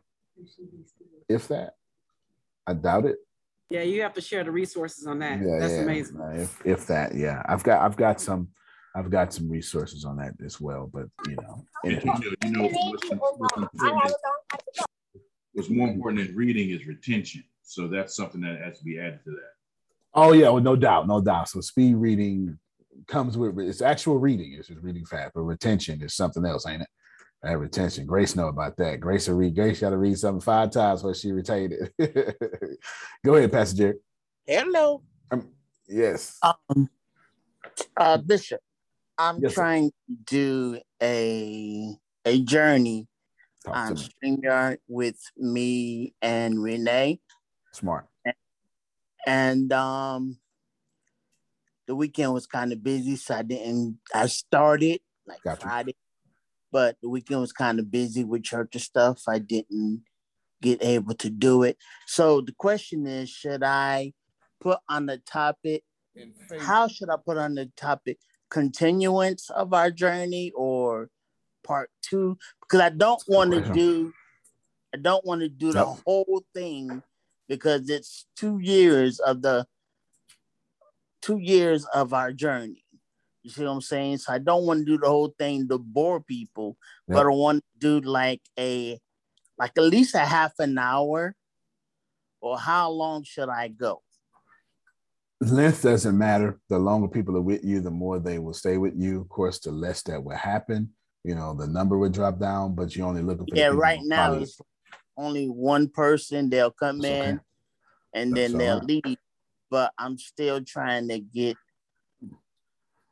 [1.30, 1.74] if that.
[2.68, 3.16] I doubt it.
[3.70, 5.40] yeah, you have to share the resources on that.
[5.40, 5.80] Yeah, That's yeah.
[5.84, 6.20] amazing.
[6.36, 8.50] If, if that, yeah, I've got I've got some
[8.94, 10.90] I've got some resources on that as well.
[10.94, 12.02] But you know, And
[12.44, 14.16] you know, what's, what's important is-
[15.54, 17.44] what's more important than reading is retention.
[17.64, 19.57] So that's something that has to be added to that.
[20.18, 21.50] Oh yeah, well, no doubt, no doubt.
[21.50, 22.60] So speed reading
[23.08, 26.82] comes with it's actual reading, it's just reading fast, but retention is something else, ain't
[26.82, 26.90] it?
[27.44, 28.06] That retention.
[28.08, 29.00] Grace know about that.
[29.00, 29.56] Grace will read.
[29.56, 32.38] Grace got to read something five times before she retained it.
[33.26, 33.94] Go ahead, Pastor Jerry.
[34.48, 35.04] Hello.
[35.32, 35.50] Um,
[35.88, 36.40] yes.
[36.42, 36.90] Um,
[37.96, 38.60] uh, Bishop,
[39.18, 39.62] I'm Yes, sir.
[39.62, 41.96] trying to do a
[42.26, 43.08] a journey
[43.66, 44.10] Talk on to me.
[44.42, 47.20] StreamYard with me and Renee.
[47.74, 48.08] Smart.
[49.28, 50.40] And um
[51.86, 55.70] the weekend was kind of busy, so I didn't I started like Got you.
[55.70, 55.96] Friday,
[56.72, 59.24] but the weekend was kind of busy with church and stuff.
[59.28, 60.04] I didn't
[60.62, 61.78] get able to do it.
[62.08, 64.14] So the question is, should I
[64.60, 65.84] put on the topic?
[66.60, 68.20] How should I put on the topic?
[68.50, 71.10] Continuance of our journey or
[71.64, 72.38] part two?
[72.62, 74.14] Because I don't want to do,
[74.94, 77.04] I don't want to do the whole thing
[77.48, 79.66] because it's two years of the
[81.22, 82.84] two years of our journey.
[83.44, 84.18] You see what I'm saying?
[84.18, 87.64] So I don't want to do the whole thing to bore people, but I want
[87.64, 89.00] to do like a
[89.58, 91.36] like at least a half an hour.
[92.40, 94.04] Or how long should I go?
[95.42, 96.60] length doesn't matter.
[96.70, 99.22] The longer people are with you, the more they will stay with you.
[99.22, 100.90] Of course, the less that will happen.
[101.24, 104.34] You know, the number would drop down, but you're only looking for Yeah, right now
[104.34, 104.60] it's
[105.18, 106.50] only one person.
[106.50, 107.30] They'll come That's okay.
[107.30, 107.42] in
[108.14, 108.88] and That's then they'll right.
[109.06, 109.18] leave.
[109.70, 111.58] But I'm still trying to get.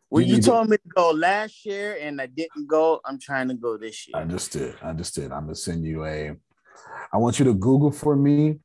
[0.09, 3.01] Well, You you, told me to go last year and I didn't go.
[3.03, 4.21] I'm trying to go this year.
[4.21, 4.75] Understood.
[4.81, 5.31] Understood.
[5.31, 6.35] I'm gonna send you a.
[7.11, 8.59] I want you to Google for me.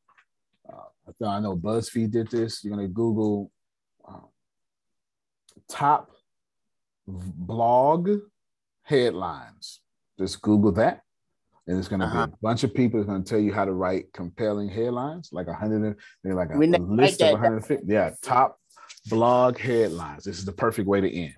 [0.68, 2.62] Uh, I I know BuzzFeed did this.
[2.62, 3.50] You're gonna Google
[4.08, 4.20] uh,
[5.68, 6.10] top
[7.08, 8.10] blog
[8.82, 9.80] headlines.
[10.18, 11.02] Just Google that,
[11.70, 12.26] and it's gonna Uh-huh.
[12.26, 13.00] be a bunch of people.
[13.00, 15.82] It's gonna tell you how to write compelling headlines, like a hundred.
[15.84, 17.32] and- They're like a, a list of down.
[17.34, 17.86] 150.
[17.86, 18.58] Yeah, top
[19.06, 20.24] blog headlines.
[20.24, 21.34] This is the perfect way to end.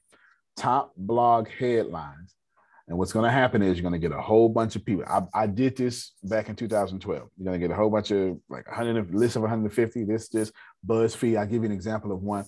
[0.57, 2.35] Top blog headlines.
[2.89, 5.05] And what's going to happen is you're going to get a whole bunch of people.
[5.07, 7.29] I, I did this back in 2012.
[7.39, 10.05] You're going to get a whole bunch of like a 100 list of 150.
[10.05, 10.53] This just
[10.87, 11.39] BuzzFeed.
[11.39, 12.45] I'll give you an example of one.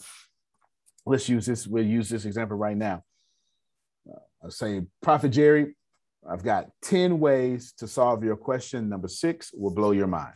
[1.06, 1.66] Let's use this.
[1.68, 3.04] We'll use this example right now.
[4.10, 5.76] Uh, say, Prophet Jerry,
[6.28, 8.88] I've got 10 ways to solve your question.
[8.88, 10.34] Number six will blow your mind.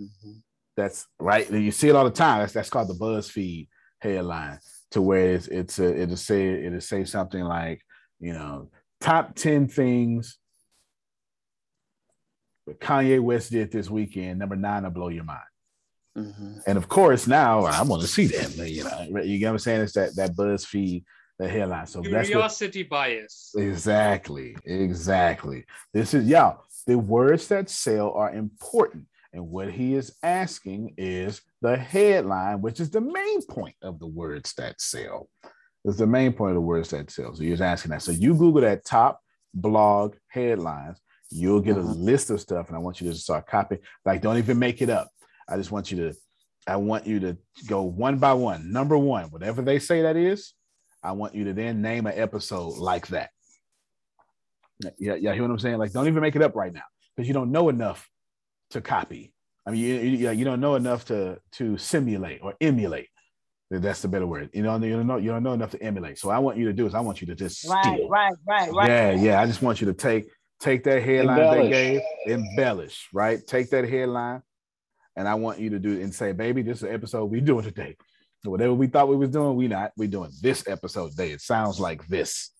[0.00, 0.32] Mm-hmm.
[0.76, 1.50] That's right.
[1.50, 2.40] You see it all the time.
[2.40, 3.68] That's that's called the BuzzFeed
[4.00, 4.58] headline,
[4.90, 7.80] to where it's it's a, it'll say it'll say something like,
[8.18, 8.70] you know,
[9.00, 10.38] top 10 things
[12.66, 14.40] that Kanye West did this weekend.
[14.40, 15.40] Number nine will blow your mind.
[16.18, 16.58] Mm-hmm.
[16.66, 18.56] And of course, now I want to see that.
[18.56, 19.80] You know, you get what I'm saying?
[19.82, 21.04] It's that that BuzzFeed
[21.38, 21.86] the headline.
[21.86, 23.52] So curiosity what, bias.
[23.56, 25.64] Exactly, exactly.
[25.92, 26.64] This is y'all.
[26.86, 32.78] The words that sell are important, and what he is asking is the headline, which
[32.78, 35.28] is the main point of the words that sell.
[35.86, 37.34] Is the main point of the words that sell.
[37.34, 38.00] So he's asking that.
[38.00, 39.20] So you Google that top
[39.52, 40.98] blog headlines,
[41.30, 42.04] you'll get a mm-hmm.
[42.04, 43.82] list of stuff, and I want you to start copying.
[44.04, 45.10] Like, don't even make it up.
[45.48, 46.16] I just want you to.
[46.66, 47.36] I want you to
[47.66, 48.72] go one by one.
[48.72, 50.54] Number one, whatever they say that is,
[51.04, 53.30] I want you to then name an episode like that.
[54.98, 55.78] Yeah, yeah, hear what I'm saying?
[55.78, 56.82] Like, don't even make it up right now
[57.14, 58.08] because you don't know enough
[58.70, 59.32] to copy.
[59.66, 63.08] I mean, you, you, you don't know enough to to simulate or emulate.
[63.70, 64.50] That's the better word.
[64.52, 66.18] You know, you don't know you don't know enough to emulate.
[66.18, 68.08] So I want you to do is I want you to just right, steal.
[68.08, 68.88] right, right, right.
[68.88, 69.40] Yeah, yeah.
[69.40, 70.26] I just want you to take
[70.60, 71.62] take that headline embellish.
[71.62, 73.46] they gave, embellish, right?
[73.46, 74.42] Take that headline,
[75.16, 77.64] and I want you to do and say, baby, this is the episode we doing
[77.64, 77.96] today.
[78.44, 79.92] Whatever we thought we was doing, we not.
[79.96, 81.30] We doing this episode today.
[81.30, 82.50] It sounds like this.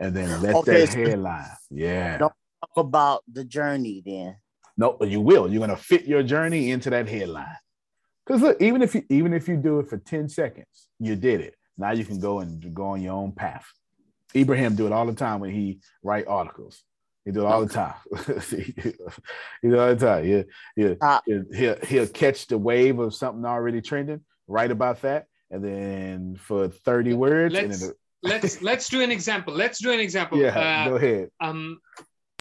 [0.00, 1.50] And then let okay, that so headline.
[1.70, 2.18] Yeah.
[2.18, 4.36] Don't talk about the journey then.
[4.76, 5.50] No, but you will.
[5.50, 7.56] You're gonna fit your journey into that headline.
[8.24, 11.40] Because look, even if you even if you do it for 10 seconds, you did
[11.40, 11.54] it.
[11.76, 13.66] Now you can go and go on your own path.
[14.34, 16.82] Ibrahim do it all the time when he write articles.
[17.24, 17.94] He do it all the time.
[18.50, 18.72] he
[19.68, 20.24] do it all the time.
[20.26, 20.42] Yeah,
[20.76, 20.94] yeah.
[21.00, 25.62] Uh, he'll, he'll, he'll catch the wave of something already trending, write about that, and
[25.62, 27.54] then for 30 words.
[27.54, 29.54] Let's, then let's let's do an example.
[29.54, 30.38] Let's do an example.
[30.42, 31.30] Yeah, uh, go ahead.
[31.40, 31.78] Um,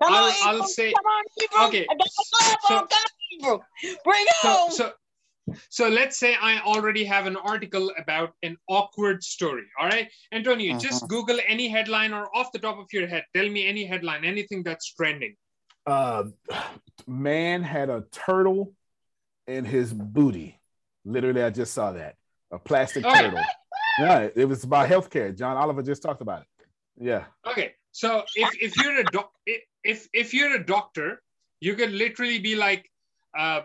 [0.01, 0.93] Come I'll, on, I'll say.
[0.93, 1.67] Come on, Ebro.
[1.67, 1.87] Okay.
[2.67, 2.87] So,
[3.33, 3.63] Ebro.
[4.03, 4.71] Bring so, home.
[4.71, 4.91] So,
[5.69, 9.63] so let's say I already have an article about an awkward story.
[9.79, 10.79] All right, Antonio, uh-huh.
[10.79, 14.23] just Google any headline or off the top of your head, tell me any headline,
[14.25, 15.35] anything that's trending.
[15.85, 16.25] Uh,
[17.07, 18.73] man had a turtle
[19.47, 20.59] in his booty.
[21.07, 22.15] Literally, I just saw that
[22.51, 23.39] a plastic turtle.
[23.99, 25.35] yeah, it was about healthcare.
[25.35, 26.47] John Oliver just talked about it.
[26.99, 27.25] Yeah.
[27.49, 29.31] Okay, so if if you're a doc,
[29.83, 31.21] if if you're a doctor,
[31.61, 32.89] you could literally be like,
[33.37, 33.61] uh,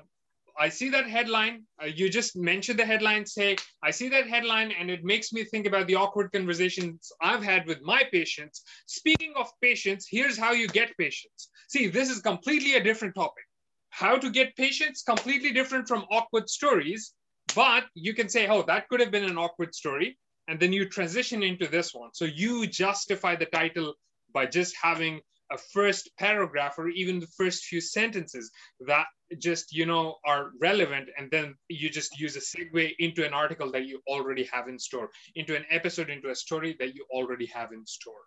[0.59, 1.65] I see that headline.
[1.83, 5.45] Uh, you just mention the headline, say, I see that headline, and it makes me
[5.45, 8.63] think about the awkward conversations I've had with my patients.
[8.87, 11.51] Speaking of patients, here's how you get patients.
[11.69, 13.45] See, this is completely a different topic.
[13.91, 17.15] How to get patients, completely different from awkward stories.
[17.55, 20.19] But you can say, oh, that could have been an awkward story.
[20.49, 22.11] And then you transition into this one.
[22.13, 23.95] So you justify the title
[24.33, 28.51] by just having a first paragraph or even the first few sentences
[28.81, 29.07] that
[29.39, 33.71] just you know are relevant and then you just use a segue into an article
[33.71, 37.47] that you already have in store into an episode into a story that you already
[37.47, 38.25] have in store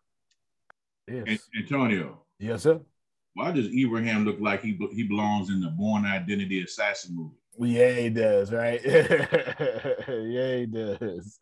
[1.07, 1.39] yes.
[1.57, 2.79] antonio yes sir
[3.35, 7.35] why does Ibrahim look like he he belongs in the Bourne Identity Assassin movie?
[7.59, 8.81] Yeah, he does, right?
[8.85, 11.39] yeah, he does.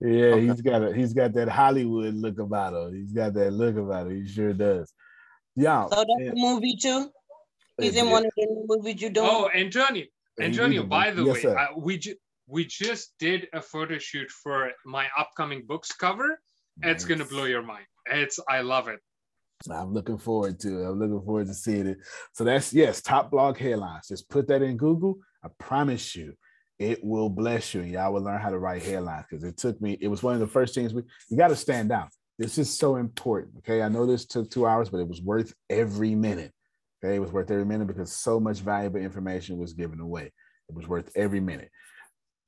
[0.00, 0.46] Yeah, okay.
[0.46, 2.94] he's got a he's got that Hollywood look about him.
[2.94, 4.24] He's got that look about him.
[4.24, 4.92] He sure does.
[5.56, 5.86] Yeah.
[5.88, 6.30] So that's yeah.
[6.30, 7.10] a movie too.
[7.78, 9.28] He's in one of the movies you don't.
[9.28, 10.06] Oh, Antonio,
[10.40, 10.82] Antonio.
[10.84, 12.16] By the yes, way, uh, we ju-
[12.46, 16.40] we just did a photo shoot for my upcoming books cover.
[16.78, 16.92] Nice.
[16.92, 17.86] It's gonna blow your mind.
[18.06, 19.00] It's I love it.
[19.70, 20.86] I'm looking forward to it.
[20.86, 21.98] I'm looking forward to seeing it.
[22.32, 24.08] So that's yes, top blog headlines.
[24.08, 25.18] Just put that in Google.
[25.44, 26.34] I promise you,
[26.78, 29.26] it will bless you, and y'all will learn how to write headlines.
[29.28, 29.98] Because it took me.
[30.00, 31.02] It was one of the first things we.
[31.28, 32.08] You got to stand out.
[32.38, 33.58] This is so important.
[33.58, 36.52] Okay, I know this took two hours, but it was worth every minute.
[37.04, 40.32] Okay, it was worth every minute because so much valuable information was given away.
[40.68, 41.68] It was worth every minute.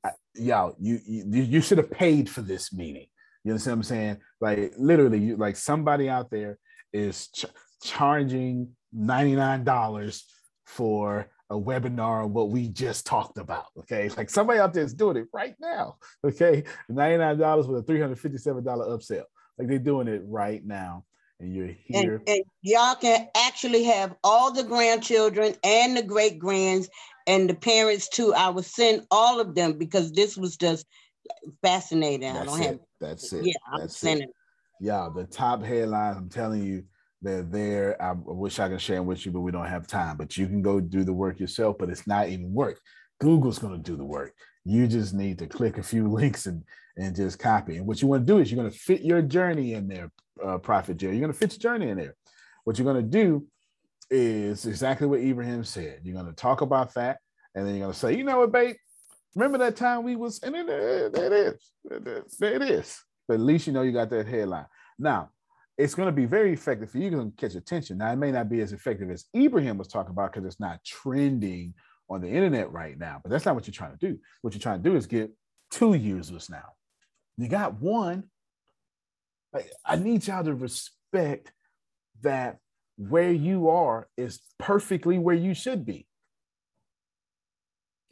[0.05, 3.07] I, y'all, you, you you should have paid for this meeting.
[3.45, 4.17] You understand what I'm saying?
[4.41, 6.59] Like literally, you like somebody out there
[6.93, 7.47] is ch-
[7.83, 10.23] charging $99
[10.65, 13.67] for a webinar on what we just talked about.
[13.79, 14.09] Okay.
[14.17, 15.97] Like somebody out there is doing it right now.
[16.25, 16.65] Okay.
[16.91, 19.25] $99 with a $357 upsell.
[19.59, 21.05] Like they're doing it right now.
[21.41, 22.23] and you're here.
[22.27, 26.89] and y'all can actually have all the grandchildren and the great grands
[27.27, 28.33] and the parents too.
[28.35, 30.87] I will send all of them because this was just
[31.63, 32.35] fascinating.
[32.35, 32.67] I don't it.
[32.67, 33.45] have That's it.
[33.45, 34.29] Yeah, I'm sending.
[34.29, 34.35] it.
[34.81, 36.17] Yeah, the top headlines.
[36.17, 36.85] I'm telling you,
[37.23, 38.03] they're there.
[38.03, 40.17] I wish I could share them with you, but we don't have time.
[40.17, 41.77] But you can go do the work yourself.
[41.79, 42.81] But it's not even work.
[43.21, 44.35] Google's going to do the work.
[44.65, 46.65] You just need to click a few links and
[46.97, 47.77] and just copy.
[47.77, 50.11] And what you want to do is you're going to fit your journey in there,
[50.45, 51.15] uh, Prophet Jerry.
[51.15, 52.15] You're going to fit your journey in there.
[52.65, 53.47] What you're going to do
[54.11, 56.01] is exactly what Ibrahim said.
[56.03, 57.19] You're going to talk about that,
[57.55, 58.77] and then you're going to say, you know what, babe?
[59.35, 61.73] Remember that time we was, and there it is.
[62.39, 63.03] There it is.
[63.27, 64.67] But at least you know you got that headline.
[64.99, 65.31] Now,
[65.83, 67.99] it's going to be very effective for you to catch attention.
[67.99, 70.85] Now, it may not be as effective as Ibrahim was talking about because it's not
[70.85, 71.75] trending
[72.09, 73.21] on the internet right now.
[73.21, 74.17] But that's not what you're trying to do.
[74.43, 75.33] What you're trying to do is get
[75.73, 76.67] two users now.
[77.37, 78.25] You got one.
[79.53, 81.53] Like, I need y'all to respect
[82.23, 82.59] that
[82.97, 86.07] where you are is perfectly where you should be.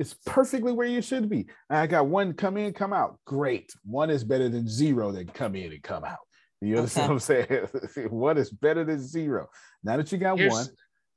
[0.01, 1.47] It's perfectly where you should be.
[1.69, 3.19] I got one come in, come out.
[3.27, 3.71] Great.
[3.85, 6.19] One is better than zero that come in and come out.
[6.61, 7.47] You understand Okay.
[7.47, 8.11] what I'm saying?
[8.11, 9.49] one is better than zero.
[9.83, 10.67] Now that you got Here's- one,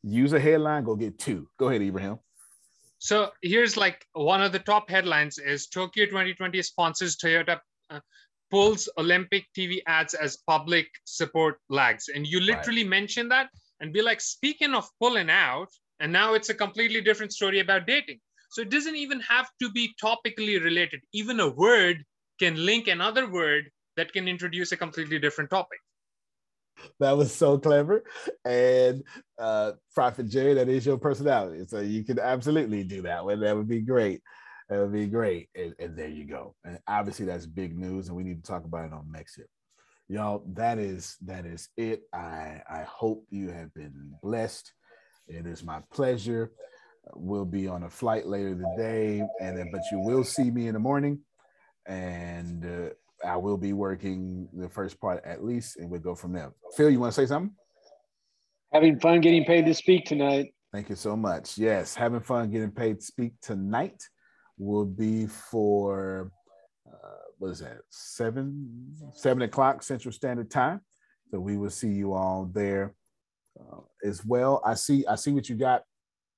[0.04, 1.48] use a headline, go get two.
[1.58, 2.18] Go ahead, Ibrahim.
[3.00, 8.00] So here's like one of the top headlines is Tokyo 2020 sponsors Toyota uh,
[8.50, 12.08] pulls Olympic TV ads as public support lags.
[12.08, 13.50] And you literally mention that
[13.82, 15.68] and be like, speaking of pulling out,
[16.00, 18.20] and now it's a completely different story about dating.
[18.52, 21.02] So it doesn't even have to be topically related.
[21.12, 22.06] Even a word
[22.40, 25.80] can link another word that can introduce a completely different topic.
[27.00, 28.04] That was so clever.
[28.46, 29.04] And
[29.38, 31.66] uh Prophet Jerry, that is your personality.
[31.68, 33.40] So you can absolutely do that one.
[33.42, 34.22] That would be great.
[34.70, 35.50] That would be great.
[35.56, 36.56] And, and there you go.
[36.66, 39.40] And obviously that's big news, and we need to talk about it on next.
[40.10, 42.04] Y'all, that is that is it.
[42.14, 44.72] I I hope you have been blessed.
[45.28, 46.52] It is my pleasure.
[47.14, 50.74] We'll be on a flight later today, and then but you will see me in
[50.74, 51.20] the morning,
[51.86, 52.90] and uh,
[53.26, 56.54] I will be working the first part at least, and we'll go from there.
[56.76, 57.54] Phil, you want to say something?
[58.72, 60.54] Having fun getting paid to speak tonight.
[60.72, 61.58] Thank you so much.
[61.58, 64.02] Yes, having fun getting paid to speak tonight
[64.58, 66.32] will be for
[66.88, 67.78] uh, what is that?
[67.90, 70.82] Seven seven o'clock Central Standard Time.
[71.30, 72.96] So we will see you all there
[73.60, 74.62] uh, as well.
[74.66, 75.06] I see.
[75.06, 75.84] I see what you got,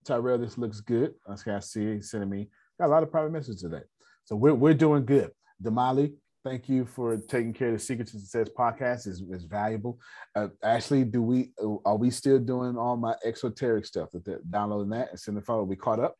[0.05, 0.37] Tyrell.
[0.37, 1.13] This looks good.
[1.29, 1.95] Okay, I see.
[1.95, 2.49] He's sending me
[2.79, 3.83] got a lot of private messages today.
[4.25, 5.31] So we're we're doing good.
[5.63, 6.13] Damali,
[6.45, 9.07] thank you for taking care of the Secrets to Success podcast.
[9.07, 9.99] is is valuable.
[10.35, 11.51] Uh, Ashley, do we
[11.85, 14.11] are we still doing all my esoteric stuff?
[14.13, 15.67] That that- downloading that and sending the phone.
[15.67, 16.15] We caught up.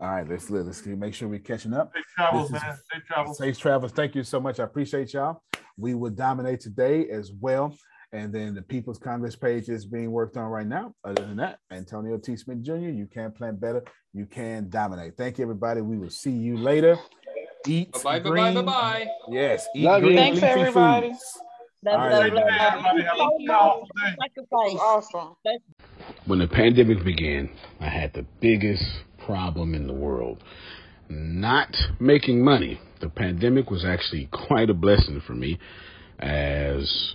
[0.00, 1.92] All right, let's let's make sure we're catching up.
[1.94, 2.76] Safe travels, is- man.
[2.92, 3.38] Safe travels.
[3.38, 3.92] Safe travels.
[3.92, 4.60] Thank you so much.
[4.60, 5.42] I appreciate y'all.
[5.76, 7.76] We will dominate today as well.
[8.10, 10.94] And then the People's Congress page is being worked on right now.
[11.04, 12.36] Other than that, Antonio T.
[12.36, 13.84] Smith Jr., you can't plan better.
[14.14, 15.18] You can dominate.
[15.18, 15.82] Thank you, everybody.
[15.82, 16.96] We will see you later.
[17.66, 18.54] Eat Bye bye bye green.
[18.54, 19.06] bye bye.
[19.30, 20.08] Yes, eat Love you.
[20.08, 21.08] green Thanks, leafy everybody.
[21.10, 21.38] foods.
[21.84, 22.46] Love, All right, love, everybody.
[22.58, 24.16] love, Everybody have a powerful day.
[24.20, 24.80] Sacrifice.
[24.80, 25.36] Awesome.
[26.26, 28.84] When the pandemic began, I had the biggest
[29.26, 30.42] problem in the world
[31.08, 32.80] not making money.
[33.00, 35.58] The pandemic was actually quite a blessing for me
[36.18, 37.14] as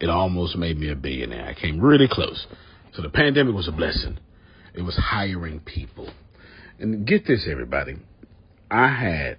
[0.00, 1.46] it almost made me a billionaire.
[1.46, 2.46] I came really close.
[2.94, 4.18] So the pandemic was a blessing.
[4.74, 6.10] It was hiring people.
[6.78, 7.96] And get this, everybody.
[8.70, 9.38] I had